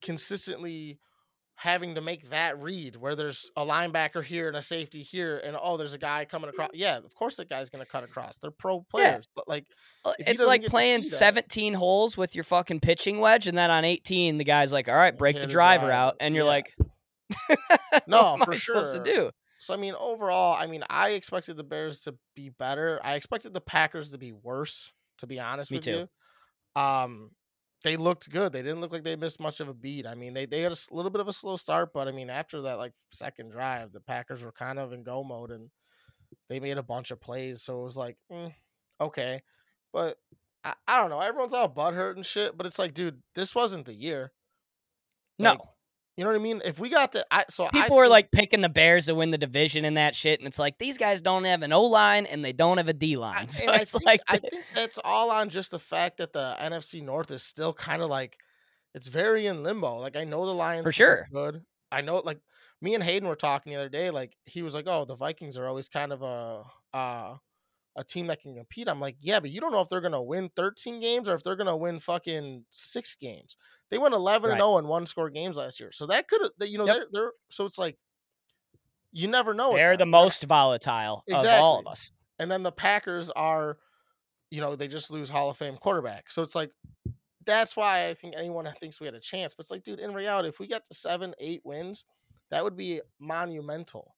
consistently 0.00 0.98
having 1.60 1.96
to 1.96 2.00
make 2.00 2.30
that 2.30 2.56
read 2.62 2.94
where 2.94 3.16
there's 3.16 3.50
a 3.56 3.66
linebacker 3.66 4.22
here 4.22 4.46
and 4.46 4.56
a 4.56 4.62
safety 4.62 5.02
here 5.02 5.38
and 5.44 5.56
oh 5.60 5.76
there's 5.76 5.92
a 5.92 5.98
guy 5.98 6.24
coming 6.24 6.48
across 6.48 6.68
yeah 6.72 6.96
of 6.98 7.12
course 7.16 7.34
that 7.36 7.48
guy's 7.48 7.68
gonna 7.68 7.84
cut 7.84 8.04
across 8.04 8.38
they're 8.38 8.52
pro 8.52 8.80
players 8.90 9.24
but 9.34 9.48
like 9.48 9.64
Uh, 10.04 10.12
It's 10.20 10.44
like 10.46 10.64
playing 10.66 11.02
see 11.02 11.10
that- 11.10 11.16
17 11.16 11.74
holes 11.74 12.16
with 12.16 12.36
your 12.36 12.44
fucking 12.44 12.78
pitching 12.80 13.18
wedge, 13.18 13.48
and 13.48 13.58
then 13.58 13.70
on 13.72 13.84
18, 13.84 14.38
the 14.38 14.44
guy's 14.44 14.72
like, 14.72 14.88
all 14.88 14.94
right, 14.94 15.16
break 15.18 15.40
the 15.40 15.46
driver 15.48 15.86
drive. 15.86 15.94
out. 15.94 16.16
And 16.20 16.34
you're 16.36 16.44
Yeah. 16.44 16.50
like, 16.50 16.74
No, 18.06 18.36
for 18.44 18.54
supposed 18.56 18.92
to 18.94 19.04
sure. 19.04 19.14
do? 19.26 19.30
So 19.58 19.74
I 19.74 19.76
mean, 19.76 19.94
overall, 19.98 20.54
I 20.54 20.66
mean, 20.68 20.84
I 20.88 21.10
expected 21.10 21.56
the 21.56 21.64
Bears 21.64 22.02
to 22.02 22.14
be 22.36 22.50
better. 22.50 23.00
I 23.02 23.14
expected 23.14 23.52
the 23.52 23.60
Packers 23.60 24.12
to 24.12 24.18
be 24.18 24.30
worse, 24.32 24.92
to 25.18 25.26
be 25.26 25.40
honest 25.40 25.70
Me 25.72 25.78
with 25.78 25.84
too. 25.84 26.08
you. 26.76 26.80
Um, 26.80 27.30
they 27.84 27.96
looked 27.96 28.30
good. 28.30 28.52
They 28.52 28.62
didn't 28.62 28.80
look 28.80 28.92
like 28.92 29.04
they 29.04 29.16
missed 29.16 29.40
much 29.40 29.60
of 29.60 29.68
a 29.68 29.74
beat. 29.74 30.06
I 30.06 30.14
mean, 30.14 30.34
they 30.34 30.46
they 30.46 30.62
had 30.62 30.72
a 30.72 30.76
little 30.90 31.10
bit 31.10 31.20
of 31.20 31.28
a 31.28 31.32
slow 31.32 31.56
start, 31.56 31.90
but 31.92 32.08
I 32.08 32.12
mean, 32.12 32.30
after 32.30 32.62
that 32.62 32.78
like 32.78 32.92
second 33.10 33.50
drive, 33.50 33.92
the 33.92 34.00
Packers 34.00 34.42
were 34.42 34.52
kind 34.52 34.78
of 34.78 34.92
in 34.92 35.02
go 35.02 35.22
mode 35.22 35.50
and 35.50 35.70
they 36.48 36.60
made 36.60 36.78
a 36.78 36.82
bunch 36.82 37.10
of 37.10 37.20
plays. 37.20 37.62
So 37.62 37.80
it 37.80 37.84
was 37.84 37.96
like, 37.96 38.16
mm, 38.32 38.52
okay, 39.00 39.42
but 39.92 40.16
I, 40.64 40.74
I 40.86 41.00
don't 41.00 41.10
know. 41.10 41.20
Everyone's 41.20 41.54
all 41.54 41.72
butthurt 41.72 42.16
and 42.16 42.26
shit, 42.26 42.56
but 42.56 42.66
it's 42.66 42.78
like, 42.78 42.94
dude, 42.94 43.22
this 43.34 43.54
wasn't 43.54 43.86
the 43.86 43.94
year. 43.94 44.32
No. 45.38 45.56
You 46.18 46.24
know 46.24 46.30
what 46.30 46.36
I 46.40 46.42
mean? 46.42 46.60
If 46.64 46.80
we 46.80 46.88
got 46.88 47.12
to, 47.12 47.24
I 47.30 47.44
so 47.48 47.68
People 47.68 47.96
were 47.96 48.06
think- 48.06 48.10
like 48.10 48.32
picking 48.32 48.60
the 48.60 48.68
Bears 48.68 49.06
to 49.06 49.14
win 49.14 49.30
the 49.30 49.38
division 49.38 49.84
and 49.84 49.96
that 49.96 50.16
shit, 50.16 50.40
and 50.40 50.48
it's 50.48 50.58
like 50.58 50.76
these 50.78 50.98
guys 50.98 51.20
don't 51.20 51.44
have 51.44 51.62
an 51.62 51.72
O 51.72 51.84
line 51.84 52.26
and 52.26 52.44
they 52.44 52.52
don't 52.52 52.76
have 52.78 52.88
a 52.88 52.92
D 52.92 53.16
line. 53.16 53.48
So 53.50 53.70
I 53.70 53.76
it's 53.76 53.92
think, 53.92 54.04
like 54.04 54.20
I 54.28 54.38
think 54.38 54.64
that's 54.74 54.98
all 55.04 55.30
on 55.30 55.48
just 55.48 55.70
the 55.70 55.78
fact 55.78 56.16
that 56.18 56.32
the 56.32 56.56
NFC 56.60 57.02
North 57.02 57.30
is 57.30 57.44
still 57.44 57.72
kind 57.72 58.02
of 58.02 58.10
like 58.10 58.36
it's 58.96 59.06
very 59.06 59.46
in 59.46 59.62
limbo. 59.62 59.98
Like 59.98 60.16
I 60.16 60.24
know 60.24 60.44
the 60.44 60.52
Lions 60.54 60.84
For 60.86 60.92
sure. 60.92 61.28
good. 61.32 61.62
I 61.92 62.00
know 62.00 62.16
like 62.24 62.40
me 62.82 62.96
and 62.96 63.04
Hayden 63.04 63.28
were 63.28 63.36
talking 63.36 63.72
the 63.72 63.78
other 63.78 63.88
day. 63.88 64.10
Like 64.10 64.36
he 64.44 64.62
was 64.62 64.74
like, 64.74 64.86
"Oh, 64.88 65.04
the 65.04 65.14
Vikings 65.14 65.56
are 65.56 65.68
always 65.68 65.88
kind 65.88 66.12
of 66.12 66.22
a 66.22 66.64
uh, 66.92 67.36
a 67.98 68.04
team 68.04 68.28
that 68.28 68.40
can 68.40 68.54
compete." 68.54 68.88
I'm 68.88 69.00
like, 69.00 69.16
"Yeah, 69.20 69.40
but 69.40 69.50
you 69.50 69.60
don't 69.60 69.72
know 69.72 69.82
if 69.82 69.88
they're 69.90 70.00
gonna 70.00 70.22
win 70.22 70.48
13 70.56 71.00
games 71.00 71.28
or 71.28 71.34
if 71.34 71.42
they're 71.42 71.56
gonna 71.56 71.76
win 71.76 72.00
fucking 72.00 72.64
six 72.70 73.14
games." 73.16 73.56
They 73.90 73.98
went 73.98 74.14
11 74.14 74.50
and 74.50 74.58
0 74.60 74.78
in 74.78 74.88
one 74.88 75.04
score 75.06 75.28
games 75.30 75.56
last 75.56 75.78
year, 75.80 75.92
so 75.92 76.06
that 76.06 76.28
could 76.28 76.40
have 76.42 76.68
you 76.68 76.78
know 76.78 76.86
Yep. 76.86 76.94
they're, 76.96 77.06
they're 77.12 77.32
so 77.50 77.66
it's 77.66 77.76
like 77.78 77.98
you 79.12 79.26
never 79.28 79.54
know. 79.54 79.74
they're 79.74 79.96
the 79.96 80.06
most 80.06 80.44
volatile 80.44 81.24
of 81.28 81.44
all 81.46 81.78
of 81.78 81.86
us. 81.86 82.12
and 82.38 82.50
then 82.50 82.62
the 82.62 82.70
Packers 82.72 83.30
are, 83.30 83.78
you 84.50 84.60
know, 84.60 84.76
they 84.76 84.86
just 84.88 85.10
lose 85.10 85.28
Hall 85.30 85.50
of 85.50 85.56
Fame 85.56 85.76
quarterback. 85.78 86.30
So 86.30 86.42
it's 86.42 86.54
like 86.54 86.70
that's 87.44 87.74
why 87.76 88.08
I 88.08 88.14
think 88.14 88.34
anyone 88.36 88.70
thinks 88.78 89.00
we 89.00 89.06
had 89.06 89.14
a 89.14 89.20
chance. 89.20 89.54
But 89.54 89.62
it's 89.62 89.70
like, 89.70 89.82
dude, 89.82 89.98
in 90.00 90.12
reality, 90.12 90.48
if 90.50 90.60
we 90.60 90.66
got 90.66 90.84
to 90.84 90.94
seven, 90.94 91.34
eight 91.38 91.62
wins, 91.64 92.04
that 92.50 92.62
would 92.62 92.76
be 92.76 93.00
monumental. 93.18 94.14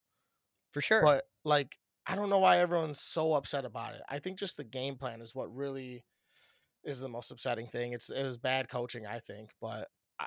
For 0.72 0.80
sure. 0.80 1.02
But 1.02 1.24
like, 1.44 1.76
I 2.10 2.16
don't 2.16 2.28
know 2.30 2.38
why 2.38 2.58
everyone's 2.58 3.00
so 3.00 3.34
upset 3.34 3.64
about 3.64 3.94
it. 3.94 4.02
I 4.08 4.18
think 4.18 4.38
just 4.38 4.56
the 4.56 4.64
game 4.64 4.96
plan 4.96 5.20
is 5.20 5.34
what 5.34 5.54
really 5.54 6.04
is 6.84 6.98
the 7.00 7.08
most 7.08 7.30
upsetting 7.30 7.66
thing. 7.66 7.92
It's 7.92 8.10
it 8.10 8.24
was 8.24 8.36
bad 8.38 8.68
coaching, 8.68 9.06
I 9.06 9.18
think, 9.20 9.50
but 9.60 9.86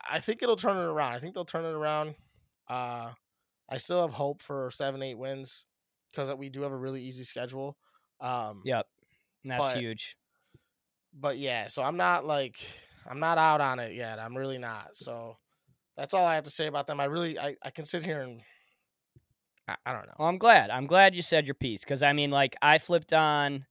I 0.10 0.20
think 0.20 0.42
it'll 0.42 0.56
turn 0.56 0.78
it 0.78 0.82
around. 0.82 1.14
I 1.14 1.20
think 1.20 1.34
they'll 1.36 1.46
turn 1.46 1.66
it 1.66 1.74
around. 1.76 2.16
Uh, 2.70 3.12
I 3.70 3.78
still 3.78 4.02
have 4.02 4.14
hope 4.14 4.42
for 4.42 4.70
seven, 4.72 5.02
eight 5.04 5.18
wins 5.18 5.66
because 6.12 6.34
we 6.36 6.50
do 6.50 6.62
have 6.62 6.72
a 6.72 6.78
really 6.78 7.02
easy 7.04 7.24
schedule. 7.24 7.78
Um, 8.22 8.62
Yep. 8.66 8.86
And 9.44 9.52
that's 9.52 9.74
but- 9.74 9.78
huge. 9.78 10.16
but 11.14 11.38
yeah, 11.38 11.68
so 11.68 11.84
I'm 11.84 11.98
not 11.98 12.26
like 12.26 12.56
I'm 13.10 13.20
not 13.20 13.38
out 13.38 13.62
on 13.62 13.80
it 13.80 13.94
yet. 13.94 14.20
I'm 14.20 14.38
really 14.38 14.58
not. 14.58 14.96
So 14.96 15.38
that's 15.98 16.14
all 16.14 16.26
I 16.26 16.36
have 16.36 16.46
to 16.46 16.50
say 16.50 16.68
about 16.68 16.88
them. 16.88 17.00
I 17.00 17.06
really 17.06 17.38
I, 17.38 17.56
I 17.64 17.70
can 17.72 17.86
sit 17.86 18.06
here 18.06 18.22
and 18.22 18.42
I, 19.68 19.76
I 19.86 19.94
don't 19.94 20.06
know. 20.08 20.14
Well, 20.20 20.28
I'm 20.28 20.38
glad. 20.38 20.70
I'm 20.70 20.88
glad 20.88 21.16
you 21.16 21.22
said 21.22 21.46
your 21.46 21.56
piece 21.56 21.82
because 21.82 22.04
I 22.04 22.14
mean, 22.14 22.32
like, 22.32 22.56
I 22.62 22.78
flipped 22.78 23.14
on, 23.14 23.66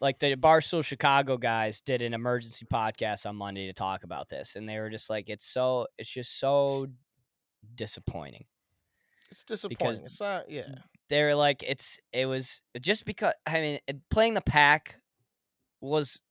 like, 0.00 0.18
the 0.18 0.34
Barstool 0.36 0.84
Chicago 0.84 1.36
guys 1.36 1.80
did 1.80 2.02
an 2.02 2.14
emergency 2.14 2.66
podcast 2.72 3.26
on 3.26 3.36
Monday 3.36 3.66
to 3.66 3.72
talk 3.72 4.04
about 4.04 4.28
this, 4.28 4.56
and 4.56 4.68
they 4.68 4.78
were 4.78 4.90
just 4.90 5.08
like, 5.10 5.28
"It's 5.28 5.46
so, 5.46 5.86
it's 5.98 6.10
just 6.10 6.38
so 6.38 6.86
disappointing." 7.74 8.44
It's 9.30 9.44
disappointing. 9.44 10.04
It's 10.04 10.20
not 10.20 10.50
yeah. 10.50 10.74
They 11.08 11.22
were 11.22 11.34
like, 11.34 11.62
"It's, 11.62 12.00
it 12.12 12.26
was 12.26 12.62
just 12.80 13.04
because 13.04 13.34
I 13.46 13.60
mean, 13.60 13.78
playing 14.10 14.34
the 14.34 14.40
pack 14.40 15.00
was 15.80 16.22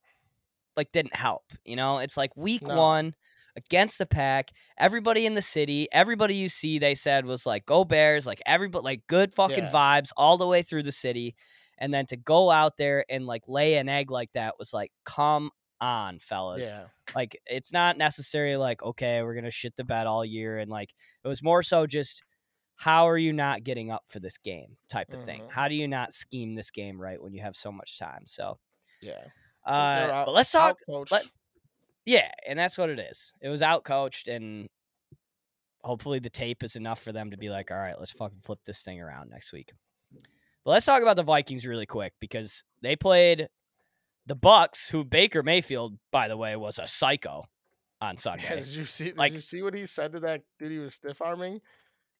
like 0.75 0.91
didn't 0.91 1.15
help. 1.15 1.43
You 1.63 1.75
know, 1.75 1.99
it's 1.99 2.17
like 2.17 2.35
week 2.35 2.63
No. 2.67 2.75
one." 2.77 3.15
Against 3.65 3.97
the 3.97 4.05
pack, 4.05 4.51
everybody 4.77 5.25
in 5.25 5.35
the 5.35 5.41
city, 5.41 5.87
everybody 5.91 6.33
you 6.35 6.47
see, 6.49 6.79
they 6.79 6.95
said 6.95 7.25
was 7.25 7.45
like, 7.45 7.65
"Go 7.65 7.83
Bears!" 7.83 8.25
Like 8.25 8.41
everybody, 8.45 8.83
like 8.83 9.07
good 9.07 9.35
fucking 9.35 9.65
Yeah. 9.65 9.71
vibes 9.71 10.11
all 10.15 10.37
the 10.37 10.47
way 10.47 10.61
through 10.61 10.83
the 10.83 10.91
city, 10.93 11.35
and 11.77 11.93
then 11.93 12.05
to 12.07 12.15
go 12.17 12.49
out 12.51 12.77
there 12.77 13.03
and 13.09 13.25
like 13.25 13.43
lay 13.47 13.75
an 13.75 13.89
egg 13.89 14.11
like 14.11 14.31
that 14.33 14.55
was 14.57 14.73
like, 14.73 14.91
come 15.03 15.51
on, 15.81 16.19
fellas. 16.19 16.71
Yeah. 16.71 16.85
Like 17.15 17.37
it's 17.45 17.73
not 17.73 17.97
necessarily 17.97 18.55
like, 18.55 18.81
okay, 18.81 19.21
we're 19.23 19.35
gonna 19.35 19.51
shit 19.51 19.75
the 19.75 19.83
bed 19.83 20.07
all 20.07 20.23
year, 20.23 20.57
and 20.57 20.71
like 20.71 20.93
it 21.23 21.27
was 21.27 21.43
more 21.43 21.61
so 21.61 21.85
just, 21.85 22.23
how 22.77 23.09
are 23.09 23.17
you 23.17 23.33
not 23.33 23.63
getting 23.63 23.91
up 23.91 24.03
for 24.07 24.19
this 24.21 24.37
game 24.37 24.77
type 24.89 25.11
of 25.11 25.25
thing? 25.25 25.41
Mhm. 25.41 25.51
How 25.51 25.67
do 25.67 25.75
you 25.75 25.87
not 25.87 26.13
scheme 26.13 26.55
this 26.55 26.71
game 26.71 26.99
right 27.01 27.21
when 27.21 27.33
you 27.33 27.41
have 27.41 27.55
so 27.57 27.71
much 27.73 27.99
time? 27.99 28.23
So, 28.25 28.57
Yeah. 29.01 29.25
uh, 29.65 29.69
out- 29.69 30.25
but 30.27 30.31
let's 30.33 30.51
talk. 30.51 30.77
let- 31.11 31.25
Yeah, 32.09 32.31
and 32.47 32.57
that's 32.57 32.75
what 32.75 32.89
it 32.89 32.97
is. 32.97 33.33
It 33.39 33.49
was 33.49 33.61
outcoached, 33.61 34.33
and 34.33 34.67
hopefully 35.83 36.17
the 36.17 36.29
tape 36.29 36.63
is 36.63 36.75
enough 36.75 36.99
for 37.01 37.11
them 37.11 37.29
to 37.31 37.37
be 37.37 37.49
like, 37.49 37.69
all 37.69 37.77
right, 37.77 37.97
let's 37.99 38.11
fucking 38.11 38.39
flip 38.43 38.59
this 38.65 38.81
thing 38.81 38.99
around 38.99 39.29
next 39.29 39.53
week. 39.53 39.71
But 40.65 40.71
let's 40.71 40.85
talk 40.87 41.01
about 41.03 41.17
the 41.17 41.23
Vikings 41.23 41.67
really 41.67 41.85
quick 41.85 42.13
because 42.19 42.63
they 42.81 42.95
played 42.95 43.47
the 44.25 44.33
Bucks, 44.35 44.89
who 44.89 45.03
Baker 45.03 45.43
Mayfield, 45.43 45.97
by 46.11 46.27
the 46.27 46.35
way, 46.37 46.55
was 46.55 46.79
a 46.79 46.87
psycho 46.87 47.45
on 48.01 48.13
Yeah, 48.15 48.19
Sunday. 48.19 48.55
did 48.55 48.67
you 48.69 48.85
see? 48.85 49.03
Did 49.05 49.17
Like- 49.17 49.33
you 49.33 49.41
see 49.41 49.61
what 49.61 49.73
he 49.75 49.85
said 49.85 50.13
to 50.13 50.19
that 50.21 50.41
dude? 50.57 50.71
He 50.71 50.79
was 50.79 50.95
stiff 50.95 51.21
arming. 51.21 51.61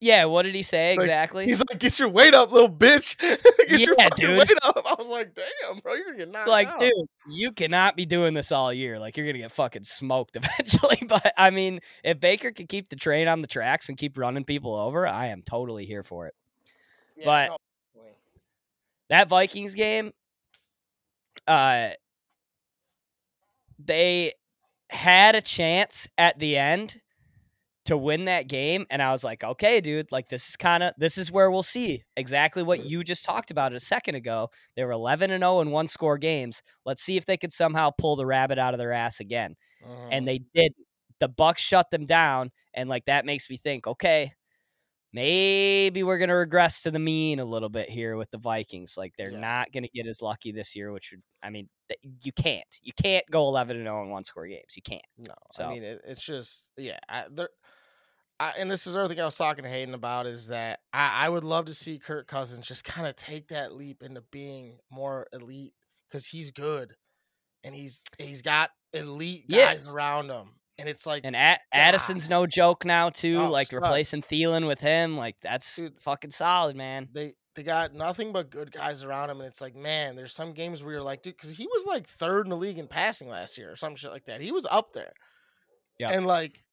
Yeah, 0.01 0.25
what 0.25 0.43
did 0.43 0.55
he 0.55 0.63
say 0.63 0.91
Like, 0.91 0.99
exactly? 1.01 1.45
He's 1.45 1.59
like, 1.59 1.77
"Get 1.77 1.99
your 1.99 2.07
weight 2.07 2.33
up, 2.33 2.53
little 2.53 2.69
bitch. 2.69 3.17
Get 3.67 3.81
your 3.81 3.95
Yeah, 3.97 4.05
fucking 4.05 4.27
dude. 4.27 4.37
weight 4.37 4.57
up." 4.63 4.81
I 4.85 4.95
was 4.97 5.07
like, 5.09 5.35
"Damn, 5.35 5.79
bro, 5.79 5.93
you're 5.95 6.05
gonna 6.05 6.17
get 6.19 6.29
knocked 6.31 6.43
It's 6.43 6.49
like, 6.49 6.67
out." 6.69 6.79
dude, 6.79 6.93
you 7.29 7.51
cannot 7.51 7.97
be 7.97 8.05
doing 8.05 8.33
this 8.33 8.51
all 8.53 8.71
year. 8.71 8.97
Like, 8.97 9.17
you're 9.17 9.25
gonna 9.25 9.39
get 9.39 9.51
fucking 9.51 9.83
smoked 9.83 10.35
eventually. 10.37 11.03
But 11.05 11.33
I 11.37 11.49
mean, 11.49 11.81
if 12.03 12.19
Baker 12.21 12.51
can 12.51 12.67
keep 12.67 12.89
the 12.89 12.95
train 12.95 13.27
on 13.27 13.41
the 13.41 13.47
tracks 13.47 13.89
and 13.89 13.97
keep 13.97 14.17
running 14.17 14.45
people 14.45 14.73
over, 14.73 15.05
I 15.05 15.27
am 15.27 15.41
totally 15.41 15.85
here 15.85 16.03
for 16.03 16.27
it. 16.27 16.33
Yeah, 17.17 17.25
but- 17.25 17.47
no, 17.97 18.01
That 19.09 19.27
Vikings 19.27 19.75
game, 19.75 20.13
uh, 21.45 21.89
they 23.77 24.33
had 24.89 25.35
a 25.35 25.41
chance 25.41 26.07
at 26.17 26.39
the 26.39 26.57
end 26.57 27.01
to 27.89 27.97
win 27.97 28.25
that 28.25 28.47
game, 28.47 28.85
and 28.89 29.01
I 29.01 29.11
was 29.11 29.23
like, 29.23 29.43
okay, 29.43 29.81
dude, 29.81 30.11
like 30.11 30.29
this 30.29 30.49
is 30.49 30.55
kind 30.55 30.81
of 30.81 30.93
this 30.97 31.17
is 31.17 31.31
where 31.31 31.51
we'll 31.51 31.61
see 31.63 32.03
exactly 32.17 32.63
what 32.63 32.85
you 32.85 33.03
just 33.03 33.25
talked 33.25 33.51
about 33.51 33.73
a 33.73 33.79
second 33.79 34.15
ago. 34.15 34.49
They 34.75 34.83
were 34.83 34.91
11 34.93 35.29
and 35.31 35.41
0 35.43 35.61
in 35.61 35.71
one 35.71 35.87
score 35.87 36.17
games. 36.17 36.63
Let's 36.85 37.03
see 37.03 37.17
if 37.17 37.25
they 37.25 37.37
could 37.37 37.53
somehow 37.53 37.91
pull 37.91 38.15
the 38.15 38.25
rabbit 38.25 38.57
out 38.57 38.73
of 38.73 38.79
their 38.79 38.93
ass 38.93 39.19
again. 39.19 39.55
Mhm. 39.85 40.07
and 40.11 40.27
they 40.27 40.39
did. 40.55 40.73
The 41.19 41.27
Bucks 41.29 41.61
shut 41.61 41.89
them 41.91 42.05
down, 42.05 42.51
and 42.73 42.89
like 42.89 43.05
that 43.05 43.25
makes 43.25 43.49
me 43.49 43.57
think, 43.57 43.87
okay, 43.87 44.33
maybe 45.13 46.03
we're 46.03 46.17
gonna 46.17 46.35
regress 46.35 46.83
to 46.83 46.91
the 46.91 46.99
mean 46.99 47.39
a 47.39 47.45
little 47.45 47.69
bit 47.69 47.89
here 47.89 48.15
with 48.17 48.29
the 48.31 48.37
Vikings. 48.37 48.95
Like 48.97 49.13
they're 49.17 49.31
Yeah. 49.31 49.39
not 49.39 49.71
gonna 49.71 49.87
get 49.87 50.05
as 50.07 50.21
lucky 50.21 50.51
this 50.51 50.75
year, 50.75 50.91
which 50.91 51.11
would, 51.11 51.23
I 51.41 51.49
mean, 51.49 51.69
you 52.21 52.31
can't, 52.31 52.67
you 52.81 52.91
can't 52.93 53.25
go 53.31 53.47
eleven 53.47 53.77
and 53.77 53.85
zero 53.85 54.03
in 54.03 54.09
one 54.09 54.23
score 54.23 54.47
games. 54.47 54.75
You 54.75 54.81
can't. 54.83 55.01
No, 55.17 55.33
So- 55.53 55.65
I 55.65 55.73
mean 55.73 55.83
it, 55.83 56.01
it's 56.05 56.23
just 56.25 56.71
yeah. 56.77 56.99
I, 57.07 57.25
there, 57.31 57.49
I, 58.39 58.53
and 58.57 58.71
this 58.71 58.87
is 58.87 58.95
everything 58.95 59.19
I 59.19 59.25
was 59.25 59.35
talking 59.37 59.63
to 59.65 59.69
Hayden 59.69 59.93
about 59.93 60.25
is 60.25 60.47
that 60.47 60.79
I, 60.93 61.25
I 61.25 61.29
would 61.29 61.43
love 61.43 61.65
to 61.65 61.73
see 61.73 61.99
Kirk 61.99 62.27
Cousins 62.27 62.65
just 62.67 62.83
kind 62.85 63.05
of 63.07 63.15
take 63.15 63.49
that 63.49 63.73
leap 63.73 64.01
into 64.01 64.21
being 64.31 64.77
more 64.89 65.27
elite 65.33 65.73
because 66.07 66.25
he's 66.25 66.51
good 66.51 66.95
and 67.63 67.75
he's 67.75 68.03
he's 68.17 68.41
got 68.41 68.69
elite 68.93 69.49
guys 69.49 69.57
Yes. 69.57 69.91
around 69.91 70.29
him, 70.29 70.51
and 70.77 70.87
it's 70.87 71.05
like 71.05 71.23
And 71.25 71.35
Addison's 71.73 72.29
no 72.29 72.45
joke 72.47 72.85
now 72.85 73.09
too. 73.09 73.39
Oh, 73.41 73.49
like 73.49 73.67
stud. 73.67 73.81
replacing 73.83 74.21
Thielen 74.21 74.67
with 74.67 74.79
him, 74.79 75.15
like 75.17 75.35
that's 75.41 75.75
Dude. 75.75 75.99
fucking 75.99 76.31
solid, 76.31 76.75
man. 76.75 77.09
they 77.11 77.33
they 77.55 77.63
got 77.63 77.93
nothing 77.93 78.31
but 78.31 78.49
good 78.49 78.71
guys 78.71 79.03
around 79.03 79.29
him, 79.29 79.39
and 79.41 79.47
it's 79.47 79.59
like 79.59 79.75
man, 79.75 80.15
there's 80.15 80.31
some 80.33 80.53
games 80.53 80.81
where 80.81 80.93
you're 80.93 81.03
like, 81.03 81.21
dude, 81.21 81.35
because 81.35 81.51
he 81.51 81.67
was 81.67 81.85
like 81.85 82.07
third 82.07 82.45
in 82.45 82.49
the 82.51 82.55
league 82.55 82.77
in 82.77 82.87
passing 82.87 83.27
last 83.27 83.57
year 83.57 83.71
or 83.71 83.75
some 83.75 83.97
shit 83.97 84.11
like 84.11 84.23
that. 84.25 84.39
He 84.39 84.53
was 84.53 84.65
up 84.71 84.93
there, 84.93 85.11
Yeah. 85.99 86.11
and 86.11 86.25
like. 86.25 86.63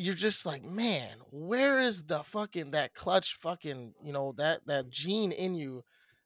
You're 0.00 0.14
just 0.14 0.46
like, 0.46 0.62
man, 0.62 1.16
where 1.32 1.80
is 1.80 2.04
the 2.04 2.20
fucking 2.22 2.70
that 2.70 2.94
clutch 2.94 3.34
fucking, 3.34 3.94
you 4.00 4.12
know, 4.12 4.32
that 4.38 4.60
that 4.66 4.90
gene 4.90 5.32
in 5.32 5.56
you 5.56 5.82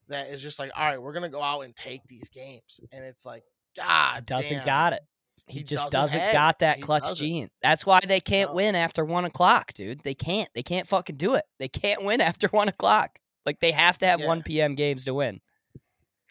that 0.08 0.28
is 0.28 0.42
just 0.42 0.58
like, 0.58 0.70
all 0.76 0.84
right, 0.84 1.00
we're 1.00 1.14
gonna 1.14 1.30
go 1.30 1.40
out 1.42 1.62
and 1.62 1.74
take 1.74 2.06
these 2.06 2.28
games. 2.28 2.80
And 2.92 3.02
it's 3.02 3.24
like, 3.24 3.44
God 3.74 4.16
He 4.28 4.34
doesn't 4.34 4.56
damn, 4.58 4.66
got 4.66 4.92
it. 4.92 5.02
He, 5.46 5.58
he 5.60 5.64
just 5.64 5.90
doesn't 5.90 6.18
doesn't, 6.18 6.32
got 6.34 6.58
that 6.58 6.76
He 6.76 6.82
clutch 6.82 7.02
doesn't. 7.04 7.16
gene. 7.26 7.48
That's 7.62 7.86
why 7.86 8.00
they 8.06 8.20
can't 8.20 8.50
No. 8.50 8.56
win 8.56 8.74
after 8.74 9.06
one 9.06 9.24
o'clock, 9.24 9.72
dude. 9.72 10.02
They 10.02 10.14
can't. 10.14 10.50
They 10.54 10.62
can't 10.62 10.86
fucking 10.86 11.16
do 11.16 11.32
it. 11.34 11.44
They 11.58 11.68
can't 11.68 12.04
win 12.04 12.20
after 12.20 12.48
one 12.48 12.68
o'clock. 12.68 13.18
Like 13.46 13.58
they 13.60 13.72
have 13.72 13.96
to 13.98 14.06
have 14.06 14.20
Yeah. 14.20 14.26
one 14.26 14.42
p.m. 14.42 14.74
games 14.74 15.06
to 15.06 15.14
win. 15.14 15.40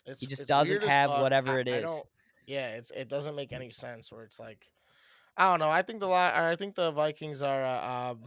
It's, 0.06 0.22
He 0.22 0.28
just 0.28 0.46
doesn't 0.46 0.84
have 0.84 1.10
fuck. 1.10 1.22
whatever 1.24 1.58
I- 1.58 1.62
it 1.62 1.68
is. 1.68 1.90
yeah, 2.46 2.68
it's 2.76 2.92
it 2.92 3.10
doesn't 3.10 3.36
make 3.36 3.52
any 3.52 3.72
sense. 3.72 4.12
Where 4.12 4.24
it's 4.26 4.40
like, 4.40 4.70
I 5.38 5.50
don't 5.52 5.60
know. 5.60 5.70
I 5.70 5.82
think 5.82 6.00
the 6.00 6.10
I 6.10 6.56
think 6.58 6.76
the 6.76 6.92
Vikings 6.92 7.42
are. 7.42 7.64
Uh, 7.66 8.12
um, 8.12 8.20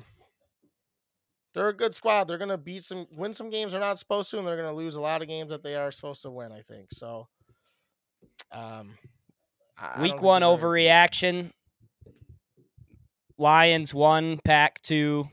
they're 1.52 1.68
a 1.68 1.76
good 1.76 1.94
squad. 1.94 2.24
They're 2.24 2.38
gonna 2.38 2.58
beat 2.58 2.82
some, 2.82 3.06
win 3.12 3.32
some 3.32 3.48
games 3.50 3.70
they're 3.72 3.80
not 3.80 3.98
supposed 3.98 4.30
to, 4.32 4.38
and 4.38 4.46
they're 4.46 4.56
gonna 4.56 4.72
lose 4.72 4.96
a 4.96 5.00
lot 5.00 5.22
of 5.22 5.28
games 5.28 5.50
that 5.50 5.62
they 5.62 5.76
are 5.76 5.90
supposed 5.92 6.22
to 6.22 6.30
win. 6.30 6.50
I 6.50 6.62
think 6.62 6.88
so. 6.90 7.28
Um, 8.50 8.98
I- 9.78 9.92
I 9.96 10.02
Week 10.02 10.12
think 10.12 10.22
one 10.22 10.40
they're 10.42 10.56
very 10.56 10.82
good. 10.84 10.90
overreaction. 10.90 11.52
Lions 13.38 13.92
one, 13.94 14.38
pack 14.44 14.80
two. 14.82 15.24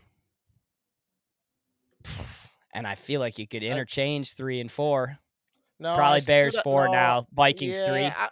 And 2.73 2.87
I 2.87 2.95
feel 2.95 3.19
like 3.19 3.37
you 3.37 3.47
could 3.47 3.63
interchange 3.63 4.33
three 4.33 4.59
and 4.61 4.71
four. 4.71 5.17
No, 5.79 5.95
Probably 5.95 6.21
Bears 6.25 6.59
four 6.61 6.89
now. 6.89 7.27
Vikings 7.33 7.75
yeah, 7.77 7.85
three. 7.87 8.05
I, 8.05 8.29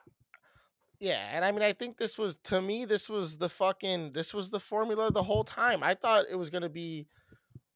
Yeah, 1.00 1.30
and 1.32 1.46
I 1.46 1.52
mean, 1.52 1.62
I 1.62 1.72
think 1.74 1.98
this 1.98 2.18
was 2.18 2.38
to 2.46 2.62
me, 2.62 2.86
this 2.86 3.10
was 3.10 3.38
the 3.38 3.50
fucking, 3.50 4.12
this 4.14 4.34
was 4.34 4.50
the 4.50 4.60
formula 4.60 5.12
the 5.12 5.24
whole 5.24 5.44
time. 5.46 5.82
I 5.84 5.94
thought 5.94 6.26
it 6.30 6.36
was 6.36 6.50
gonna 6.50 6.70
be 6.70 7.08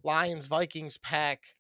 Lions, 0.04 0.48
Vikings, 0.48 0.98
Pack, 0.98 1.56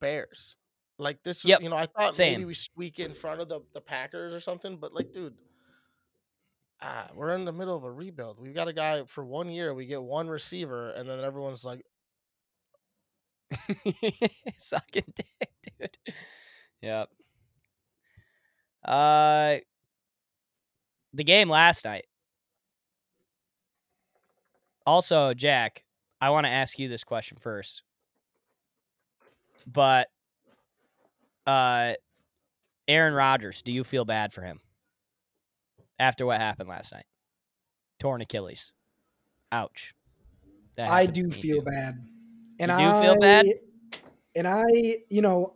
Bears. 0.00 0.56
Like 0.98 1.22
this, 1.22 1.44
Yep, 1.44 1.62
you 1.62 1.70
know, 1.70 1.76
I 1.76 1.86
thought 1.86 2.18
maybe 2.18 2.44
we 2.44 2.54
squeak 2.54 2.98
in 2.98 3.14
front 3.14 3.40
of 3.40 3.48
the 3.48 3.60
the 3.72 3.80
Packers 3.80 4.34
or 4.34 4.40
something, 4.40 4.76
but 4.78 4.92
like, 4.92 5.12
dude, 5.12 5.34
ah, 6.82 7.08
we're 7.14 7.34
in 7.34 7.44
the 7.44 7.52
middle 7.52 7.76
of 7.76 7.84
a 7.84 7.90
rebuild. 7.90 8.38
We've 8.40 8.54
got 8.54 8.68
a 8.68 8.72
guy 8.72 9.04
for 9.06 9.24
one 9.24 9.48
year. 9.50 9.74
We 9.74 9.86
get 9.86 10.02
one 10.02 10.28
receiver, 10.28 10.90
and 10.90 11.08
then 11.08 11.20
everyone's 11.20 11.64
like, 11.64 11.84
Sucking 14.58 15.12
dick, 15.14 15.50
dude. 15.80 15.98
Yep. 16.82 17.08
Uh, 18.84 19.56
the 21.12 21.24
game 21.24 21.48
last 21.48 21.84
night. 21.84 22.04
Also, 24.86 25.34
Jack, 25.34 25.84
I 26.20 26.30
want 26.30 26.46
to 26.46 26.50
ask 26.50 26.78
you 26.78 26.88
this 26.88 27.04
question 27.04 27.38
first. 27.40 27.82
But 29.66 30.08
uh 31.46 31.94
Aaron 32.88 33.14
Rodgers, 33.14 33.62
do 33.62 33.72
you 33.72 33.84
feel 33.84 34.04
bad 34.04 34.32
for 34.32 34.42
him 34.42 34.58
after 35.98 36.26
what 36.26 36.40
happened 36.40 36.68
last 36.68 36.92
night? 36.92 37.04
Torn 38.00 38.20
Achilles. 38.20 38.72
Ouch. 39.52 39.94
I 40.78 41.06
do 41.06 41.30
feel 41.30 41.58
too. 41.58 41.70
bad. 41.70 42.06
And 42.58 42.70
You 42.70 42.76
do 42.76 42.84
I 42.84 43.02
feel 43.02 43.18
bad? 43.18 43.46
And 44.34 44.48
I, 44.48 44.64
you 45.08 45.22
know, 45.22 45.54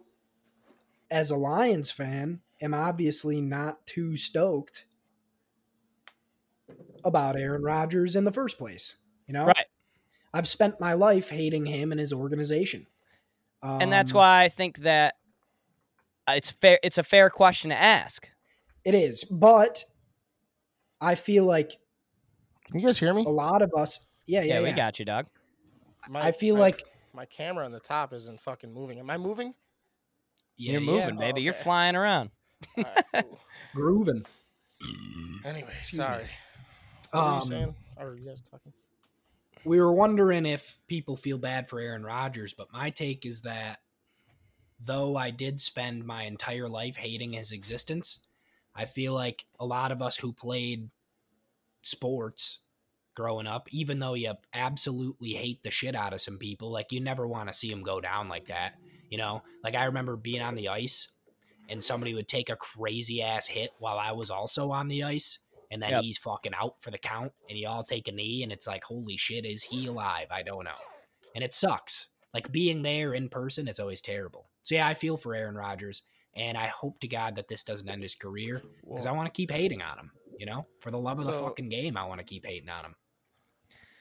as 1.10 1.30
a 1.30 1.36
Lions 1.36 1.90
fan, 1.90 2.40
am 2.60 2.74
obviously 2.74 3.40
not 3.40 3.86
too 3.86 4.16
stoked 4.16 4.86
about 7.04 7.36
Aaron 7.36 7.62
Rodgers 7.62 8.16
in 8.16 8.24
the 8.24 8.32
first 8.32 8.58
place. 8.58 8.96
You 9.26 9.34
know, 9.34 9.46
Right. 9.46 9.66
I've 10.32 10.48
spent 10.48 10.80
my 10.80 10.94
life 10.94 11.30
hating 11.30 11.66
him 11.66 11.90
and 11.92 12.00
his 12.00 12.12
organization. 12.12 12.86
and 13.62 13.90
that's 13.92 14.10
Um, 14.12 14.16
why 14.18 14.42
I 14.42 14.48
think 14.50 14.78
that 14.78 15.14
it's 16.28 16.50
fair. 16.50 16.78
It's 16.82 16.98
a 16.98 17.02
fair 17.02 17.30
question 17.30 17.70
to 17.70 17.76
ask. 17.76 18.30
it 18.84 18.94
is. 18.94 19.24
But 19.24 19.84
I 21.00 21.14
feel 21.14 21.44
like 21.44 21.72
"Can 22.66 22.78
you 22.80 22.86
guys 22.86 22.98
hear 22.98 23.14
me?" 23.14 23.24
a 23.24 23.30
lot 23.30 23.62
of 23.62 23.70
us, 23.74 24.08
yeah, 24.26 24.40
Yeah, 24.42 24.54
yeah, 24.56 24.60
we 24.62 24.68
yeah. 24.68 24.76
got 24.76 24.98
you, 24.98 25.04
dog. 25.06 25.26
My, 26.10 26.26
I 26.26 26.32
feel 26.32 26.54
my- 26.56 26.60
like 26.60 26.82
my 27.14 27.24
camera 27.26 27.64
on 27.64 27.72
the 27.72 27.80
top 27.80 28.12
isn't 28.12 28.40
fucking 28.40 28.72
moving. 28.72 28.98
Am 28.98 29.08
I 29.08 29.16
moving? 29.16 29.54
yeah, 30.58 30.72
You're 30.72 30.80
yeah, 30.82 30.86
moving, 30.86 31.16
Oh, 31.16 31.20
baby. 31.20 31.40
You're 31.42 31.52
flying 31.54 31.96
around. 31.96 32.30
All 32.76 32.84
right, 32.84 33.24
cool. 33.24 33.40
grooving. 33.74 34.24
Anyway, 35.44 35.72
Excuse 35.78 36.00
me. 36.00 36.06
What 37.14 37.24
were 37.24 37.30
you 37.30 37.36
Um, 37.36 37.42
saying? 37.48 37.74
Are 37.96 38.14
you 38.16 38.26
guys 38.26 38.40
talking? 38.40 38.72
we 39.64 39.80
were 39.80 39.92
wondering 39.92 40.44
if 40.44 40.78
people 40.88 41.16
feel 41.16 41.38
bad 41.38 41.70
for 41.70 41.80
Aaron 41.80 42.04
Rodgers, 42.04 42.52
but 42.52 42.70
my 42.72 42.90
take 42.90 43.24
is 43.24 43.42
that 43.42 43.80
though 44.78 45.16
I 45.16 45.30
did 45.30 45.58
spend 45.60 46.04
my 46.04 46.24
entire 46.24 46.68
life 46.68 46.96
hating 46.96 47.32
his 47.32 47.50
existence, 47.50 48.20
I 48.74 48.84
feel 48.84 49.14
like 49.14 49.46
a 49.58 49.64
lot 49.64 49.90
of 49.90 50.02
us 50.02 50.16
who 50.16 50.34
played 50.34 50.90
sports 51.82 52.60
growing 53.14 53.46
up, 53.46 53.68
even 53.72 54.00
though 54.00 54.14
you 54.14 54.34
absolutely 54.52 55.32
hate 55.32 55.62
the 55.62 55.70
shit 55.70 55.94
out 55.94 56.12
of 56.12 56.20
some 56.20 56.36
people, 56.36 56.70
like 56.70 56.92
you 56.92 57.00
never 57.00 57.26
want 57.26 57.48
to 57.48 57.54
see 57.54 57.70
them 57.70 57.82
go 57.82 58.00
down 58.02 58.28
like 58.28 58.46
that. 58.48 58.74
You 59.10 59.18
know, 59.18 59.42
like 59.62 59.74
I 59.76 59.84
remember 59.84 60.16
being 60.16 60.42
on 60.42 60.56
the 60.56 60.68
ice 60.68 61.08
and 61.70 61.82
somebody 61.82 62.12
would 62.12 62.28
take 62.28 62.50
a 62.50 62.56
crazy 62.56 63.22
ass 63.22 63.46
hit 63.46 63.70
while 63.78 63.98
I 63.98 64.12
was 64.12 64.28
also 64.28 64.72
on 64.72 64.88
the 64.88 65.04
ice. 65.04 65.38
And 65.74 65.82
then 65.82 65.90
Yep. 65.90 66.02
he's 66.02 66.18
fucking 66.18 66.54
out 66.54 66.80
for 66.80 66.92
the 66.92 66.98
count, 66.98 67.32
and 67.48 67.58
you 67.58 67.66
all 67.66 67.82
take 67.82 68.06
a 68.06 68.12
knee, 68.12 68.44
and 68.44 68.52
it's 68.52 68.64
like, 68.68 68.84
holy 68.84 69.16
shit, 69.16 69.44
is 69.44 69.64
he 69.64 69.86
alive? 69.86 70.28
I 70.30 70.44
don't 70.44 70.62
know. 70.62 70.78
And 71.34 71.42
it 71.42 71.52
sucks. 71.52 72.10
Like 72.32 72.52
being 72.52 72.82
there 72.82 73.12
in 73.12 73.28
person, 73.28 73.66
it's 73.66 73.80
always 73.80 74.00
terrible. 74.00 74.46
So 74.62 74.76
yeah, 74.76 74.86
I 74.86 74.94
feel 74.94 75.16
for 75.16 75.34
Aaron 75.34 75.56
Rodgers, 75.56 76.02
and 76.32 76.56
I 76.56 76.66
hope 76.68 77.00
to 77.00 77.08
God 77.08 77.34
that 77.34 77.48
this 77.48 77.64
doesn't 77.64 77.88
end 77.88 78.04
his 78.04 78.14
career 78.14 78.62
because 78.86 79.04
I 79.04 79.10
want 79.10 79.26
to 79.26 79.36
keep 79.36 79.50
hating 79.50 79.82
on 79.82 79.98
him. 79.98 80.12
You 80.38 80.46
know, 80.46 80.66
for 80.80 80.92
the 80.92 80.98
love 80.98 81.18
of 81.18 81.26
the 81.26 81.32
fucking 81.32 81.68
game, 81.70 81.96
I 81.96 82.04
want 82.04 82.20
to 82.20 82.24
keep 82.24 82.46
hating 82.46 82.68
on 82.68 82.84
him. 82.84 82.94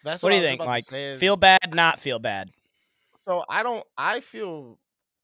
that's 0.03 0.21
What 0.21 0.29
do 0.29 0.35
you 0.35 0.41
think, 0.43 0.61
about 0.61 0.65
to 0.65 0.69
Mike? 0.69 0.83
is- 0.93 1.19
Feel 1.19 1.37
bad, 1.37 1.73
not 1.73 1.99
feel 1.99 2.19
bad. 2.19 2.49
So 3.25 3.43
I 3.49 3.63
don't. 3.63 3.85
I 3.97 4.19
feel 4.19 4.77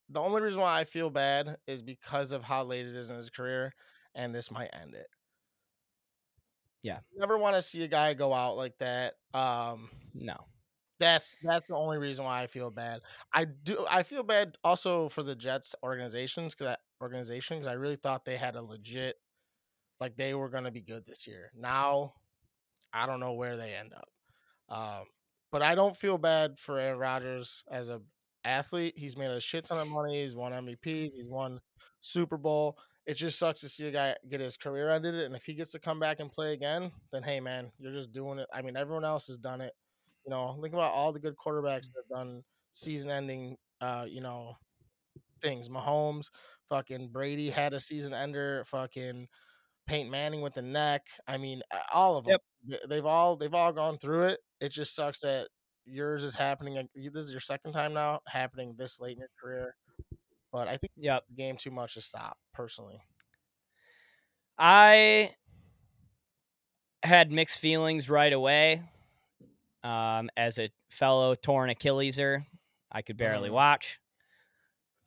the 0.09 0.19
only 0.19 0.41
reason 0.41 0.61
why 0.61 0.79
I 0.79 0.83
feel 0.85 1.11
bad 1.11 1.57
is 1.67 1.83
because 1.83 2.31
of 2.31 2.43
how 2.43 2.63
late 2.63 2.87
it 2.87 2.95
is 2.95 3.11
in 3.11 3.17
his 3.17 3.29
career, 3.29 3.73
and 4.15 4.33
this 4.33 4.49
might 4.49 4.69
end 4.73 4.95
it. 4.95 5.07
Yeah. 6.83 6.99
Never 7.15 7.37
want 7.37 7.55
to 7.55 7.61
see 7.61 7.83
a 7.83 7.87
guy 7.87 8.13
go 8.13 8.33
out 8.33 8.57
like 8.57 8.77
that. 8.79 9.15
Um, 9.33 9.89
No. 10.13 10.35
that's 10.99 11.35
that's 11.43 11.67
the 11.67 11.75
only 11.75 11.97
reason 11.97 12.25
why 12.25 12.41
I 12.41 12.47
feel 12.47 12.71
bad. 12.71 13.01
I 13.33 13.45
do. 13.45 13.85
I 13.89 14.03
feel 14.03 14.23
bad 14.23 14.57
also 14.63 15.09
for 15.09 15.23
the 15.23 15.35
Jets 15.35 15.75
organizations 15.83 16.55
because 16.55 16.77
organization 17.01 17.57
because 17.57 17.67
I 17.67 17.73
really 17.73 17.95
thought 17.95 18.25
they 18.25 18.37
had 18.37 18.55
a 18.55 18.61
legit, 18.61 19.15
like 19.99 20.15
they 20.17 20.33
were 20.33 20.49
going 20.49 20.65
to 20.65 20.71
be 20.71 20.81
good 20.81 21.05
this 21.05 21.27
year. 21.27 21.51
Now, 21.55 22.13
I 22.93 23.05
don't 23.05 23.19
know 23.21 23.33
where 23.33 23.57
they 23.57 23.73
end 23.73 23.93
up. 23.93 24.09
Um, 24.69 25.05
but 25.51 25.61
I 25.61 25.75
don't 25.75 25.95
feel 25.97 26.17
bad 26.17 26.59
for 26.59 26.79
Aaron 26.79 26.99
Rodgers 26.99 27.63
as 27.71 27.89
a 27.89 28.01
athlete. 28.45 28.93
He's 28.97 29.17
made 29.17 29.31
a 29.31 29.39
shit 29.41 29.65
ton 29.65 29.79
of 29.79 29.87
money. 29.87 30.21
He's 30.21 30.35
won 30.35 30.51
MVPs. 30.53 31.13
He's 31.15 31.29
won 31.29 31.59
Super 32.01 32.37
Bowl. 32.37 32.77
It 33.09 33.15
just 33.15 33.39
sucks 33.39 33.61
to 33.61 33.69
see 33.69 33.87
a 33.87 33.91
guy 33.91 34.15
get 34.29 34.39
his 34.39 34.55
career 34.55 34.91
ended. 34.91 35.15
And 35.15 35.35
if 35.35 35.43
he 35.43 35.55
gets 35.55 35.71
to 35.71 35.79
come 35.79 35.99
back 35.99 36.19
and 36.19 36.31
play 36.31 36.53
again, 36.53 36.91
then 37.11 37.23
hey, 37.23 37.39
man, 37.39 37.71
you're 37.79 37.91
just 37.91 38.11
doing 38.11 38.37
it. 38.37 38.47
I 38.53 38.61
mean, 38.61 38.77
everyone 38.77 39.03
else 39.03 39.25
has 39.29 39.39
done 39.39 39.61
it. 39.61 39.73
You 40.25 40.29
know, 40.29 40.55
think 40.61 40.75
about 40.75 40.93
all 40.93 41.11
the 41.11 41.19
good 41.19 41.33
quarterbacks 41.35 41.87
that 41.87 42.03
have 42.03 42.17
done 42.19 42.43
season-ending, 42.71 43.57
uh, 43.81 44.05
you 44.07 44.21
know, 44.21 44.53
things. 45.41 45.69
Mahomes, 45.69 46.27
fucking 46.67 47.07
Brady 47.07 47.49
had 47.49 47.73
a 47.73 47.79
season 47.79 48.13
ender. 48.13 48.63
Fucking 48.67 49.27
Peyton 49.87 50.11
Manning 50.11 50.41
with 50.41 50.53
the 50.53 50.61
neck. 50.61 51.01
I 51.27 51.37
mean, 51.37 51.63
all 51.91 52.15
of 52.15 52.25
them. 52.25 52.37
Yep. 52.67 52.81
They've 52.89 53.05
all 53.07 53.35
they've 53.35 53.55
all 53.55 53.73
gone 53.73 53.97
through 53.97 54.25
it. 54.25 54.39
It 54.61 54.69
just 54.69 54.93
sucks 54.93 55.21
that 55.21 55.47
yours 55.83 56.23
is 56.23 56.35
happening. 56.35 56.87
This 56.93 57.23
is 57.23 57.31
your 57.31 57.39
second 57.39 57.71
time 57.71 57.93
now 57.95 58.19
happening 58.27 58.75
this 58.77 58.99
late 58.99 59.13
in 59.13 59.19
your 59.19 59.29
career. 59.41 59.75
But 60.51 60.67
I 60.67 60.77
think 60.77 60.93
Yep. 60.95 61.25
the 61.29 61.35
game 61.35 61.57
too 61.57 61.71
much 61.71 61.93
to 61.95 62.01
stop. 62.01 62.37
Personally, 62.53 63.01
I 64.57 65.33
had 67.03 67.31
mixed 67.31 67.59
feelings 67.59 68.09
right 68.09 68.33
away. 68.33 68.83
Um, 69.83 70.29
as 70.35 70.59
a 70.59 70.69
fellow 70.89 71.35
torn 71.35 71.69
Achilleser, 71.69 72.45
I 72.91 73.01
could 73.01 73.17
barely 73.17 73.49
Mhm. 73.49 73.53
watch. 73.53 73.99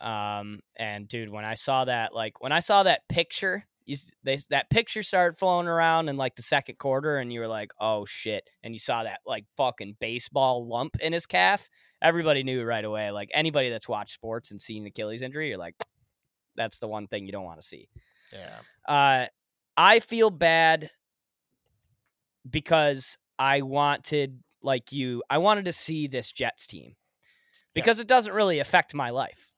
Um, 0.01 0.61
and 0.77 1.07
dude, 1.07 1.31
when 1.31 1.45
I 1.45 1.55
saw 1.55 1.85
that, 1.85 2.15
like 2.15 2.41
when 2.41 2.53
I 2.53 2.61
saw 2.61 2.83
that 2.83 3.07
picture, 3.09 3.65
you, 3.85 3.97
they, 4.25 4.39
that 4.51 4.71
picture 4.71 5.03
started 5.03 5.39
flowing 5.39 5.67
around 5.69 6.09
in 6.09 6.17
like 6.17 6.35
the 6.35 6.43
second 6.43 6.79
quarter, 6.79 7.19
and 7.19 7.33
you 7.33 7.41
were 7.41 7.49
like, 7.49 7.73
"Oh 7.81 8.05
shit!" 8.05 8.49
And 8.63 8.75
you 8.75 8.81
saw 8.81 9.05
that 9.05 9.21
like 9.27 9.45
fucking 9.57 9.97
baseball 10.01 10.67
lump 10.67 10.97
in 11.01 11.13
his 11.13 11.27
calf. 11.27 11.69
Everybody 12.03 12.43
knew 12.43 12.63
right 12.65 12.85
away. 12.85 13.11
Like 13.11 13.31
anybody 13.33 13.71
that's 13.71 13.89
watched 13.89 14.15
sports 14.15 14.51
and 14.51 14.61
seen 14.61 14.87
Achilles 14.87 15.23
injury, 15.23 15.49
you're 15.49 15.59
like, 15.59 15.77
"That's 16.57 16.79
the 16.79 16.89
one 16.89 17.07
thing 17.07 17.27
you 17.27 17.33
don't 17.33 17.45
want 17.45 17.61
to 17.61 17.67
see." 17.67 17.89
yeah. 18.33 18.59
Uh, 18.87 19.27
I 19.77 20.01
feel 20.01 20.31
bad 20.31 20.91
because 22.49 23.17
I 23.39 23.63
wanted, 23.63 24.43
like 24.63 24.93
you, 24.93 25.23
I 25.31 25.39
wanted 25.39 25.67
to 25.67 25.73
see 25.73 26.07
this 26.07 26.33
Jets 26.33 26.67
team 26.67 26.97
because 27.75 28.01
it 28.01 28.07
doesn't 28.07 28.35
really 28.35 28.59
affect 28.59 28.95
my 28.95 29.11
life. 29.11 29.52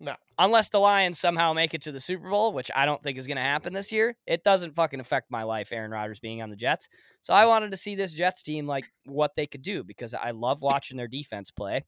No. 0.00 0.14
Unless 0.38 0.68
the 0.68 0.78
Lions 0.78 1.18
somehow 1.18 1.52
make 1.52 1.74
it 1.74 1.82
to 1.82 1.92
the 1.92 2.00
Super 2.00 2.30
Bowl, 2.30 2.52
which 2.52 2.70
I 2.74 2.86
don't 2.86 3.02
think 3.02 3.18
is 3.18 3.26
going 3.26 3.36
to 3.36 3.42
happen 3.42 3.72
this 3.72 3.90
year, 3.90 4.16
it 4.26 4.44
doesn't 4.44 4.74
fucking 4.74 5.00
affect 5.00 5.30
my 5.30 5.42
life, 5.42 5.72
Aaron 5.72 5.90
Rodgers 5.90 6.20
being 6.20 6.40
on 6.40 6.50
the 6.50 6.56
Jets. 6.56 6.88
So 7.20 7.34
I 7.34 7.46
wanted 7.46 7.72
to 7.72 7.76
see 7.76 7.96
this 7.96 8.12
Jets 8.12 8.42
team, 8.42 8.66
like 8.66 8.88
what 9.06 9.32
they 9.34 9.46
could 9.46 9.62
do 9.62 9.82
because 9.82 10.14
I 10.14 10.30
love 10.30 10.62
watching 10.62 10.96
their 10.96 11.08
defense 11.08 11.50
play. 11.50 11.84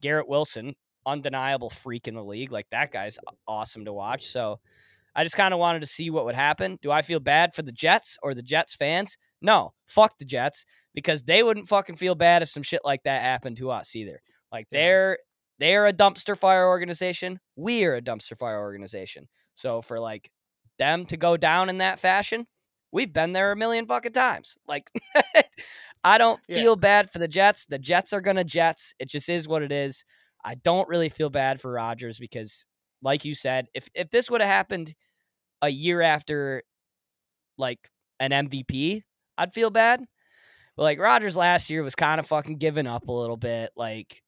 Garrett 0.00 0.28
Wilson, 0.28 0.74
undeniable 1.06 1.70
freak 1.70 2.08
in 2.08 2.14
the 2.14 2.24
league. 2.24 2.50
Like 2.50 2.66
that 2.70 2.90
guy's 2.90 3.18
awesome 3.46 3.84
to 3.84 3.92
watch. 3.92 4.26
So 4.26 4.58
I 5.14 5.22
just 5.22 5.36
kind 5.36 5.54
of 5.54 5.60
wanted 5.60 5.80
to 5.80 5.86
see 5.86 6.10
what 6.10 6.24
would 6.24 6.34
happen. 6.34 6.78
Do 6.82 6.90
I 6.90 7.02
feel 7.02 7.20
bad 7.20 7.54
for 7.54 7.62
the 7.62 7.72
Jets 7.72 8.18
or 8.22 8.34
the 8.34 8.42
Jets 8.42 8.74
fans? 8.74 9.16
No, 9.40 9.74
fuck 9.86 10.18
the 10.18 10.24
Jets 10.24 10.64
because 10.92 11.22
they 11.22 11.44
wouldn't 11.44 11.68
fucking 11.68 11.96
feel 11.96 12.16
bad 12.16 12.42
if 12.42 12.48
some 12.48 12.64
shit 12.64 12.80
like 12.84 13.04
that 13.04 13.22
happened 13.22 13.58
to 13.58 13.70
us 13.70 13.94
either. 13.94 14.20
Like 14.50 14.66
Yeah. 14.72 14.78
They're 15.58 15.68
they're 15.70 15.86
a 15.86 15.92
dumpster 15.92 16.36
fire 16.36 16.66
organization. 16.68 17.40
We're 17.56 17.96
a 17.96 18.02
dumpster 18.02 18.36
fire 18.36 18.60
organization. 18.60 19.28
So 19.54 19.82
for 19.82 20.00
like 20.00 20.30
them 20.78 21.06
to 21.06 21.16
go 21.16 21.36
down 21.36 21.68
in 21.68 21.78
that 21.78 21.98
fashion, 22.00 22.46
we've 22.92 23.12
been 23.12 23.32
there 23.32 23.52
a 23.52 23.56
million 23.56 23.86
fucking 23.86 24.12
times. 24.12 24.56
Like 24.66 24.90
I 26.04 26.18
don't 26.18 26.40
Yeah. 26.48 26.56
feel 26.58 26.76
bad 26.76 27.10
for 27.10 27.18
the 27.18 27.28
Jets. 27.28 27.66
The 27.66 27.78
Jets 27.78 28.12
are 28.12 28.20
gonna 28.20 28.44
Jets. 28.44 28.94
It 28.98 29.08
just 29.08 29.28
is 29.28 29.48
what 29.48 29.62
it 29.62 29.72
is. 29.72 30.04
I 30.44 30.56
don't 30.56 30.88
really 30.88 31.08
feel 31.08 31.30
bad 31.30 31.60
for 31.60 31.72
Rodgers 31.72 32.18
because, 32.18 32.66
like 33.02 33.24
you 33.24 33.34
said, 33.34 33.68
if 33.74 33.88
if 33.94 34.10
this 34.10 34.30
would 34.30 34.40
have 34.42 34.50
happened 34.50 34.94
a 35.62 35.68
year 35.70 36.02
after 36.02 36.62
like 37.56 37.78
an 38.20 38.32
MVP, 38.32 39.02
I'd 39.38 39.54
feel 39.54 39.70
bad. 39.70 40.04
But 40.76 40.82
like 40.82 40.98
Rodgers 40.98 41.36
last 41.36 41.70
year 41.70 41.82
was 41.82 41.94
kind 41.94 42.18
of 42.20 42.26
fucking 42.26 42.58
giving 42.58 42.86
up 42.86 43.08
a 43.08 43.12
little 43.12 43.36
bit. 43.36 43.70
Like 43.76 44.22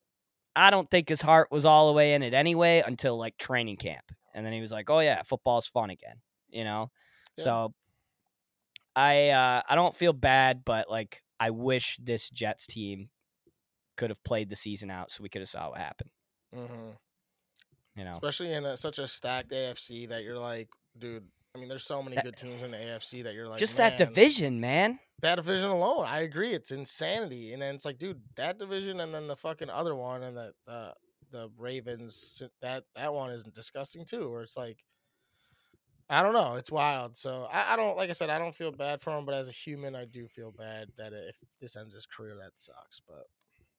I 0.56 0.70
don't 0.70 0.90
think 0.90 1.08
his 1.08 1.20
heart 1.20 1.48
was 1.50 1.64
all 1.64 1.86
the 1.86 1.92
way 1.92 2.14
in 2.14 2.22
it 2.22 2.34
anyway 2.34 2.82
until 2.84 3.18
like 3.18 3.36
training 3.36 3.76
camp. 3.76 4.10
And 4.34 4.44
then 4.44 4.52
he 4.52 4.60
was 4.60 4.72
like, 4.72 4.90
"Oh 4.90 5.00
yeah, 5.00 5.22
football's 5.22 5.66
fun 5.66 5.90
again." 5.90 6.16
You 6.48 6.64
know? 6.64 6.90
Yeah. 7.36 7.44
So 7.44 7.74
I 8.96 9.28
uh 9.28 9.62
I 9.68 9.74
don't 9.74 9.94
feel 9.94 10.12
bad, 10.12 10.64
but 10.64 10.90
like 10.90 11.22
I 11.38 11.50
wish 11.50 11.98
this 12.02 12.30
Jets 12.30 12.66
team 12.66 13.10
could 13.96 14.10
have 14.10 14.22
played 14.24 14.48
the 14.48 14.56
season 14.56 14.90
out 14.90 15.10
so 15.10 15.22
we 15.22 15.28
could 15.28 15.42
have 15.42 15.48
saw 15.48 15.70
what 15.70 15.78
happened, 15.78 16.10
hmm 16.52 16.90
you 17.96 18.04
know. 18.04 18.12
Especially 18.12 18.52
in 18.52 18.64
a, 18.64 18.76
such 18.76 18.98
a 18.98 19.08
stacked 19.08 19.50
AFC 19.50 20.08
that 20.10 20.22
you're 20.22 20.38
like, 20.38 20.68
dude. 20.98 21.24
I 21.56 21.58
mean, 21.58 21.68
there's 21.68 21.84
so 21.86 22.02
many 22.02 22.16
That- 22.16 22.24
good 22.24 22.36
teams 22.36 22.62
in 22.62 22.70
the 22.70 22.76
AFC 22.76 23.22
that 23.22 23.34
you're 23.34 23.48
like, 23.48 23.58
Just 23.58 23.78
that 23.78 23.96
division, 23.96 24.60
man. 24.60 25.00
That 25.22 25.36
division 25.36 25.70
alone, 25.70 26.04
I 26.06 26.20
agree, 26.20 26.52
it's 26.52 26.70
insanity. 26.70 27.54
And 27.54 27.62
then 27.62 27.74
it's 27.74 27.86
like, 27.86 27.96
dude, 27.98 28.20
that 28.34 28.58
division 28.58 29.00
and 29.00 29.14
then 29.14 29.26
the 29.26 29.36
fucking 29.36 29.70
other 29.70 29.94
one 29.94 30.22
and 30.22 30.36
the 30.36 30.52
uh, 30.68 30.92
the 31.30 31.50
Ravens, 31.56 32.42
that 32.60 32.84
that 32.94 33.14
one 33.14 33.30
is 33.30 33.42
disgusting 33.42 34.04
too. 34.04 34.30
Where 34.30 34.42
it's 34.42 34.58
like, 34.58 34.84
I 36.10 36.22
don't 36.22 36.34
know, 36.34 36.56
it's 36.56 36.70
wild. 36.70 37.16
So 37.16 37.48
I, 37.50 37.72
I 37.72 37.76
don't, 37.76 37.96
like 37.96 38.10
I 38.10 38.12
said, 38.12 38.28
I 38.28 38.38
don't 38.38 38.54
feel 38.54 38.72
bad 38.72 39.00
for 39.00 39.16
him, 39.16 39.24
but 39.24 39.34
as 39.34 39.48
a 39.48 39.52
human, 39.52 39.96
I 39.96 40.04
do 40.04 40.28
feel 40.28 40.52
bad 40.52 40.88
that 40.98 41.14
if 41.14 41.36
this 41.60 41.76
ends 41.76 41.94
his 41.94 42.04
career, 42.04 42.36
that 42.42 42.58
sucks. 42.58 43.00
But 43.00 43.24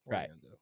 what 0.06 0.18
are 0.18 0.22
you 0.24 0.28
Right. 0.50 0.58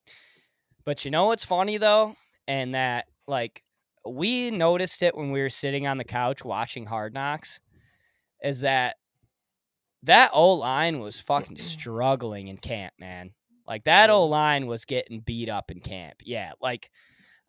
But 0.83 1.05
you 1.05 1.11
know 1.11 1.25
what's 1.25 1.45
funny 1.45 1.77
though? 1.77 2.17
And 2.47 2.75
that 2.75 3.05
like 3.27 3.63
we 4.05 4.51
noticed 4.51 5.03
it 5.03 5.15
when 5.15 5.31
we 5.31 5.41
were 5.41 5.49
sitting 5.49 5.87
on 5.87 5.97
the 5.97 6.03
couch 6.03 6.43
watching 6.45 6.85
Hard 6.85 7.13
Knocks 7.13 7.59
is 8.43 8.61
that 8.61 8.95
that 10.03 10.31
O 10.33 10.53
line 10.53 10.99
was 10.99 11.19
fucking 11.19 11.57
struggling 11.59 12.47
in 12.47 12.57
camp, 12.57 12.93
man. 12.99 13.31
Like 13.67 13.85
that? 13.85 14.09
O 14.09 14.25
line 14.25 14.67
was 14.67 14.85
getting 14.85 15.21
beat 15.21 15.49
up 15.49 15.71
in 15.71 15.79
camp. 15.79 16.15
Yeah, 16.23 16.51
like 16.61 16.91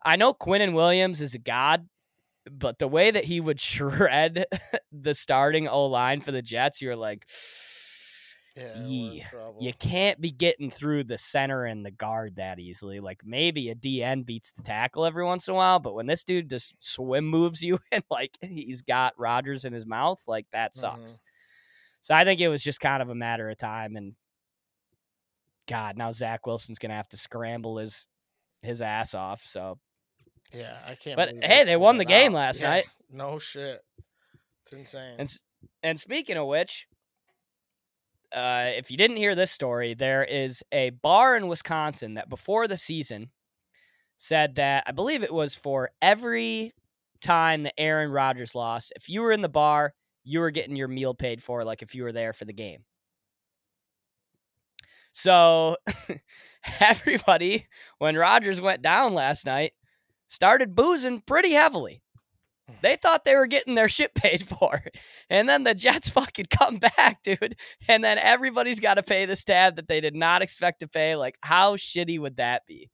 I 0.03 0.17
know 0.17 0.33
Quinnen 0.33 0.73
Williams 0.73 1.21
is 1.21 1.35
a 1.35 1.39
god, 1.39 1.87
but 2.51 2.79
the 2.79 2.89
way 2.89 3.11
that 3.11 3.25
he 3.25 3.41
would 3.41 3.61
shred 3.61 4.47
the 4.93 5.15
starting 5.15 5.69
O 5.69 5.87
line 5.87 6.21
for 6.21 6.33
the 6.33 6.43
Jets, 6.43 6.81
you're 6.81 6.97
like, 6.97 7.27
Yeah, 8.57 8.81
Yeah, 8.81 9.51
you 9.61 9.73
can't 9.75 10.19
be 10.19 10.31
getting 10.31 10.71
through 10.71 11.05
the 11.05 11.19
center 11.19 11.67
and 11.67 11.85
the 11.85 11.91
guard 11.91 12.37
that 12.37 12.59
easily. 12.59 13.01
Like 13.01 13.21
maybe 13.25 13.69
a 13.69 13.75
DN 13.75 14.25
beats 14.25 14.53
the 14.53 14.63
tackle 14.63 15.05
every 15.05 15.25
once 15.25 15.47
in 15.47 15.53
a 15.53 15.57
while, 15.57 15.79
but 15.79 15.95
when 15.95 16.07
this 16.07 16.25
dude 16.25 16.49
just 16.49 16.75
swim 16.79 17.27
moves 17.27 17.63
you 17.63 17.79
and 17.93 18.03
like 18.11 18.37
he's 18.41 18.81
got 18.81 19.19
Rodgers 19.19 19.65
in 19.67 19.75
his 19.75 19.87
mouth, 19.87 20.23
like 20.27 20.47
that 20.53 20.73
mm-hmm. 20.73 20.81
sucks. 20.81 21.21
So 22.01 22.15
I 22.15 22.25
think 22.25 22.41
it 22.41 22.49
was 22.49 22.63
just 22.63 22.81
kind 22.81 23.03
of 23.03 23.11
a 23.11 23.15
matter 23.15 23.51
of 23.51 23.59
time. 23.59 23.95
And 23.97 24.15
God, 25.69 25.99
now 25.99 26.11
Zach 26.11 26.47
Wilson's 26.47 26.79
gonna 26.79 26.95
have 26.95 27.09
to 27.11 27.19
scramble 27.19 27.77
his 27.77 28.07
his 28.63 28.81
ass 28.81 29.13
off. 29.15 29.43
So 29.45 29.79
Yeah, 30.55 30.79
I 30.87 30.95
can't. 30.95 31.17
But, 31.17 31.35
hey, 31.43 31.65
they 31.65 31.77
won 31.77 31.99
the 31.99 32.05
game 32.07 32.35
out. 32.35 32.39
last 32.39 32.63
Yeah, 32.63 32.71
night. 32.71 32.87
No 33.11 33.39
shit. 33.39 33.83
It's 34.63 34.73
insane. 34.73 35.17
And 35.19 35.37
and 35.83 36.01
speaking 36.01 36.39
of 36.39 36.47
which, 36.47 36.87
uh, 38.37 38.71
if 38.77 38.91
you 38.91 38.99
didn't 38.99 39.17
hear 39.17 39.35
this 39.35 39.51
story, 39.51 39.95
there 39.95 40.23
is 40.23 40.63
a 40.71 40.91
bar 40.91 41.37
in 41.37 41.49
Wisconsin 41.49 42.15
that 42.15 42.29
before 42.29 42.69
the 42.69 42.77
season 42.77 43.31
said 44.19 44.57
that 44.57 44.85
I 44.87 44.93
believe 44.93 45.23
it 45.23 45.33
was 45.33 45.55
for 45.55 45.91
every 46.03 46.73
time 47.23 47.63
that 47.63 47.81
Aaron 47.81 48.11
Rodgers 48.11 48.55
lost, 48.55 48.93
if 48.95 49.09
you 49.09 49.23
were 49.23 49.33
in 49.33 49.41
the 49.41 49.49
bar, 49.49 49.95
you 50.23 50.41
were 50.41 50.51
getting 50.51 50.77
your 50.77 50.89
meal 50.89 51.15
paid 51.15 51.43
for, 51.43 51.65
like 51.65 51.81
if 51.81 51.95
you 51.95 52.03
were 52.03 52.13
there 52.13 52.35
for 52.35 52.45
the 52.45 52.53
game. 52.53 52.85
So 55.13 55.77
everybody, 56.81 57.67
when 57.99 58.17
Rodgers 58.17 58.61
went 58.61 58.83
down 58.83 59.15
last 59.15 59.47
night, 59.47 59.73
started 60.29 60.75
boozing 60.75 61.23
pretty 61.23 61.53
heavily. 61.53 62.03
They 62.83 62.97
thought 62.97 63.25
they 63.25 63.37
were 63.37 63.47
getting 63.47 63.75
their 63.75 63.89
shit 63.89 64.15
paid 64.15 64.43
for. 64.49 64.83
And 65.31 65.49
then 65.49 65.65
the 65.65 65.75
Jets 65.75 66.09
fucking 66.11 66.47
come 66.51 66.79
back, 66.79 67.23
dude. 67.23 67.57
And 67.89 68.03
then 68.03 68.19
everybody's 68.19 68.81
got 68.81 68.95
to 68.95 69.03
pay 69.03 69.27
this 69.27 69.45
tab 69.45 69.77
that 69.77 69.89
they 69.89 70.01
did 70.01 70.15
not 70.15 70.43
expect 70.43 70.81
to 70.81 70.89
pay. 70.89 71.17
Like, 71.17 71.37
how 71.43 71.77
shitty 71.77 72.19
would 72.19 72.37
that 72.37 72.67
be? 72.67 72.91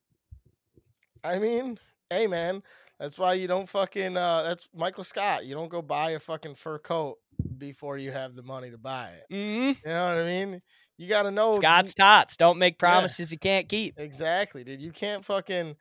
I 1.24 1.38
mean, 1.38 1.78
hey 2.10 2.26
man, 2.26 2.62
that's 2.98 3.18
why 3.18 3.34
you 3.34 3.46
don't 3.46 3.68
fucking. 3.68 4.16
uh 4.16 4.42
That's 4.42 4.68
Michael 4.74 5.04
Scott. 5.04 5.46
You 5.46 5.54
don't 5.54 5.68
go 5.68 5.80
buy 5.82 6.10
a 6.10 6.18
fucking 6.18 6.56
fur 6.56 6.78
coat 6.78 7.18
before 7.58 7.96
you 7.96 8.10
have 8.12 8.34
the 8.34 8.42
money 8.42 8.70
to 8.70 8.78
buy 8.78 9.10
it. 9.10 9.32
Mm-hmm. 9.32 9.88
You 9.88 9.94
know 9.94 10.04
what 10.04 10.18
I 10.18 10.24
mean? 10.24 10.62
You 10.98 11.08
got 11.08 11.22
to 11.22 11.30
know 11.30 11.54
Scott's 11.54 11.94
tots. 11.94 12.36
Don't 12.36 12.58
make 12.58 12.78
promises 12.78 13.32
you 13.32 13.38
can't 13.38 13.68
keep. 13.68 13.98
Exactly, 13.98 14.62
dude. 14.64 14.80
You 14.80 14.92
can't 14.92 15.24
fucking. 15.24 15.76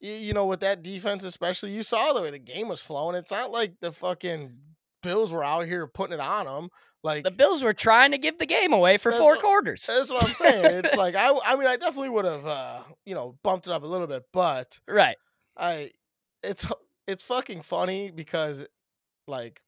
You, 0.00 0.32
know, 0.32 0.46
with 0.46 0.60
that 0.60 0.82
defense, 0.82 1.24
especially, 1.24 1.72
you 1.72 1.82
saw 1.82 2.12
the 2.14 2.22
way 2.22 2.30
the 2.30 2.38
game 2.38 2.68
was 2.68 2.80
flowing. 2.80 3.16
It's 3.16 3.30
not 3.30 3.50
like 3.50 3.80
the 3.80 3.92
fucking 3.92 4.56
Bills 5.02 5.30
were 5.32 5.44
out 5.44 5.66
here 5.66 5.86
putting 5.86 6.14
it 6.14 6.20
on 6.20 6.46
them. 6.46 6.70
Like 7.02 7.24
The 7.24 7.30
Bills 7.30 7.62
were 7.62 7.72
trying 7.74 8.10
to 8.12 8.18
give 8.18 8.38
the 8.38 8.46
game 8.46 8.72
away 8.72 8.96
for 8.98 9.12
four 9.12 9.32
what- 9.32 9.40
quarters. 9.40 9.86
that's 9.86 10.10
what 10.10 10.24
I'm 10.26 10.34
saying. 10.34 10.64
It's 10.84 10.96
like 10.96 11.14
I, 11.16 11.34
I 11.44 11.56
mean, 11.56 11.66
I 11.66 11.76
definitely 11.76 12.10
would 12.10 12.24
have, 12.24 12.46
uh, 12.46 12.82
you 13.04 13.14
know, 13.14 13.36
bumped 13.42 13.66
it 13.66 13.72
up 13.72 13.82
a 13.82 13.86
little 13.86 14.06
bit, 14.06 14.24
but 14.32 14.78
Right. 14.88 15.16
I, 15.56 15.90
it's 16.42 16.66
it's 17.06 17.22
fucking 17.22 17.62
funny 17.62 18.10
because, 18.10 18.64
like, 19.26 19.60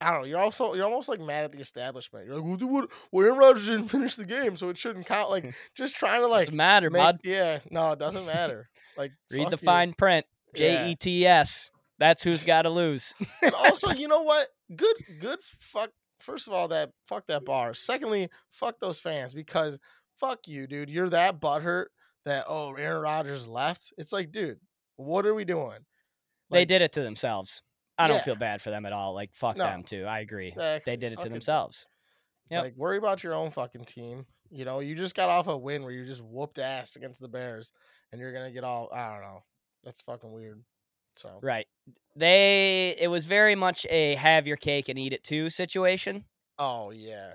I 0.00 0.10
don't 0.10 0.22
know. 0.22 0.26
You're 0.26 0.38
also 0.40 0.74
you're 0.74 0.84
almost 0.84 1.08
like 1.08 1.20
mad 1.20 1.44
at 1.44 1.52
the 1.52 1.58
establishment. 1.58 2.26
You're 2.26 2.36
like, 2.36 2.44
well, 2.44 2.56
dude, 2.56 2.70
what? 2.70 2.90
Well, 3.10 3.24
Aaron 3.26 3.38
Rodgers 3.38 3.66
didn't 3.66 3.88
finish 3.88 4.16
the 4.16 4.26
game, 4.26 4.56
so 4.56 4.68
it 4.68 4.76
shouldn't 4.76 5.06
count. 5.06 5.30
Like, 5.30 5.54
just 5.74 5.94
trying 5.96 6.20
to 6.20 6.26
like 6.26 6.46
Doesn't 6.46 6.56
matter, 6.56 6.90
make- 6.90 7.00
bud. 7.02 7.18
Yeah, 7.24 7.60
no, 7.70 7.92
it 7.92 7.98
doesn't 7.98 8.26
matter. 8.26 8.68
Like, 8.96 9.12
Read 9.30 9.46
the 9.46 9.52
you. 9.52 9.56
fine 9.56 9.94
print. 9.94 10.26
J 10.54 10.90
E 10.90 10.94
T 10.96 11.26
S. 11.26 11.70
That's 11.98 12.22
who's 12.22 12.44
got 12.44 12.62
to 12.62 12.70
lose. 12.70 13.14
and 13.42 13.54
also, 13.54 13.90
you 13.90 14.06
know 14.06 14.22
what? 14.22 14.48
Good, 14.74 14.96
good. 15.20 15.38
Fuck. 15.60 15.90
First 16.20 16.46
of 16.46 16.52
all, 16.52 16.68
that 16.68 16.90
fuck 17.06 17.26
that 17.28 17.44
bar. 17.44 17.72
Secondly, 17.74 18.28
fuck 18.50 18.78
those 18.80 19.00
fans 19.00 19.34
because 19.34 19.78
fuck 20.18 20.40
you, 20.46 20.66
dude. 20.66 20.90
You're 20.90 21.08
that 21.10 21.40
butthurt 21.40 21.86
that 22.24 22.44
oh 22.48 22.74
Aaron 22.74 23.02
Rodgers 23.02 23.46
left. 23.48 23.92
It's 23.96 24.12
like, 24.12 24.30
dude, 24.30 24.60
what 24.96 25.24
are 25.26 25.34
we 25.34 25.44
doing? 25.44 25.78
they 26.50 26.64
did 26.64 26.80
it 26.82 26.92
to 26.92 27.02
themselves. 27.02 27.62
I 27.98 28.06
don't 28.08 28.18
Yeah. 28.18 28.22
feel 28.24 28.36
bad 28.36 28.60
for 28.62 28.70
them 28.70 28.84
at 28.86 28.92
all. 28.92 29.14
Like, 29.14 29.34
fuck 29.34 29.56
No. 29.56 29.64
them 29.66 29.82
too. 29.82 30.04
I 30.04 30.20
agree. 30.20 30.48
Exactly. 30.48 30.92
They 30.92 30.96
did 30.96 31.12
it 31.12 31.20
to 31.20 31.28
themselves. 31.28 31.86
Yep. 32.50 32.62
Like, 32.62 32.76
worry 32.76 32.98
about 32.98 33.24
your 33.24 33.34
own 33.34 33.50
fucking 33.50 33.84
team. 33.86 34.26
You 34.50 34.64
know, 34.64 34.78
you 34.80 34.94
just 34.94 35.14
got 35.16 35.28
off 35.28 35.48
a 35.48 35.56
win 35.56 35.82
where 35.82 35.92
you 35.92 36.04
just 36.04 36.22
whooped 36.22 36.58
ass 36.58 36.94
against 36.96 37.20
the 37.20 37.28
Bears, 37.28 37.72
and 38.12 38.20
you're 38.20 38.32
gonna 38.32 38.52
get 38.52 38.62
all. 38.64 38.88
I 38.92 39.08
don't 39.12 39.22
know. 39.22 39.40
That's 39.82 40.02
fucking 40.02 40.30
weird. 40.32 40.62
So 41.16 41.38
Right. 41.42 41.66
They 42.14 42.94
it 43.00 43.08
was 43.08 43.24
very 43.24 43.54
much 43.54 43.86
a 43.90 44.14
have 44.16 44.46
your 44.46 44.56
cake 44.58 44.88
and 44.88 44.98
eat 44.98 45.12
it 45.12 45.24
too 45.24 45.48
situation, 45.50 46.26
oh 46.58 46.90
yeah, 46.90 47.34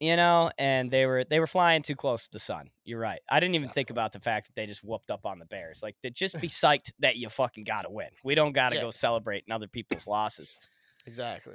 you 0.00 0.16
know, 0.16 0.50
and 0.58 0.90
they 0.90 1.06
were 1.06 1.24
they 1.24 1.40
were 1.40 1.46
flying 1.46 1.82
too 1.82 1.94
close 1.96 2.24
to 2.26 2.32
the 2.32 2.38
sun. 2.38 2.70
You're 2.84 2.98
right. 2.98 3.20
I 3.30 3.40
didn't 3.40 3.54
even 3.54 3.68
think 3.70 3.90
about 3.90 4.12
the 4.12 4.20
fact 4.20 4.48
that 4.48 4.56
they 4.56 4.66
just 4.66 4.82
whooped 4.84 5.10
up 5.10 5.24
on 5.24 5.38
the 5.38 5.44
Bears. 5.46 5.82
Like 5.82 5.96
they 6.02 6.10
just 6.10 6.40
be 6.40 6.48
psyched 6.62 6.92
that 6.98 7.16
you 7.16 7.28
fucking 7.28 7.64
got 7.64 7.82
to 7.82 7.90
win. 7.90 8.08
We 8.24 8.34
don't 8.34 8.52
got 8.52 8.70
to 8.70 8.76
Yeah. 8.76 8.82
go 8.82 8.90
celebrating 8.90 9.52
other 9.52 9.68
people's 9.68 10.06
losses. 10.06 10.58
exactly. 11.06 11.54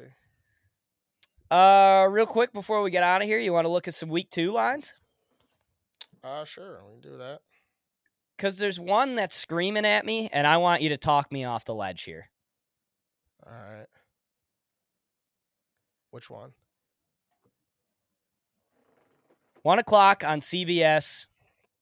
Uh 1.52 2.08
real 2.10 2.28
quick 2.28 2.54
before 2.54 2.82
we 2.84 2.92
get 2.92 3.04
out 3.04 3.22
of 3.22 3.28
here, 3.28 3.40
you 3.40 3.52
want 3.54 3.66
to 3.66 3.72
look 3.72 3.88
at 3.88 3.94
some 3.96 4.10
week 4.10 4.30
2 4.30 4.52
lines? 4.52 4.96
Uh 6.24 6.44
sure, 6.46 6.82
we 6.86 7.02
can 7.02 7.12
do 7.12 7.18
that. 7.18 7.42
Cuz 8.38 8.58
there's 8.58 8.80
one 8.80 9.16
that's 9.16 9.36
screaming 9.36 9.86
at 9.86 10.06
me 10.06 10.30
and 10.32 10.46
I 10.48 10.58
want 10.58 10.82
you 10.82 10.90
to 10.90 10.98
talk 10.98 11.32
me 11.32 11.44
off 11.44 11.66
the 11.66 11.74
ledge 11.76 12.04
here. 12.04 12.30
All 13.46 13.52
right. 13.52 13.88
Which 16.12 16.30
one? 16.30 16.54
One 19.64 19.80
o'clock 19.80 20.24
on 20.26 20.39
CBS. 20.39 21.28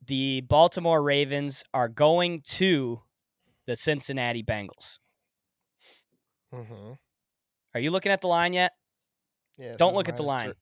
The 0.06 0.42
Baltimore 0.42 1.02
Ravens 1.04 1.64
are 1.74 1.90
going 1.90 2.42
to 2.46 3.02
the 3.66 3.76
Cincinnati 3.76 4.42
Bengals. 4.44 5.00
Mm-hmm. 6.54 6.94
Are 7.74 7.80
you 7.80 7.92
looking 7.92 8.12
at 8.12 8.22
the 8.22 8.28
line 8.28 8.54
yet? 8.54 8.72
Yeah. 9.58 9.76
Don't 9.78 9.94
look 9.96 10.08
at 10.10 10.18
the 10.18 10.24
line. 10.24 10.46
three- 10.46 10.54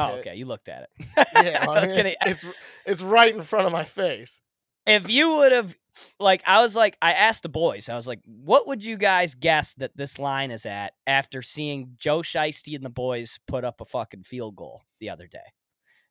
Oh, 0.00 0.14
Okay. 0.18 0.36
You 0.36 0.46
looked 0.46 0.68
at 0.68 0.84
it. 0.98 1.06
Yeah, 1.34 1.66
I 1.68 1.80
was 1.80 1.92
gonna. 1.92 2.14
It's, 2.24 2.44
it's 2.44 2.54
it's 2.86 3.02
right 3.02 3.34
in 3.34 3.42
front 3.42 3.66
of 3.66 3.72
my 3.72 3.84
face. 3.84 4.40
If 4.86 5.10
you 5.10 5.34
would 5.34 5.52
have, 5.52 5.76
like, 6.18 6.42
I 6.46 6.62
was 6.62 6.74
like, 6.74 6.96
I 7.02 7.12
asked 7.12 7.42
the 7.42 7.48
boys. 7.48 7.88
I 7.88 7.96
was 7.96 8.06
like, 8.08 8.20
what 8.24 8.66
would 8.68 8.82
you 8.82 8.96
guys 8.96 9.34
guess 9.34 9.74
that 9.74 9.96
this 9.96 10.18
line 10.18 10.50
is 10.50 10.64
at 10.64 10.94
after 11.06 11.42
seeing 11.42 11.94
Joe 11.98 12.20
Shiesty 12.20 12.74
and 12.74 12.84
the 12.84 12.88
boys 12.90 13.38
put 13.46 13.64
up 13.64 13.80
a 13.80 13.84
fucking 13.84 14.22
field 14.22 14.56
goal 14.56 14.82
the 15.00 15.10
other 15.10 15.26
day? 15.26 15.52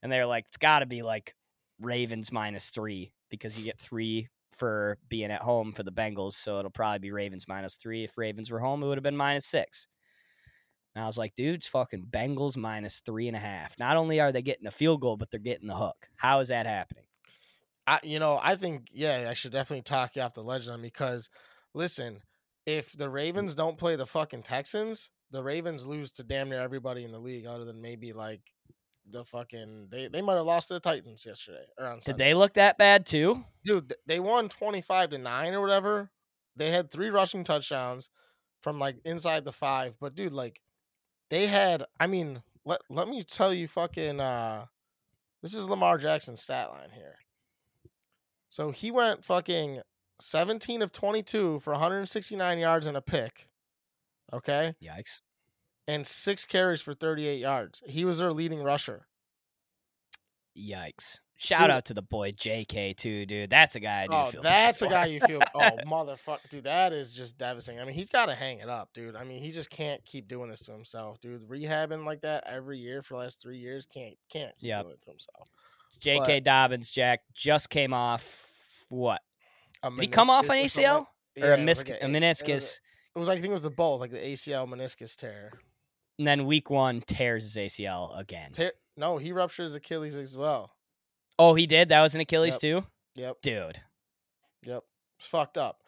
And 0.01 0.11
they're 0.11 0.25
like, 0.25 0.45
it's 0.47 0.57
got 0.57 0.79
to 0.79 0.85
be 0.85 1.01
like 1.01 1.33
Ravens 1.81 2.31
minus 2.31 2.69
three 2.69 3.13
because 3.29 3.57
you 3.57 3.65
get 3.65 3.79
three 3.79 4.29
for 4.57 4.97
being 5.09 5.31
at 5.31 5.41
home 5.41 5.71
for 5.71 5.83
the 5.83 5.91
Bengals. 5.91 6.33
So 6.33 6.59
it'll 6.59 6.71
probably 6.71 6.99
be 6.99 7.11
Ravens 7.11 7.47
minus 7.47 7.75
three. 7.75 8.03
If 8.03 8.17
Ravens 8.17 8.51
were 8.51 8.59
home, 8.59 8.83
it 8.83 8.87
would 8.87 8.97
have 8.97 9.03
been 9.03 9.17
minus 9.17 9.45
six. 9.45 9.87
And 10.95 11.03
I 11.03 11.07
was 11.07 11.17
like, 11.17 11.35
dude's 11.35 11.67
fucking 11.67 12.07
Bengals 12.09 12.57
minus 12.57 13.01
three 13.05 13.27
and 13.27 13.37
a 13.37 13.39
half. 13.39 13.77
Not 13.77 13.97
only 13.97 14.19
are 14.19 14.31
they 14.31 14.41
getting 14.41 14.65
a 14.65 14.71
field 14.71 15.01
goal, 15.01 15.15
but 15.15 15.29
they're 15.29 15.39
getting 15.39 15.67
the 15.67 15.75
hook. 15.75 16.07
How 16.15 16.39
is 16.39 16.47
that 16.47 16.65
happening? 16.65 17.03
I, 17.85 17.99
you 18.03 18.19
know, 18.19 18.39
I 18.41 18.55
think 18.55 18.87
yeah, 18.91 19.27
I 19.29 19.33
should 19.33 19.51
definitely 19.51 19.83
talk 19.83 20.15
you 20.15 20.23
off 20.23 20.33
the 20.33 20.41
ledge 20.43 20.67
on 20.67 20.81
because, 20.81 21.29
listen, 21.73 22.21
if 22.65 22.91
the 22.91 23.09
Ravens 23.09 23.53
don't 23.53 23.77
play 23.77 23.95
the 23.95 24.07
fucking 24.07 24.41
Texans, 24.41 25.11
the 25.31 25.43
Ravens 25.43 25.85
lose 25.85 26.11
to 26.13 26.23
damn 26.23 26.49
near 26.49 26.61
everybody 26.61 27.03
in 27.03 27.11
the 27.11 27.19
league, 27.19 27.45
other 27.45 27.63
than 27.63 27.81
maybe 27.81 28.11
like 28.11 28.41
the 29.09 29.23
fucking 29.23 29.87
they 29.89 30.07
they 30.07 30.21
might 30.21 30.35
have 30.35 30.45
lost 30.45 30.67
to 30.67 30.75
the 30.75 30.79
Titans 30.79 31.25
yesterday 31.25 31.65
or 31.77 31.85
on 31.87 31.95
Did 31.97 32.03
Sunday. 32.03 32.25
they 32.25 32.33
look 32.33 32.53
that 32.55 32.77
bad 32.77 33.05
too? 33.05 33.43
Dude, 33.63 33.93
they 34.05 34.19
won 34.19 34.49
twenty 34.49 34.81
five 34.81 35.09
to 35.11 35.17
nine 35.17 35.53
or 35.53 35.61
whatever. 35.61 36.11
They 36.55 36.71
had 36.71 36.89
three 36.91 37.09
rushing 37.09 37.43
touchdowns 37.43 38.09
from 38.61 38.79
like 38.79 38.97
inside 39.05 39.45
the 39.45 39.51
five, 39.51 39.95
but 39.99 40.15
dude, 40.15 40.33
like 40.33 40.61
they 41.29 41.47
had. 41.47 41.83
I 41.99 42.07
mean, 42.07 42.41
let 42.65 42.81
let 42.89 43.07
me 43.07 43.23
tell 43.23 43.53
you, 43.53 43.67
fucking. 43.67 44.19
uh 44.19 44.65
This 45.41 45.53
is 45.53 45.67
Lamar 45.69 45.97
Jackson's 45.97 46.41
stat 46.41 46.69
line 46.71 46.89
here. 46.93 47.15
So 48.49 48.71
he 48.71 48.91
went 48.91 49.23
fucking 49.25 49.81
17 50.19 50.81
of 50.81 50.91
22 50.91 51.59
for 51.59 51.73
169 51.73 52.57
yards 52.57 52.87
and 52.87 52.97
a 52.97 53.01
pick. 53.01 53.47
Okay. 54.33 54.73
Yikes. 54.83 55.19
And 55.87 56.05
six 56.05 56.45
carries 56.45 56.81
for 56.81 56.93
38 56.93 57.39
yards. 57.39 57.81
He 57.85 58.03
was 58.03 58.17
their 58.17 58.33
leading 58.33 58.61
rusher. 58.61 59.07
Yikes. 60.57 61.19
Shout 61.39 61.61
Dude. 61.61 61.69
out 61.69 61.85
to 61.85 61.93
the 61.93 62.01
boy 62.01 62.31
JK 62.31 62.97
too, 62.97 63.27
dude. 63.27 63.51
That's 63.51 63.75
a 63.75 63.79
guy 63.79 64.01
I 64.03 64.07
do 64.07 64.13
Oh, 64.13 64.25
feel 64.25 64.41
that's 64.41 64.81
a 64.81 64.87
guy 64.87 65.05
you 65.05 65.19
feel. 65.19 65.39
Oh, 65.53 65.59
motherfucker. 65.85 66.49
Dude, 66.49 66.63
that 66.63 66.93
is 66.93 67.11
just 67.11 67.37
devastating. 67.37 67.79
I 67.79 67.85
mean, 67.85 67.93
he's 67.93 68.09
got 68.09 68.25
to 68.25 68.33
hang 68.33 68.57
it 68.59 68.69
up, 68.69 68.89
dude. 68.95 69.15
I 69.15 69.23
mean, 69.23 69.39
he 69.43 69.51
just 69.51 69.69
can't 69.69 70.03
keep 70.03 70.27
doing 70.27 70.49
this 70.49 70.61
to 70.65 70.71
himself, 70.71 71.19
dude. 71.21 71.47
Rehabbing 71.47 72.05
like 72.05 72.21
that 72.21 72.43
every 72.47 72.79
year 72.79 73.03
for 73.03 73.13
the 73.13 73.19
last 73.19 73.39
three 73.39 73.57
years 73.59 73.85
can't 73.85 74.15
can't 74.31 74.57
keep 74.57 74.69
Yep. 74.69 74.81
doing 74.83 74.93
it 74.95 75.01
to 75.03 75.09
himself. 75.11 75.49
JK 76.01 76.43
Dobbins, 76.43 76.89
Jack, 76.89 77.21
just 77.35 77.69
came 77.69 77.93
off 77.93 78.47
what? 78.89 79.21
A 79.83 79.91
Did 79.91 79.99
he 80.01 80.07
come 80.07 80.31
off 80.31 80.49
an 80.49 80.55
ACL 80.57 81.05
or 81.39 81.53
a, 81.53 81.57
Yeah, 81.59 81.63
misc- 81.63 81.89
like 81.89 82.01
a 82.01 82.03
it 82.03 82.11
was 82.11 82.17
meniscus? 82.19 82.79
It 83.15 83.19
was 83.19 83.27
like 83.27 83.37
I 83.37 83.41
think 83.41 83.51
it 83.51 83.53
was 83.53 83.61
the 83.61 83.69
both, 83.69 83.99
like 83.99 84.11
the 84.11 84.17
ACL 84.25 84.67
meniscus 84.67 85.15
tear. 85.15 85.51
And 86.17 86.27
then 86.27 86.45
week 86.45 86.69
one 86.69 87.01
tears 87.01 87.53
his 87.53 87.55
ACL 87.73 88.17
again. 88.17 88.51
tear 88.51 88.73
no, 88.95 89.17
he 89.17 89.31
ruptures 89.31 89.75
Achilles 89.75 90.15
as 90.17 90.35
well. 90.37 90.71
oh, 91.37 91.53
he 91.53 91.67
did. 91.67 91.89
That 91.89 92.01
was 92.01 92.15
an 92.15 92.21
Achilles 92.21 92.53
Yep. 92.55 92.61
too, 92.61 92.87
Yep, 93.15 93.37
dude. 93.43 93.81
yep. 94.65 94.83
It's 95.19 95.27
fucked 95.27 95.57
up. 95.57 95.81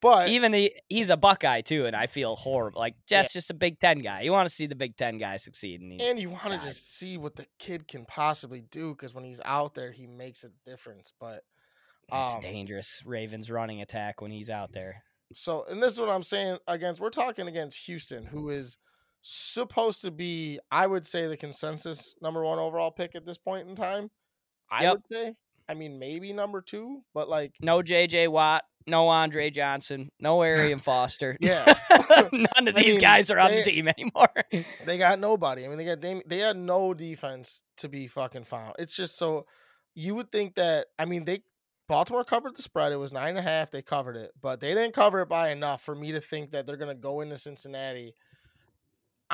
But 0.00 0.28
Even 0.28 0.52
he, 0.52 0.74
he's 0.90 1.08
a 1.08 1.16
Buckeye 1.16 1.62
too, 1.62 1.86
and 1.86 1.96
I 1.96 2.06
feel 2.06 2.36
horrible. 2.36 2.78
Like 2.78 2.94
Jeff's 3.06 3.32
just 3.32 3.50
a 3.50 3.54
Big 3.54 3.78
Ten 3.78 4.00
guy. 4.00 4.20
You 4.22 4.32
want 4.32 4.46
to 4.48 4.54
see 4.54 4.66
the 4.66 4.74
Big 4.74 4.96
Ten 4.96 5.16
guy 5.16 5.36
succeed, 5.38 5.80
and 5.80 5.98
and 6.00 6.18
you 6.18 6.28
want 6.28 6.48
to 6.48 6.58
just 6.58 6.98
see 6.98 7.16
what 7.16 7.36
the 7.36 7.46
kid 7.58 7.88
can 7.88 8.04
possibly 8.04 8.60
do 8.70 8.90
because 8.94 9.14
when 9.14 9.24
he's 9.24 9.40
out 9.46 9.74
there, 9.74 9.92
he 9.92 10.06
makes 10.06 10.44
a 10.44 10.50
difference. 10.66 11.12
But 11.18 11.42
it's 12.12 12.34
um, 12.34 12.40
dangerous. 12.40 13.02
Ravens 13.06 13.50
running 13.50 13.80
attack 13.80 14.20
when 14.20 14.30
he's 14.30 14.50
out 14.50 14.72
there. 14.72 15.02
So, 15.32 15.64
and 15.70 15.82
this 15.82 15.94
is 15.94 16.00
what 16.00 16.10
I'm 16.10 16.22
saying 16.22 16.58
against. 16.68 17.00
We're 17.00 17.08
talking 17.08 17.48
against 17.48 17.78
Houston, 17.86 18.26
who 18.26 18.50
is 18.50 18.76
supposed 19.26 20.02
to 20.02 20.10
be, 20.10 20.58
I 20.70 20.86
would 20.86 21.06
say, 21.06 21.26
the 21.26 21.36
consensus 21.36 22.14
number 22.20 22.44
one 22.44 22.58
overall 22.58 22.90
pick 22.90 23.14
at 23.14 23.24
this 23.24 23.38
point 23.38 23.66
in 23.68 23.74
time. 23.74 24.10
I 24.70 24.82
Yep. 24.82 24.92
would 24.92 25.06
say. 25.06 25.34
I 25.66 25.72
mean, 25.72 25.98
maybe 25.98 26.30
number 26.34 26.60
two, 26.60 27.00
but 27.14 27.26
like, 27.30 27.54
No 27.58 27.80
J.J. 27.80 28.28
Watt, 28.28 28.64
no 28.86 29.08
Andre 29.08 29.48
Johnson, 29.48 30.10
no 30.20 30.42
Arian 30.42 30.78
Foster. 30.80 31.38
Yeah. 31.40 31.64
none 32.32 32.68
of 32.68 32.76
I 32.76 32.82
these 32.82 32.96
mean, 32.96 33.00
guys 33.00 33.30
are 33.30 33.38
on 33.38 33.50
they- 33.50 33.62
the 33.62 33.70
team 33.70 33.88
anymore. 33.88 34.28
they 34.84 34.98
got 34.98 35.18
nobody. 35.18 35.64
I 35.64 35.68
mean, 35.68 35.78
they 35.78 35.86
got 35.86 36.02
they, 36.02 36.22
they 36.26 36.38
had 36.40 36.56
no 36.58 36.92
defense 36.92 37.62
to 37.78 37.88
be 37.88 38.06
fucking 38.06 38.44
found. 38.44 38.74
It's 38.78 38.94
just 38.94 39.16
so 39.16 39.46
you 39.94 40.14
would 40.16 40.30
think 40.30 40.56
that. 40.56 40.88
I 40.98 41.06
mean, 41.06 41.24
they 41.24 41.40
Baltimore 41.88 42.24
covered 42.24 42.56
the 42.56 42.62
spread. 42.62 42.92
It 42.92 42.96
was 42.96 43.12
nine 43.12 43.30
and 43.30 43.38
a 43.38 43.42
half. 43.42 43.70
They 43.70 43.80
covered 43.80 44.16
it, 44.16 44.32
but 44.42 44.60
they 44.60 44.74
didn't 44.74 44.92
cover 44.94 45.22
it 45.22 45.28
by 45.30 45.50
enough 45.50 45.80
for 45.82 45.94
me 45.94 46.12
to 46.12 46.20
think 46.20 46.50
that 46.50 46.66
they're 46.66 46.76
gonna 46.76 46.94
go 46.94 47.22
into 47.22 47.38
Cincinnati. 47.38 48.14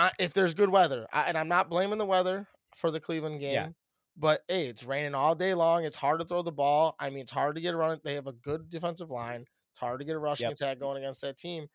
I, 0.00 0.12
if 0.18 0.32
there's 0.32 0.54
good 0.54 0.70
weather, 0.70 1.06
I, 1.12 1.24
and 1.24 1.36
I'm 1.36 1.48
not 1.48 1.68
blaming 1.68 1.98
the 1.98 2.06
weather 2.06 2.48
for 2.74 2.90
the 2.90 3.00
Cleveland 3.00 3.40
game. 3.40 3.52
Yeah. 3.52 3.68
But 4.16 4.42
hey, 4.48 4.66
it's 4.66 4.84
raining 4.84 5.14
all 5.14 5.34
day 5.34 5.54
long. 5.54 5.84
It's 5.84 5.96
hard 5.96 6.20
to 6.20 6.26
throw 6.26 6.42
the 6.42 6.52
ball. 6.52 6.96
I 6.98 7.10
mean, 7.10 7.20
it's 7.20 7.30
hard 7.30 7.54
to 7.56 7.60
get 7.60 7.74
a 7.74 7.76
run. 7.76 7.98
They 8.02 8.14
have 8.14 8.26
a 8.26 8.32
good 8.32 8.70
defensive 8.70 9.10
line. 9.10 9.46
It's 9.70 9.78
hard 9.78 10.00
to 10.00 10.04
get 10.06 10.16
a 10.16 10.18
rushing 10.18 10.48
Yep. 10.48 10.52
attack 10.52 10.78
going 10.78 10.98
against 10.98 11.20
that 11.22 11.36
team. 11.36 11.68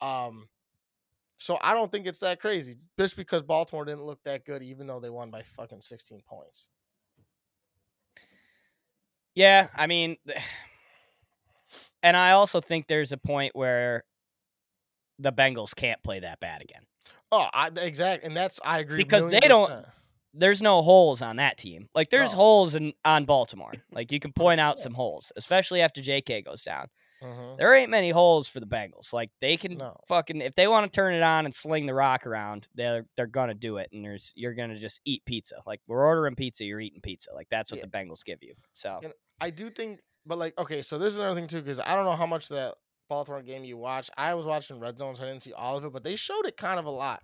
Um, 0.00 0.48
so 1.36 1.58
I 1.62 1.74
don't 1.74 1.90
think 1.90 2.06
it's 2.06 2.20
that 2.20 2.40
crazy 2.40 2.76
just 2.98 3.16
because 3.16 3.42
Baltimore 3.42 3.84
didn't 3.84 4.04
look 4.04 4.22
that 4.24 4.44
good, 4.44 4.62
even 4.62 4.86
though 4.86 5.00
they 5.00 5.10
won 5.10 5.30
by 5.30 5.42
fucking 5.42 5.80
16 5.80 6.22
points. 6.26 6.68
yeah, 9.34 9.68
I 9.74 9.86
mean, 9.86 10.16
and 12.02 12.16
I 12.16 12.32
also 12.32 12.60
think 12.60 12.86
there's 12.86 13.12
a 13.12 13.16
point 13.16 13.54
where 13.54 14.04
the 15.18 15.32
Bengals 15.32 15.74
can't 15.74 16.02
play 16.02 16.20
that 16.20 16.40
bad 16.40 16.62
again. 16.62 16.82
Oh, 17.32 17.46
I, 17.52 17.68
exactly. 17.76 18.26
And 18.26 18.36
that's, 18.36 18.58
I 18.64 18.78
agree. 18.80 18.98
Because 18.98 19.28
they 19.30 19.40
don't- 19.40 19.68
percent. 19.68 19.86
There's 20.32 20.62
no 20.62 20.80
holes 20.80 21.22
on 21.22 21.36
that 21.36 21.58
team. 21.58 21.88
Like 21.92 22.08
there's 22.10 22.30
No. 22.32 22.36
holes 22.36 22.76
in 22.76 22.92
on 23.04 23.24
Baltimore. 23.24 23.72
Like 23.92 24.12
you 24.12 24.20
can 24.20 24.32
point 24.32 24.60
out 24.60 24.78
some 24.78 24.94
holes, 24.94 25.32
especially 25.36 25.80
after 25.80 26.00
J.K. 26.00 26.42
goes 26.42 26.62
down. 26.62 26.86
Mhm. 27.20 27.58
There 27.58 27.74
ain't 27.74 27.90
many 27.90 28.10
holes 28.10 28.46
for 28.46 28.60
the 28.60 28.66
Bengals. 28.66 29.12
Like 29.12 29.30
they 29.40 29.56
can 29.56 29.76
No. 29.76 29.96
fucking 30.06 30.40
if 30.40 30.54
they 30.54 30.68
want 30.68 30.90
to 30.90 30.96
turn 30.96 31.14
it 31.14 31.22
on 31.24 31.46
and 31.46 31.52
sling 31.54 31.86
the 31.86 31.94
rock 31.94 32.26
around, 32.28 32.68
they're 32.76 33.06
they're 33.16 33.26
gonna 33.26 33.54
do 33.54 33.78
it. 33.78 33.88
And 33.92 34.04
there's 34.04 34.32
you're 34.36 34.54
gonna 34.54 34.76
just 34.78 35.00
eat 35.04 35.24
pizza. 35.24 35.56
Like 35.66 35.80
we're 35.88 36.04
ordering 36.06 36.36
pizza, 36.36 36.64
you're 36.64 36.80
eating 36.80 37.00
pizza. 37.00 37.32
Like 37.34 37.48
that's 37.50 37.72
what 37.72 37.78
Yeah. 37.80 37.86
the 37.86 37.90
Bengals 37.90 38.24
give 38.24 38.38
you. 38.40 38.54
So 38.74 39.00
And 39.02 39.12
I 39.40 39.50
do 39.50 39.68
think, 39.68 39.98
but 40.24 40.38
like, 40.38 40.56
okay, 40.58 40.80
so 40.80 40.96
this 40.96 41.12
is 41.12 41.18
another 41.18 41.34
thing 41.34 41.48
too, 41.48 41.60
because 41.60 41.80
I 41.80 41.96
don't 41.96 42.04
know 42.04 42.12
how 42.12 42.26
much 42.26 42.48
that 42.50 42.76
Baltimore 43.10 43.42
game 43.42 43.64
you 43.64 43.76
watched. 43.76 44.08
I 44.16 44.32
was 44.34 44.46
watching 44.46 44.80
Red 44.80 44.96
Zone, 44.96 45.14
so 45.16 45.24
I 45.24 45.26
didn't 45.26 45.42
see 45.42 45.52
all 45.52 45.76
of 45.76 45.84
it, 45.84 45.92
but 45.92 46.04
they 46.04 46.16
showed 46.16 46.46
it 46.46 46.56
kind 46.56 46.78
of 46.78 46.86
a 46.86 46.90
lot. 46.90 47.22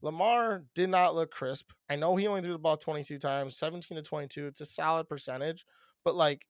Lamar 0.00 0.64
did 0.74 0.88
not 0.88 1.14
look 1.14 1.30
crisp. 1.30 1.72
I 1.90 1.96
know 1.96 2.16
he 2.16 2.26
only 2.26 2.40
threw 2.40 2.52
the 2.52 2.58
ball 2.58 2.76
22 2.76 3.18
times, 3.18 3.56
17 3.56 3.96
to 3.96 4.02
22. 4.02 4.46
It's 4.46 4.60
a 4.60 4.66
solid 4.66 5.08
percentage, 5.08 5.66
but 6.04 6.14
like, 6.14 6.46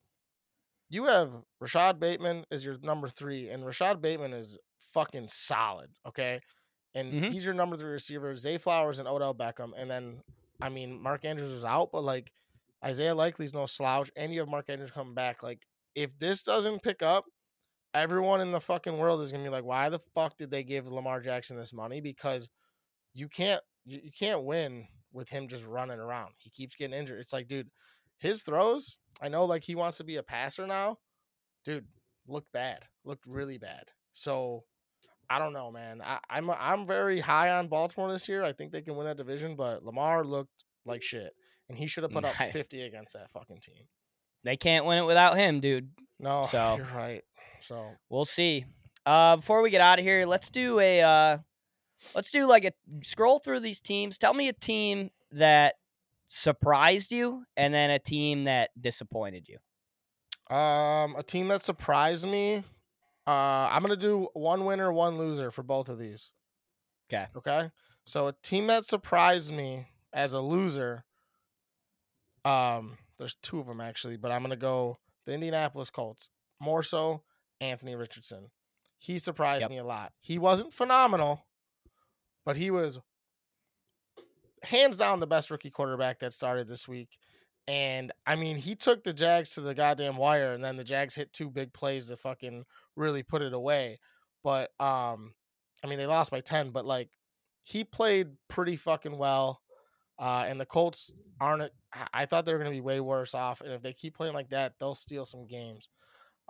you 0.91 1.05
have 1.05 1.33
Rashod 1.61 1.99
Bateman 1.99 2.45
is 2.51 2.65
your 2.65 2.77
number 2.83 3.09
three, 3.09 3.49
and 3.49 3.65
Rashod 3.67 4.01
Bateman 4.03 4.33
is 4.33 4.59
fucking 4.81 5.29
solid, 5.29 5.91
okay? 6.07 6.41
And 6.95 7.13
Mhm. 7.13 7.33
he's 7.33 7.45
your 7.45 7.55
number 7.55 7.77
three 7.77 7.91
receiver. 7.91 8.37
Zay 8.37 8.59
Flowers 8.59 8.99
and 8.99 9.09
Odell 9.09 9.35
Beckham, 9.35 9.73
and 9.77 9.91
then 9.91 10.23
I 10.61 10.69
mean 10.69 11.01
Mark 11.01 11.25
Andrews 11.25 11.53
was 11.53 11.65
out, 11.65 11.91
but 11.91 12.03
like 12.03 12.33
Isaiah 12.85 13.15
Likely's 13.15 13.55
no 13.55 13.67
slouch, 13.67 14.11
and 14.15 14.33
you 14.33 14.41
have 14.41 14.49
Mark 14.49 14.69
Andrews 14.69 14.91
coming 14.91 15.15
back. 15.15 15.43
Like, 15.43 15.67
if 15.95 16.19
this 16.19 16.43
doesn't 16.43 16.83
pick 16.83 17.03
up, 17.03 17.25
everyone 17.95 18.41
in 18.41 18.53
the 18.53 18.61
fucking 18.61 18.99
world 18.99 19.21
is 19.23 19.33
gonna 19.33 19.45
be 19.45 19.51
like, 19.51 19.65
why 19.65 19.89
the 19.89 20.01
fuck 20.15 20.37
did 20.37 20.51
they 20.51 20.63
give 20.65 20.87
Lamar 20.87 21.21
Jackson 21.21 21.57
this 21.57 21.73
money? 21.73 22.01
Because 22.01 22.49
you 23.13 23.29
can't 23.29 23.63
you, 23.85 24.01
you 24.05 24.11
can't 24.11 24.45
win 24.45 24.87
with 25.13 25.29
him 25.29 25.47
just 25.49 25.65
running 25.67 26.01
around. 26.01 26.33
He 26.39 26.51
keeps 26.51 26.75
getting 26.75 26.99
injured. 26.99 27.21
It's 27.21 27.33
like, 27.33 27.47
dude, 27.49 27.71
his 28.19 28.43
throws, 28.43 28.99
I 29.23 29.29
know 29.29 29.45
like 29.45 29.63
he 29.63 29.75
wants 29.75 29.99
to 29.99 30.05
be 30.05 30.17
a 30.17 30.23
passer 30.23 30.67
now. 30.67 30.99
Dude, 31.65 31.87
looked 32.27 32.53
bad. 32.53 32.81
Looked 33.05 33.27
really 33.27 33.59
bad. 33.59 33.85
So 34.13 34.65
I 35.31 35.39
don't 35.39 35.53
know, 35.53 35.71
man. 35.71 36.03
I, 36.05 36.19
I'm 36.29 36.51
I'm 36.51 36.87
very 36.87 37.21
high 37.21 37.51
on 37.51 37.69
Baltimore 37.69 38.11
this 38.11 38.29
year. 38.29 38.43
I 38.43 38.53
think 38.53 38.73
they 38.73 38.83
can 38.83 38.97
win 38.97 39.07
that 39.07 39.17
division, 39.17 39.57
but 39.57 39.85
Lamar 39.85 40.25
looked 40.25 40.65
like 40.85 41.03
shit. 41.03 41.33
And 41.69 41.79
he 41.79 41.87
should 41.87 42.03
have 42.03 42.13
put 42.13 42.27
up 42.27 42.35
50 42.35 42.83
against 42.83 43.15
that 43.15 43.31
fucking 43.31 43.61
team. 43.61 43.87
they 44.45 44.55
can't 44.57 44.85
win 44.85 44.99
it 44.99 45.07
without 45.07 45.35
him, 45.39 45.61
dude. 45.61 45.89
No, 46.21 46.45
So- 46.51 46.77
you're 46.77 46.87
right. 46.95 47.23
So 47.65 47.93
We'll 48.11 48.27
see. 48.27 48.67
Uh, 49.07 49.37
before 49.37 49.63
we 49.63 49.71
get 49.71 49.81
out 49.81 49.99
of 49.99 50.05
here, 50.05 50.27
let's 50.27 50.51
do 50.51 50.79
a 50.81 51.01
uh, 51.03 51.39
let's 52.15 52.31
do 52.31 52.47
like 52.47 52.65
a 52.65 52.73
scroll 53.03 53.39
through 53.39 53.61
these 53.61 53.81
teams. 53.81 54.19
Tell 54.19 54.35
me 54.35 54.49
a 54.49 54.53
team 54.53 55.11
that 55.33 55.77
surprised 56.29 57.11
you, 57.11 57.45
and 57.57 57.73
then 57.73 57.91
a 57.91 57.99
team 57.99 58.45
that 58.45 58.71
disappointed 58.79 59.49
you. 59.49 60.55
Um, 60.55 61.17
a 61.17 61.23
team 61.23 61.49
that 61.49 61.63
surprised 61.63 62.29
me. 62.29 62.65
Uh, 63.27 63.69
I'm 63.71 63.81
gonna 63.81 63.97
do 63.97 64.29
one 64.35 64.67
winner, 64.67 64.93
one 64.93 65.17
loser 65.17 65.51
for 65.51 65.63
both 65.63 65.89
of 65.89 65.99
these. 65.99 66.33
Okay. 67.11 67.27
Okay. 67.35 67.71
So 68.05 68.29
a 68.29 68.35
team 68.43 68.67
that 68.67 68.85
surprised 68.85 69.53
me 69.55 69.87
as 70.13 70.35
a 70.35 70.41
loser. 70.41 71.05
Um, 72.45 72.99
there's 73.17 73.37
two 73.37 73.59
of 73.59 73.67
them 73.67 73.81
actually, 73.81 74.19
but 74.19 74.31
I'm 74.31 74.43
gonna 74.43 74.57
go 74.57 74.99
the 75.25 75.33
Indianapolis 75.33 75.89
Colts. 75.89 76.29
More 76.61 76.83
so, 76.83 77.23
Anthony 77.65 77.95
Richardson. 77.97 78.51
He 78.97 79.19
surprised 79.19 79.63
Yep. 79.63 79.71
me 79.71 79.79
a 79.79 79.85
lot. 79.85 80.13
He 80.21 80.39
wasn't 80.39 80.73
phenomenal, 80.73 81.47
but 82.45 82.57
he 82.57 82.71
was 82.71 83.01
hands 84.63 84.97
down 84.97 85.21
the 85.21 85.27
best 85.27 85.51
rookie 85.51 85.71
quarterback 85.71 86.21
that 86.21 86.33
started 86.33 86.69
this 86.69 86.89
week. 86.89 87.19
And 87.67 88.13
I 88.27 88.37
mean, 88.37 88.57
he 88.57 88.75
took 88.75 89.05
the 89.05 89.13
Jags 89.15 89.51
to 89.55 89.61
the 89.61 89.75
goddamn 89.75 90.17
wire, 90.17 90.53
and 90.53 90.63
then 90.63 90.77
the 90.77 90.85
Jags 90.85 91.15
hit 91.15 91.33
two 91.33 91.51
big 91.51 91.73
plays 91.73 92.09
to 92.09 92.17
fucking 92.17 92.65
really 92.97 93.23
put 93.23 93.43
it 93.43 93.53
away. 93.55 94.01
But 94.43 94.71
um, 94.79 95.35
I 95.83 95.87
mean, 95.87 95.99
they 95.99 96.07
lost 96.07 96.31
by 96.31 96.41
ten, 96.41 96.71
but 96.71 96.85
like 96.85 97.09
he 97.63 97.85
played 97.85 98.29
pretty 98.49 98.77
fucking 98.77 99.17
well. 99.17 99.61
Uh, 100.19 100.45
and 100.47 100.61
the 100.61 100.67
Colts 100.67 101.13
aren't. 101.41 101.73
I 102.13 102.27
thought 102.27 102.45
they 102.45 102.53
were 102.53 102.59
going 102.59 102.71
to 102.71 102.77
be 102.77 102.81
way 102.83 103.01
worse 103.01 103.35
off, 103.35 103.61
and 103.63 103.73
if 103.73 103.83
they 103.83 103.93
keep 103.93 104.15
playing 104.15 104.35
like 104.35 104.51
that, 104.51 104.75
they'll 104.79 104.95
steal 104.95 105.25
some 105.25 105.47
games. 105.47 105.89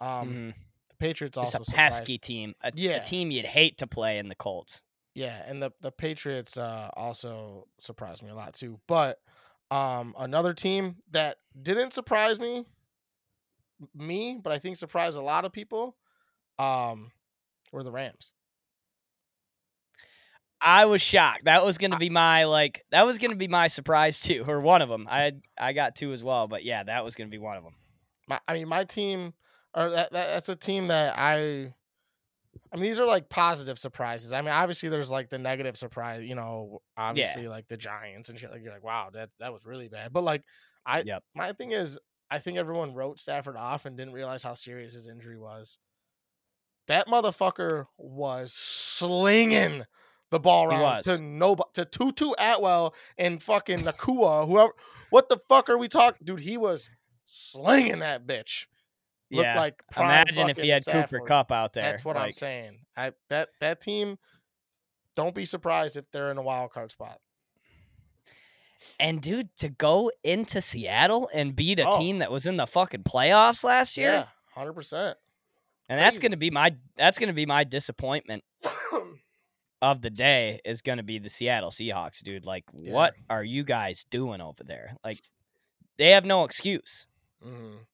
Um, 0.01 0.29
Mhm. 0.29 0.55
The 0.99 1.07
Patriots 1.07 1.37
It's 1.37 1.55
also 1.55 1.73
a 1.73 1.75
pesky 1.75 2.15
surprised- 2.15 2.23
team, 2.23 2.55
a, 2.63 2.73
Yeah. 2.75 2.91
a 2.97 3.05
team 3.05 3.31
you'd 3.31 3.47
hate 3.47 3.79
to 3.79 3.87
play 3.87 4.19
in 4.19 4.29
the 4.29 4.35
Colts. 4.37 4.81
Yeah, 5.15 5.43
and 5.47 5.63
the 5.63 5.73
the 5.81 5.93
Patriots 5.93 6.57
uh, 6.57 6.91
also 6.95 7.67
surprised 7.79 8.23
me 8.23 8.31
a 8.31 8.35
lot 8.35 8.55
too. 8.55 8.81
But 8.89 9.19
um, 9.71 10.15
another 10.19 10.53
team 10.55 10.97
that 11.11 11.39
didn't 11.61 11.93
surprise 11.93 12.39
me, 12.41 12.65
me, 13.95 14.39
but 14.43 14.53
I 14.53 14.59
think 14.59 14.77
surprised 14.77 15.17
a 15.17 15.21
lot 15.23 15.45
of 15.45 15.53
people, 15.53 15.97
um, 16.59 17.11
were 17.73 17.83
the 17.85 17.93
Rams. 17.93 18.31
I 20.61 20.87
was 20.87 21.03
shocked. 21.03 21.45
That 21.45 21.65
was 21.65 21.77
gonna 21.79 21.99
be 21.99 22.11
my 22.11 22.45
like. 22.45 22.85
That 22.91 23.05
was 23.07 23.19
gonna 23.19 23.37
be 23.37 23.49
my 23.49 23.69
surprise 23.69 24.21
too, 24.21 24.45
or 24.49 24.61
one 24.61 24.81
of 24.83 24.89
them. 24.89 25.07
I 25.11 25.33
I 25.59 25.73
got 25.75 25.95
two 25.95 26.13
as 26.13 26.25
well, 26.25 26.49
but 26.49 26.65
yeah, 26.65 26.83
that 26.85 27.05
was 27.05 27.15
gonna 27.15 27.31
be 27.31 27.39
one 27.39 27.57
of 27.57 27.65
them. 27.65 27.75
My, 28.29 28.41
I 28.49 28.55
mean, 28.55 28.69
my 28.69 28.85
team, 28.85 29.35
or 29.75 29.91
that, 29.91 30.13
that 30.13 30.27
that's 30.29 30.49
a 30.49 30.57
team 30.57 30.89
that 30.89 31.19
I. 31.19 31.75
I 32.73 32.77
mean, 32.77 32.85
these 32.85 33.01
are 33.01 33.07
like 33.07 33.29
positive 33.29 33.79
surprises. 33.79 34.33
I 34.33 34.41
mean, 34.41 34.51
obviously, 34.51 34.89
there's 34.89 35.11
like 35.11 35.29
the 35.29 35.39
negative 35.39 35.77
surprise. 35.77 36.25
You 36.25 36.35
know, 36.35 36.81
obviously, 36.97 37.47
like 37.49 37.69
the 37.69 37.77
Giants 37.77 38.29
and 38.29 38.39
shit. 38.39 38.51
Like 38.51 38.63
you're 38.63 38.73
like, 38.73 38.85
wow, 38.85 39.11
that 39.13 39.31
that 39.41 39.53
was 39.53 39.65
really 39.65 39.89
bad. 39.89 40.13
But 40.13 40.23
like, 40.25 40.43
I 40.87 41.03
Yep. 41.03 41.23
my 41.35 41.53
thing 41.53 41.73
is, 41.73 41.99
I 42.31 42.39
think 42.39 42.59
everyone 42.59 42.95
wrote 42.95 43.19
Stafford 43.19 43.57
off 43.57 43.87
and 43.87 43.97
didn't 43.97 44.13
realize 44.15 44.43
how 44.43 44.55
serious 44.55 44.95
his 44.95 45.09
injury 45.09 45.39
was. 45.39 45.79
That 46.87 47.07
motherfucker 47.07 47.87
was 47.97 48.53
slinging 48.53 49.85
the 50.31 50.41
ball 50.41 50.67
around 50.67 51.05
to 51.05 51.21
no 51.23 51.57
to 51.75 51.85
Tutu 51.85 52.33
Atwell 52.39 52.95
and 53.17 53.43
fucking 53.43 53.79
Nacua, 53.79 54.47
whoever. 54.49 54.73
What 55.11 55.29
the 55.29 55.39
fuck 55.49 55.71
are 55.71 55.79
we 55.79 55.89
talking, 55.89 56.25
dude? 56.25 56.41
He 56.41 56.57
was 56.57 56.91
slinging 57.25 58.01
that 58.01 58.27
bitch. 58.27 58.67
Looked 59.35 59.47
Yeah. 59.47 59.59
like 59.59 59.83
Imagine 59.97 60.49
if 60.51 60.59
he 60.59 60.69
had 60.69 60.85
Cooper 60.85 61.21
Kupp 61.21 61.51
out 61.53 61.73
there. 61.73 61.83
That's 61.85 62.05
what 62.05 62.17
I'm 62.17 62.33
saying. 62.33 62.79
I 62.97 63.13
that 63.29 63.51
that 63.61 63.81
team. 63.81 64.19
Don't 65.17 65.35
be 65.35 65.45
surprised 65.45 65.97
if 65.97 66.11
they're 66.11 66.31
in 66.33 66.39
a 66.39 66.43
wild 66.43 66.73
card 66.73 66.91
spot. 66.91 67.21
And 69.01 69.23
dude, 69.23 69.55
to 69.57 69.69
go 69.69 70.11
into 70.23 70.61
Seattle 70.61 71.31
and 71.33 71.57
beat 71.57 71.81
a 71.81 71.87
Oh. 71.87 71.99
team 71.99 72.19
that 72.19 72.31
was 72.31 72.47
in 72.47 72.57
the 72.57 72.67
fucking 72.67 73.05
playoffs 73.05 73.65
last 73.65 73.97
year, 73.97 74.13
Yeah, 74.13 74.27
hundred 74.55 74.75
percent. 74.75 75.17
and 75.89 75.99
that's 76.01 76.19
gonna 76.19 76.37
be 76.37 76.51
my 76.51 76.77
that's 76.97 77.19
gonna 77.19 77.33
be 77.33 77.47
my 77.47 77.65
disappointment 77.65 78.45
of 79.83 80.03
the 80.03 80.11
day 80.11 80.61
is 80.65 80.81
gonna 80.83 81.03
be 81.03 81.19
the 81.19 81.29
Seattle 81.31 81.71
Seahawks, 81.71 82.23
dude. 82.23 82.45
Like, 82.45 82.65
Yeah. 82.75 82.93
what 82.93 83.15
are 83.31 83.45
you 83.45 83.65
guys 83.65 84.05
doing 84.11 84.41
over 84.41 84.63
there? 84.65 84.97
Like, 85.05 85.21
they 85.97 86.11
have 86.11 86.25
no 86.25 86.45
excuse. 86.45 87.07
hmm 87.43 87.77
the- 87.77 87.87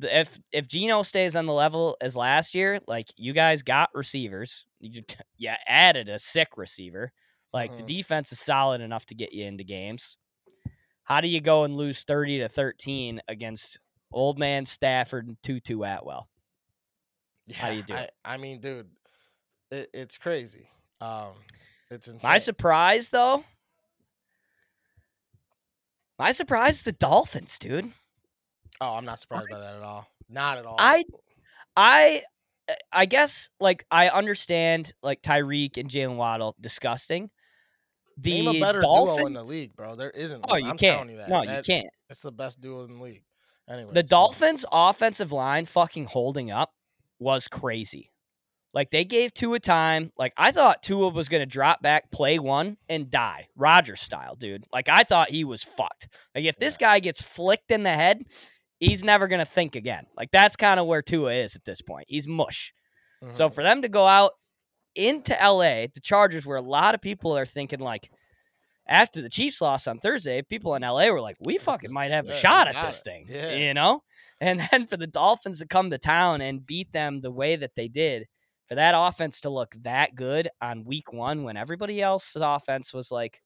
if 0.00 0.38
if 0.52 0.68
Geno 0.68 1.02
stays 1.02 1.34
on 1.36 1.46
the 1.46 1.52
level 1.52 1.96
as 2.00 2.16
last 2.16 2.54
year, 2.54 2.80
like 2.86 3.08
you 3.16 3.32
guys 3.32 3.62
got 3.62 3.90
receivers, 3.94 4.66
you 4.80 5.02
you 5.36 5.52
added 5.66 6.08
a 6.08 6.18
sick 6.18 6.48
receiver. 6.56 7.12
Like 7.52 7.76
the 7.76 7.82
Mhm. 7.82 7.86
defense 7.86 8.30
is 8.32 8.40
solid 8.40 8.80
enough 8.80 9.06
to 9.06 9.14
get 9.14 9.32
you 9.32 9.44
into 9.46 9.64
games. 9.64 10.16
How 11.04 11.20
do 11.22 11.28
you 11.28 11.40
go 11.40 11.64
and 11.64 11.74
lose 11.76 12.04
thirty 12.04 12.38
to 12.40 12.48
thirteen 12.48 13.20
against 13.28 13.78
old 14.12 14.38
man 14.38 14.66
Stafford 14.66 15.26
and 15.26 15.42
Tutu 15.42 15.82
Atwell? 15.82 16.28
How 17.54 17.70
do 17.70 17.76
you 17.76 17.82
do 17.82 17.94
I, 17.94 18.00
it? 18.00 18.10
I 18.24 18.36
mean, 18.36 18.60
dude, 18.60 18.90
it, 19.70 19.88
it's 19.94 20.18
crazy. 20.18 20.68
Um, 21.00 21.32
it's 21.90 22.08
insane. 22.08 22.28
My 22.30 22.36
surprise 22.38 23.08
though, 23.08 23.44
my 26.18 26.32
surprise 26.32 26.76
is 26.76 26.82
the 26.82 26.92
Dolphins, 26.92 27.58
dude. 27.58 27.92
Oh, 28.80 28.94
I'm 28.94 29.04
not 29.04 29.20
surprised 29.20 29.48
by 29.50 29.58
that 29.58 29.76
at 29.76 29.82
all. 29.82 30.06
Not 30.28 30.58
at 30.58 30.66
all. 30.66 30.76
I 30.78 31.04
I 31.76 32.22
uh, 32.68 32.74
I 32.92 33.06
guess 33.06 33.50
like 33.60 33.84
I 33.90 34.08
understand 34.08 34.92
like 35.02 35.22
Tyreek 35.22 35.76
and 35.76 35.88
Jaylen 35.88 36.16
Waddle 36.16 36.54
disgusting. 36.60 37.30
The 38.20 38.42
name 38.42 38.56
a 38.56 38.60
better 38.60 38.80
Dolphins, 38.80 39.16
duo 39.18 39.26
in 39.26 39.32
the 39.32 39.44
league, 39.44 39.76
bro. 39.76 39.94
There 39.94 40.10
isn't. 40.10 40.44
Oh, 40.48 40.54
one. 40.54 40.64
you 40.64 40.70
I'm 40.70 40.76
can't. 40.76 40.96
telling 40.96 41.10
you 41.10 41.16
that. 41.18 41.28
No, 41.28 41.42
you 41.42 41.62
can't. 41.62 41.86
It's 42.10 42.20
the 42.20 42.32
best 42.32 42.60
duo 42.60 42.84
in 42.84 42.96
the 42.96 43.02
league. 43.02 43.22
Anyway, 43.68 43.92
The 43.92 44.02
Dolphins' 44.02 44.64
offensive 44.72 45.30
line 45.30 45.66
fucking 45.66 46.06
holding 46.06 46.50
up 46.50 46.72
was 47.18 47.48
crazy. 47.48 48.10
Like 48.74 48.90
they 48.90 49.04
gave 49.04 49.32
Tua 49.32 49.60
time. 49.60 50.10
Like 50.18 50.32
I 50.36 50.52
thought 50.52 50.82
Tua 50.82 51.08
was 51.08 51.28
gonna 51.28 51.46
drop 51.46 51.80
back, 51.80 52.10
play 52.10 52.38
one, 52.38 52.76
and 52.88 53.10
die, 53.10 53.48
Rodgers 53.56 54.00
style, 54.00 54.34
dude. 54.36 54.64
Like 54.72 54.88
I 54.88 55.04
thought 55.04 55.30
he 55.30 55.44
was 55.44 55.62
fucked. 55.62 56.08
Like 56.34 56.44
if 56.44 56.56
this 56.56 56.76
guy 56.76 57.00
gets 57.00 57.22
flicked 57.22 57.70
in 57.70 57.82
the 57.82 57.92
head, 57.92 58.24
he's 58.80 59.02
never 59.04 59.28
gonna 59.28 59.44
think 59.44 59.76
again. 59.76 60.06
Like 60.16 60.30
that's 60.30 60.56
kind 60.56 60.78
of 60.80 60.86
where 60.86 61.02
Tua 61.02 61.32
is 61.34 61.56
at 61.56 61.64
this 61.64 61.80
point. 61.82 62.06
He's 62.08 62.28
mush. 62.28 62.72
So 63.30 63.48
Mhm. 63.48 63.54
for 63.54 63.62
them 63.62 63.82
to 63.82 63.88
go 63.88 64.06
out 64.06 64.32
into 64.94 65.34
LA, 65.40 65.86
the 65.88 66.00
Chargers, 66.02 66.46
where 66.46 66.56
a 66.56 66.62
lot 66.62 66.94
of 66.94 67.00
people 67.00 67.36
are 67.36 67.46
thinking 67.46 67.80
like, 67.80 68.10
after 68.86 69.20
the 69.20 69.28
Chiefs 69.28 69.60
lost 69.60 69.86
on 69.86 69.98
Thursday, 69.98 70.40
people 70.42 70.74
in 70.74 70.82
LA 70.82 71.10
were 71.10 71.20
like, 71.20 71.36
"We 71.40 71.58
fucking 71.58 71.92
might 71.92 72.10
have 72.10 72.26
yeah, 72.26 72.32
a 72.32 72.36
shot 72.36 72.68
at 72.68 72.84
this 72.86 73.00
it. 73.00 73.04
thing," 73.04 73.26
Yeah. 73.28 73.52
you 73.52 73.74
know. 73.74 74.02
And 74.40 74.60
then 74.70 74.86
for 74.86 74.96
the 74.96 75.06
Dolphins 75.06 75.58
to 75.58 75.66
come 75.66 75.90
to 75.90 75.98
town 75.98 76.40
and 76.40 76.64
beat 76.64 76.92
them 76.92 77.20
the 77.20 77.30
way 77.30 77.56
that 77.56 77.74
they 77.76 77.88
did, 77.88 78.26
for 78.66 78.76
that 78.76 78.94
offense 78.96 79.40
to 79.42 79.50
look 79.50 79.74
that 79.82 80.14
good 80.14 80.48
on 80.62 80.84
Week 80.84 81.12
One 81.12 81.42
when 81.42 81.56
everybody 81.56 82.00
else's 82.00 82.40
offense 82.42 82.94
was 82.94 83.10
like, 83.10 83.42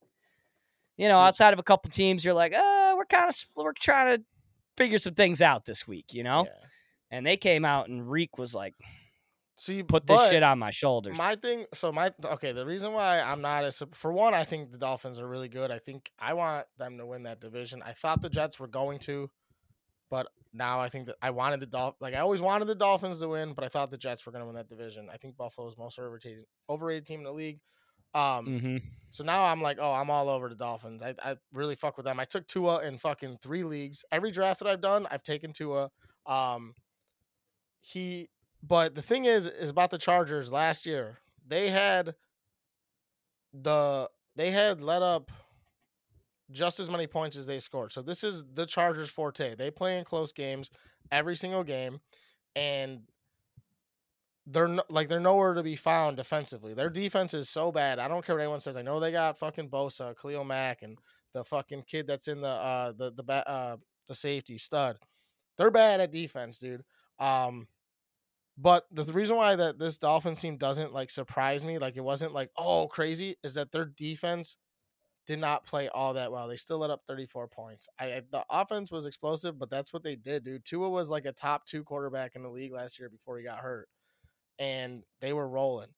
you 0.96 1.08
know, 1.08 1.16
Mm. 1.18 1.26
outside 1.26 1.52
of 1.52 1.58
a 1.58 1.62
couple 1.64 1.90
teams, 1.90 2.24
you're 2.24 2.34
like, 2.34 2.52
uh, 2.52 2.94
we're 2.96 3.06
kind 3.06 3.28
of 3.28 3.36
we're 3.56 3.72
trying 3.72 4.18
to 4.18 4.24
figure 4.76 4.98
some 4.98 5.14
things 5.14 5.40
out 5.42 5.64
this 5.64 5.86
week, 5.86 6.06
you 6.12 6.22
know. 6.22 6.44
Yeah. 6.44 6.66
And 7.10 7.26
they 7.26 7.36
came 7.36 7.64
out 7.64 7.88
and 7.88 8.08
Reek 8.10 8.38
was 8.38 8.54
like, 8.54 8.74
See, 9.56 9.82
put 9.82 10.06
this 10.06 10.30
shit 10.30 10.42
on 10.42 10.58
my 10.58 10.70
shoulders. 10.70 11.16
My 11.16 11.36
thing, 11.36 11.66
so 11.74 11.92
my 11.92 12.10
okay. 12.24 12.52
The 12.52 12.64
reason 12.64 12.94
why 12.94 13.20
I'm 13.20 13.42
not 13.42 13.64
as 13.64 13.82
for 13.92 14.12
one, 14.12 14.34
I 14.34 14.44
think 14.44 14.72
the 14.72 14.78
Dolphins 14.78 15.20
are 15.20 15.28
really 15.28 15.48
good. 15.48 15.70
I 15.70 15.78
think 15.78 16.10
I 16.18 16.32
want 16.34 16.66
them 16.78 16.98
to 16.98 17.06
win 17.06 17.24
that 17.24 17.40
division. 17.40 17.82
I 17.84 17.92
thought 17.92 18.22
the 18.22 18.30
Jets 18.30 18.58
were 18.58 18.66
going 18.66 18.98
to, 19.00 19.30
but 20.10 20.26
now 20.54 20.80
I 20.80 20.88
think 20.88 21.06
that 21.06 21.16
I 21.20 21.30
wanted 21.30 21.60
the 21.60 21.66
Dolph. 21.66 21.94
Like 22.00 22.14
I 22.14 22.18
always 22.18 22.40
wanted 22.40 22.64
the 22.64 22.74
Dolphins 22.74 23.20
to 23.20 23.28
win, 23.28 23.52
but 23.52 23.62
I 23.62 23.68
thought 23.68 23.90
the 23.90 23.98
Jets 23.98 24.24
were 24.24 24.32
going 24.32 24.42
to 24.42 24.46
win 24.46 24.56
that 24.56 24.68
division. 24.68 25.08
I 25.12 25.18
think 25.18 25.36
Buffalo's 25.36 25.76
most 25.78 25.98
overrated 25.98 26.44
overrated 26.68 27.06
team 27.06 27.20
in 27.20 27.24
the 27.24 27.32
league. 27.32 27.60
Um, 28.14 28.46
mm-hmm. 28.46 28.76
so 29.08 29.24
now 29.24 29.44
I'm 29.44 29.62
like, 29.62 29.78
oh, 29.80 29.92
I'm 29.92 30.10
all 30.10 30.28
over 30.28 30.48
the 30.48 30.54
Dolphins. 30.54 31.02
I, 31.02 31.14
I 31.22 31.36
really 31.54 31.74
fuck 31.74 31.96
with 31.96 32.04
them. 32.04 32.20
I 32.20 32.24
took 32.24 32.46
Tua 32.46 32.84
in 32.86 32.98
fucking 32.98 33.38
three 33.42 33.64
leagues. 33.64 34.04
Every 34.12 34.30
draft 34.30 34.60
that 34.60 34.68
I've 34.68 34.80
done, 34.80 35.06
I've 35.10 35.22
taken 35.22 35.52
Tua. 35.52 35.90
Um, 36.26 36.74
he, 37.80 38.28
but 38.62 38.94
the 38.94 39.02
thing 39.02 39.24
is, 39.24 39.46
is 39.46 39.70
about 39.70 39.90
the 39.90 39.98
Chargers 39.98 40.52
last 40.52 40.86
year. 40.86 41.18
They 41.46 41.70
had 41.70 42.14
the 43.52 44.08
they 44.36 44.50
had 44.50 44.80
let 44.80 45.02
up 45.02 45.30
just 46.50 46.80
as 46.80 46.90
many 46.90 47.06
points 47.06 47.36
as 47.36 47.46
they 47.46 47.58
scored. 47.58 47.92
So 47.92 48.02
this 48.02 48.24
is 48.24 48.44
the 48.54 48.66
Chargers' 48.66 49.10
forte. 49.10 49.54
They 49.54 49.70
play 49.70 49.98
in 49.98 50.04
close 50.04 50.32
games 50.32 50.70
every 51.10 51.36
single 51.36 51.64
game, 51.64 52.00
and 52.54 53.02
they're 54.46 54.68
no, 54.68 54.82
like 54.88 55.08
they're 55.08 55.20
nowhere 55.20 55.54
to 55.54 55.62
be 55.62 55.76
found 55.76 56.16
defensively. 56.16 56.74
Their 56.74 56.90
defense 56.90 57.34
is 57.34 57.48
so 57.48 57.70
bad. 57.70 57.98
I 57.98 58.08
don't 58.08 58.24
care 58.24 58.34
what 58.34 58.42
anyone 58.42 58.60
says. 58.60 58.76
I 58.76 58.82
know 58.82 58.98
they 58.98 59.12
got 59.12 59.38
fucking 59.38 59.70
Bosa, 59.70 60.14
Khalil 60.20 60.44
Mack, 60.44 60.82
and 60.82 60.98
the 61.32 61.44
fucking 61.44 61.84
kid 61.86 62.06
that's 62.06 62.28
in 62.28 62.40
the 62.40 62.48
uh 62.48 62.92
the 62.92 63.12
the 63.12 63.32
uh 63.48 63.76
the 64.08 64.14
safety 64.14 64.58
stud. 64.58 64.98
They're 65.56 65.70
bad 65.70 66.00
at 66.00 66.10
defense, 66.10 66.58
dude. 66.58 66.82
Um, 67.18 67.68
but 68.58 68.86
the, 68.90 69.04
the 69.04 69.12
reason 69.12 69.36
why 69.36 69.56
that 69.56 69.78
this 69.78 69.98
Dolphins 69.98 70.40
team 70.40 70.56
doesn't 70.56 70.92
like 70.92 71.10
surprise 71.10 71.64
me, 71.64 71.78
like 71.78 71.96
it 71.96 72.04
wasn't 72.04 72.32
like 72.32 72.50
oh 72.56 72.88
crazy, 72.88 73.36
is 73.44 73.54
that 73.54 73.72
their 73.72 73.84
defense 73.84 74.56
did 75.26 75.38
not 75.38 75.64
play 75.64 75.88
all 75.88 76.14
that 76.14 76.32
well. 76.32 76.48
They 76.48 76.56
still 76.56 76.78
let 76.78 76.90
up 76.90 77.02
34 77.06 77.48
points. 77.48 77.88
I 77.98 78.22
the 78.30 78.44
offense 78.50 78.90
was 78.90 79.06
explosive, 79.06 79.58
but 79.58 79.70
that's 79.70 79.92
what 79.92 80.02
they 80.02 80.16
did, 80.16 80.44
dude. 80.44 80.64
Tua 80.64 80.90
was 80.90 81.10
like 81.10 81.26
a 81.26 81.32
top 81.32 81.64
two 81.64 81.84
quarterback 81.84 82.34
in 82.34 82.42
the 82.42 82.48
league 82.48 82.72
last 82.72 82.98
year 82.98 83.08
before 83.08 83.38
he 83.38 83.44
got 83.44 83.60
hurt, 83.60 83.88
and 84.58 85.02
they 85.20 85.32
were 85.32 85.48
rolling. 85.48 85.88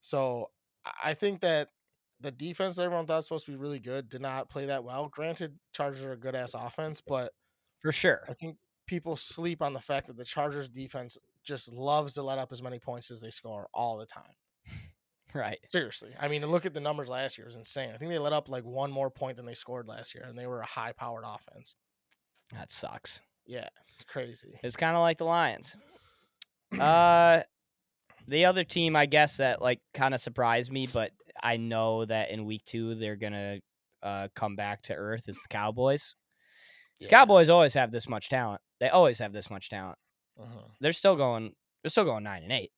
So 0.00 0.50
I- 1.02 1.14
think 1.14 1.40
that 1.40 1.70
the 2.20 2.30
defense 2.30 2.76
that 2.76 2.84
everyone 2.84 3.06
thought 3.06 3.16
was 3.16 3.26
supposed 3.26 3.46
to 3.46 3.52
be 3.52 3.56
really 3.58 3.80
good 3.80 4.08
did 4.08 4.20
not 4.22 4.48
play 4.48 4.66
that 4.66 4.84
well. 4.84 5.08
Granted, 5.08 5.58
Chargers 5.72 6.02
are 6.04 6.12
a 6.12 6.16
good 6.16 6.34
ass 6.34 6.54
offense, 6.54 7.00
but 7.00 7.32
for 7.80 7.92
sure. 7.92 8.24
I 8.28 8.34
think 8.34 8.56
people 8.86 9.16
sleep 9.16 9.60
on 9.62 9.72
the 9.72 9.80
fact 9.80 10.06
that 10.06 10.16
the 10.16 10.24
Chargers 10.24 10.68
defense 10.68 11.18
just 11.42 11.70
loves 11.72 12.14
to 12.14 12.22
let 12.22 12.38
up 12.38 12.52
as 12.52 12.62
many 12.62 12.78
points 12.78 13.10
as 13.10 13.20
they 13.20 13.30
score 13.30 13.68
all 13.74 13.96
the 13.98 14.06
time. 14.06 14.34
Right. 15.34 15.58
Seriously. 15.68 16.14
I 16.18 16.28
mean, 16.28 16.46
look 16.46 16.64
at 16.64 16.72
the 16.72 16.80
numbers 16.80 17.10
last 17.10 17.36
year. 17.36 17.44
It 17.46 17.48
was 17.48 17.56
insane. 17.56 17.90
I 17.94 17.98
think 17.98 18.10
they 18.10 18.18
let 18.18 18.32
up 18.32 18.48
like 18.48 18.64
one 18.64 18.90
more 18.90 19.10
point 19.10 19.36
than 19.36 19.44
they 19.44 19.52
scored 19.52 19.86
last 19.86 20.14
year, 20.14 20.24
and 20.26 20.38
they 20.38 20.46
were 20.46 20.60
a 20.60 20.66
high 20.66 20.92
powered 20.92 21.24
offense. 21.26 21.74
That 22.54 22.70
sucks. 22.70 23.20
Yeah, 23.44 23.68
it's 23.96 24.04
crazy. 24.04 24.58
It's 24.62 24.76
kind 24.76 24.96
of 24.96 25.02
like 25.02 25.18
the 25.18 25.24
Lions. 25.26 25.76
Uh, 26.80 27.42
the 28.26 28.44
other 28.46 28.64
team, 28.64 28.96
I 28.96 29.06
guess, 29.06 29.36
that 29.38 29.60
like 29.62 29.80
kind 29.94 30.14
of 30.14 30.20
surprised 30.20 30.72
me, 30.72 30.86
but 30.92 31.12
I 31.42 31.56
know 31.56 32.04
that 32.04 32.30
in 32.30 32.44
week 32.44 32.64
two 32.64 32.94
they're 32.94 33.16
gonna 33.16 33.58
uh, 34.02 34.28
come 34.34 34.56
back 34.56 34.82
to 34.82 34.94
earth 34.94 35.28
is 35.28 35.36
the 35.36 35.48
Cowboys. 35.48 36.14
Yeah. 37.00 37.08
Cowboys 37.08 37.48
always 37.50 37.74
have 37.74 37.90
this 37.90 38.08
much 38.08 38.28
talent. 38.28 38.60
They 38.80 38.88
always 38.88 39.18
have 39.18 39.32
this 39.32 39.50
much 39.50 39.68
talent. 39.70 39.98
Mhm. 40.40 40.70
They're 40.80 40.92
still 40.92 41.16
going. 41.16 41.54
They're 41.82 41.90
still 41.90 42.04
going 42.04 42.24
nine 42.24 42.42
and 42.42 42.52
eight, 42.52 42.72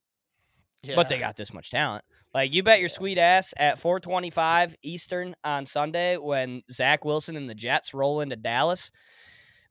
but 0.94 1.08
they 1.08 1.18
got 1.18 1.36
this 1.36 1.52
much 1.52 1.70
talent. 1.70 2.04
Like 2.34 2.52
you 2.54 2.62
bet 2.62 2.80
your 2.80 2.88
Yeah. 2.88 2.94
sweet 2.96 3.18
ass 3.18 3.54
at 3.56 3.78
4:25 3.78 4.74
Eastern 4.82 5.34
on 5.44 5.66
Sunday 5.66 6.16
when 6.16 6.62
Zach 6.70 7.04
Wilson 7.04 7.36
and 7.36 7.48
the 7.48 7.54
Jets 7.54 7.94
roll 7.94 8.20
into 8.20 8.36
Dallas. 8.36 8.90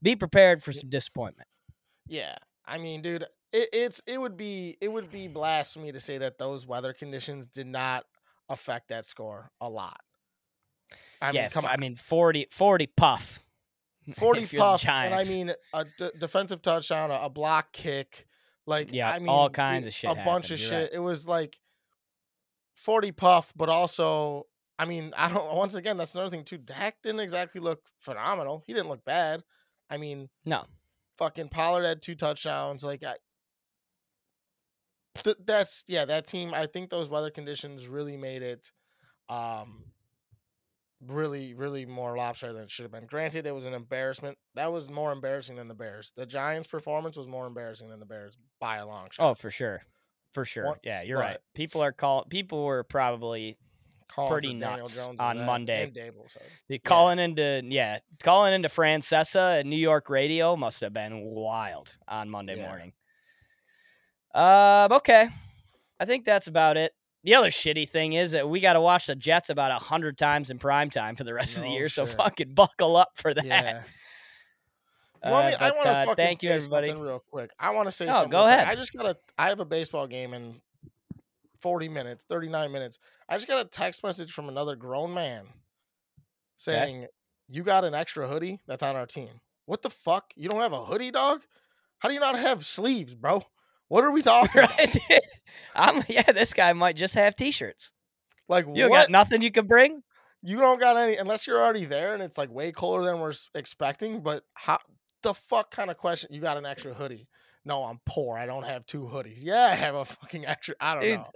Be 0.01 0.15
prepared 0.15 0.63
for 0.63 0.73
some 0.73 0.89
disappointment. 0.89 1.47
Yeah, 2.07 2.36
I 2.65 2.78
mean, 2.78 3.01
dude, 3.01 3.25
it, 3.53 3.69
it's 3.73 4.01
it 4.07 4.19
would 4.19 4.37
be 4.37 4.77
it 4.81 4.91
would 4.91 5.11
be 5.11 5.27
blasphemy 5.27 5.91
to 5.91 5.99
say 5.99 6.17
that 6.17 6.37
those 6.37 6.65
weather 6.65 6.93
conditions 6.93 7.47
did 7.47 7.67
not 7.67 8.05
affect 8.49 8.89
that 8.89 9.05
score 9.05 9.51
a 9.61 9.69
lot. 9.69 9.99
I 11.21 11.31
yeah, 11.31 11.43
mean, 11.43 11.49
come 11.49 11.65
on, 11.65 11.71
I 11.71 11.77
mean 11.77 11.95
40, 11.95 12.47
40 12.51 12.87
puff. 12.87 13.39
forty 14.15 14.43
if 14.43 14.53
you're 14.53 14.59
the 14.59 14.65
puff, 14.65 14.87
and 14.87 15.13
I 15.13 15.23
mean 15.25 15.51
a 15.73 15.85
d- 15.97 16.11
defensive 16.17 16.61
touchdown, 16.61 17.11
a, 17.11 17.15
a 17.23 17.29
block 17.29 17.73
kick, 17.73 18.25
like 18.65 18.93
Yeah, 18.93 19.09
I 19.09 19.19
mean, 19.19 19.27
all 19.27 19.49
kinds 19.49 19.85
of 19.85 19.93
shit 19.93 20.09
a 20.09 20.15
bunch 20.15 20.45
of 20.51 20.59
you're 20.59 20.69
shit. 20.69 20.81
right. 20.83 20.89
It 20.93 20.99
was 20.99 21.27
like 21.27 21.57
forty 22.75 23.11
puff, 23.11 23.53
but 23.55 23.69
also. 23.69 24.47
I 24.79 24.85
mean, 24.85 25.11
I 25.17 25.27
don't. 25.33 25.55
Once 25.55 25.73
again, 25.73 25.97
that's 25.97 26.13
another 26.13 26.29
thing 26.29 26.43
too. 26.43 26.59
Dak 26.59 26.97
didn't 27.01 27.19
exactly 27.21 27.59
look 27.59 27.81
phenomenal. 27.97 28.63
He 28.67 28.73
didn't 28.73 28.89
look 28.89 29.03
bad. 29.03 29.43
I 29.89 29.97
mean, 29.97 30.29
No, 30.45 30.65
fucking 31.17 31.49
Pollard 31.49 31.83
had 31.83 31.99
two 32.01 32.13
touchdowns. 32.13 32.83
Like 32.83 33.03
I, 33.03 33.15
th- 35.24 35.38
that's 35.45 35.84
yeah, 35.88 36.05
that 36.05 36.28
team. 36.28 36.53
I 36.53 36.65
think 36.68 36.89
those 36.89 37.09
weather 37.09 37.30
conditions 37.30 37.88
really 37.88 38.18
made 38.18 38.41
it, 38.41 38.72
um, 39.30 39.86
really, 41.05 41.53
really 41.53 41.86
more 41.86 42.18
lopsided 42.18 42.55
than 42.55 42.63
it 42.63 42.72
should 42.72 42.84
have 42.84 42.91
been. 42.91 43.05
Granted, 43.05 43.45
it 43.45 43.53
was 43.53 43.65
an 43.65 43.74
embarrassment. 43.74 44.38
That 44.55 44.72
was 44.72 44.89
more 44.89 45.11
embarrassing 45.11 45.55
than 45.55 45.68
the 45.68 45.76
Bears. 45.76 46.11
The 46.15 46.26
Giants' 46.26 46.68
performance 46.68 47.18
was 47.18 47.28
more 47.28 47.45
embarrassing 47.45 47.89
than 47.89 47.99
the 47.99 48.05
Bears 48.05 48.38
by 48.59 48.78
a 48.78 48.86
long 48.86 49.07
shot. 49.11 49.30
Oh, 49.30 49.34
for 49.34 49.49
sure. 49.49 49.82
For 50.34 50.45
sure. 50.45 50.65
One- 50.65 50.78
yeah, 50.84 51.01
you're 51.03 51.20
right. 51.20 51.38
People 51.55 51.82
are 51.84 51.91
call 51.91 52.26
people 52.26 52.63
were 52.65 52.84
probably 52.84 53.57
Calling 54.09 54.32
pretty 54.32 54.53
nuts 54.53 54.97
on 55.20 55.45
Monday. 55.45 55.84
And 55.84 55.93
Dable, 55.93 56.32
so. 56.32 56.39
they 56.70 56.78
calling 56.78 57.20
into 57.20 57.61
yeah, 57.65 57.99
calling 58.24 58.53
into 58.53 58.70
Francesa 58.70 59.59
at 59.59 59.65
New 59.65 59.76
York 59.78 60.09
radio 60.09 60.55
must 60.55 60.80
have 60.82 60.93
been 60.93 61.22
wild 61.24 61.93
on 62.07 62.30
Monday 62.30 62.55
Yeah. 62.57 62.68
morning. 62.68 62.93
Um, 64.38 64.91
okay. 64.97 65.29
I 65.99 66.05
think 66.05 66.25
that's 66.25 66.47
about 66.47 66.77
it. 66.77 66.93
The 67.23 67.35
other 67.35 67.49
shitty 67.49 67.89
thing 67.89 68.13
is 68.13 68.31
that 68.31 68.47
we 68.47 68.59
got 68.59 68.73
to 68.73 68.81
watch 68.81 69.07
the 69.07 69.15
Jets 69.15 69.49
about 69.49 69.71
a 69.71 69.83
hundred 69.83 70.17
times 70.17 70.49
in 70.49 70.59
prime 70.59 70.89
time 70.89 71.15
for 71.15 71.23
the 71.23 71.33
rest 71.33 71.57
of 71.57 71.63
the 71.63 71.69
No 71.69 71.75
year. 71.75 71.89
So 71.89 72.05
fucking 72.05 72.53
buckle 72.53 72.95
up 72.95 73.09
for 73.15 73.33
that. 73.33 73.45
Yeah. 73.45 73.83
Want 75.23 75.55
Uh, 75.55 75.57
I 75.59 75.69
but, 75.69 75.73
want 75.73 75.83
to 75.83 75.89
uh, 76.11 76.15
thank 76.15 76.43
you, 76.43 76.51
everybody. 76.51 76.88
something 76.88 77.03
real 77.03 77.23
quick. 77.31 77.49
I 77.59 77.71
want 77.71 77.88
to 77.88 77.91
say 77.91 78.07
Oh, 78.07 78.11
something. 78.11 78.29
go 78.29 78.45
ahead. 78.45 78.67
I 78.67 78.75
just 78.75 78.93
got 78.93 79.07
a. 79.07 79.17
I 79.38 79.49
have 79.49 79.59
a 79.59 79.65
baseball 79.65 80.05
game 80.05 80.33
in 80.35 80.61
forty 81.59 81.89
minutes, 81.89 82.23
thirty 82.29 82.47
nine 82.47 82.71
minutes. 82.71 82.99
I 83.27 83.35
just 83.35 83.47
got 83.47 83.59
a 83.65 83.67
text 83.67 84.03
message 84.03 84.31
from 84.31 84.47
another 84.47 84.75
grown 84.75 85.15
man 85.15 85.45
saying, 86.55 87.07
"You 87.49 87.63
got 87.63 87.83
an 87.83 87.95
extra 87.95 88.27
hoodie 88.27 88.59
that's 88.67 88.83
on 88.83 88.95
our 88.95 89.07
team. 89.07 89.41
What 89.65 89.81
the 89.81 89.89
fuck? 89.89 90.31
You 90.35 90.49
don't 90.49 90.61
have 90.61 90.71
a 90.73 90.85
hoodie, 90.85 91.11
dog? 91.11 91.41
How 91.97 92.09
do 92.09 92.13
you 92.13 92.21
not 92.21 92.38
have 92.38 92.63
sleeves, 92.63 93.15
bro? 93.15 93.43
What 93.89 94.03
are 94.03 94.11
we 94.11 94.21
talking 94.23 94.61
about? 94.63 94.77
right? 94.77 94.91
dude? 94.91 95.19
I'm 95.75 96.03
yeah. 96.07 96.31
This 96.31 96.53
guy 96.53 96.73
might 96.73 96.95
just 96.95 97.15
have 97.15 97.35
T-shirts. 97.35 97.91
Like 98.49 98.65
You 98.73 98.89
what? 98.89 99.01
got 99.03 99.09
nothing 99.09 99.41
you 99.41 99.51
can 99.51 99.67
bring. 99.67 100.01
you 100.41 100.57
don't 100.57 100.79
got 100.79 100.97
any 100.97 101.17
unless 101.17 101.45
you're 101.47 101.61
already 101.61 101.85
there 101.85 102.13
and 102.13 102.23
it's 102.23 102.38
like 102.38 102.49
way 102.51 102.71
colder 102.71 103.03
than 103.05 103.19
we're 103.19 103.33
expecting. 103.55 104.21
But 104.21 104.43
how 104.53 104.79
the 105.23 105.33
fuck 105.33 105.71
kind 105.71 105.89
of 105.91 105.97
question? 105.97 106.33
You 106.33 106.41
got 106.41 106.57
an 106.57 106.65
extra 106.65 106.93
hoodie? 106.93 107.27
No, 107.65 107.83
I'm 107.83 107.99
poor. 108.05 108.38
I 108.38 108.45
don't 108.45 108.63
have 108.63 108.85
two 108.85 109.01
hoodies. 109.03 109.39
Yeah, 109.43 109.65
I 109.71 109.75
have 109.75 109.95
a 109.95 110.05
fucking 110.05 110.45
extra. 110.45 110.75
I 110.79 110.93
don't 110.93 111.03
Dude, 111.03 111.17
know. 111.19 111.31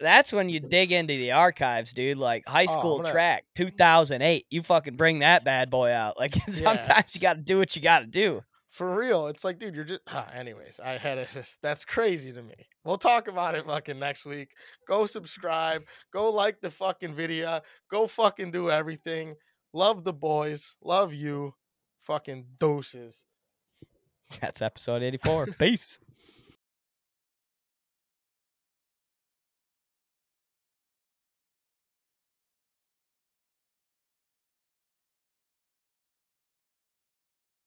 That's 0.00 0.32
when 0.32 0.48
you 0.48 0.60
dig 0.60 0.92
into 0.92 1.14
the 1.14 1.32
archives, 1.32 1.92
dude. 1.92 2.16
Like 2.18 2.44
high 2.46 2.66
Oh, 2.68 2.78
school 2.78 2.96
gonna- 2.98 3.10
track, 3.10 3.44
2008. 3.56 4.46
You 4.50 4.62
fucking 4.62 4.96
bring 4.96 5.18
that 5.20 5.42
bad 5.44 5.70
boy 5.70 5.90
out. 5.92 6.16
Like 6.20 6.34
sometimes 6.48 7.14
you 7.14 7.20
got 7.20 7.34
to 7.34 7.42
do 7.42 7.58
what 7.58 7.74
you 7.74 7.82
got 7.82 8.00
to 8.00 8.06
do. 8.06 8.42
For 8.74 8.92
real, 8.96 9.28
it's 9.28 9.44
like, 9.44 9.60
dude, 9.60 9.76
you're 9.76 9.84
just. 9.84 10.00
ah, 10.08 10.28
anyways, 10.34 10.80
I 10.84 10.98
had 10.98 11.16
it. 11.16 11.28
Just 11.28 11.58
that's 11.62 11.84
crazy 11.84 12.32
to 12.32 12.42
me. 12.42 12.54
We'll 12.84 12.98
talk 12.98 13.28
about 13.28 13.54
it 13.54 13.64
fucking 13.66 14.00
next 14.00 14.26
week. 14.26 14.48
Go 14.88 15.06
subscribe. 15.06 15.84
Go 16.12 16.28
like 16.28 16.60
the 16.60 16.72
fucking 16.72 17.14
video. 17.14 17.60
Go 17.88 18.08
fucking 18.08 18.50
do 18.50 18.72
everything. 18.72 19.36
Love 19.72 20.02
the 20.02 20.12
boys. 20.12 20.74
Love 20.82 21.14
you. 21.14 21.54
Fucking 22.02 22.46
doses. 22.58 23.24
That's 24.40 24.60
episode 24.60 25.04
84. 25.04 25.46
Peace. 25.56 26.00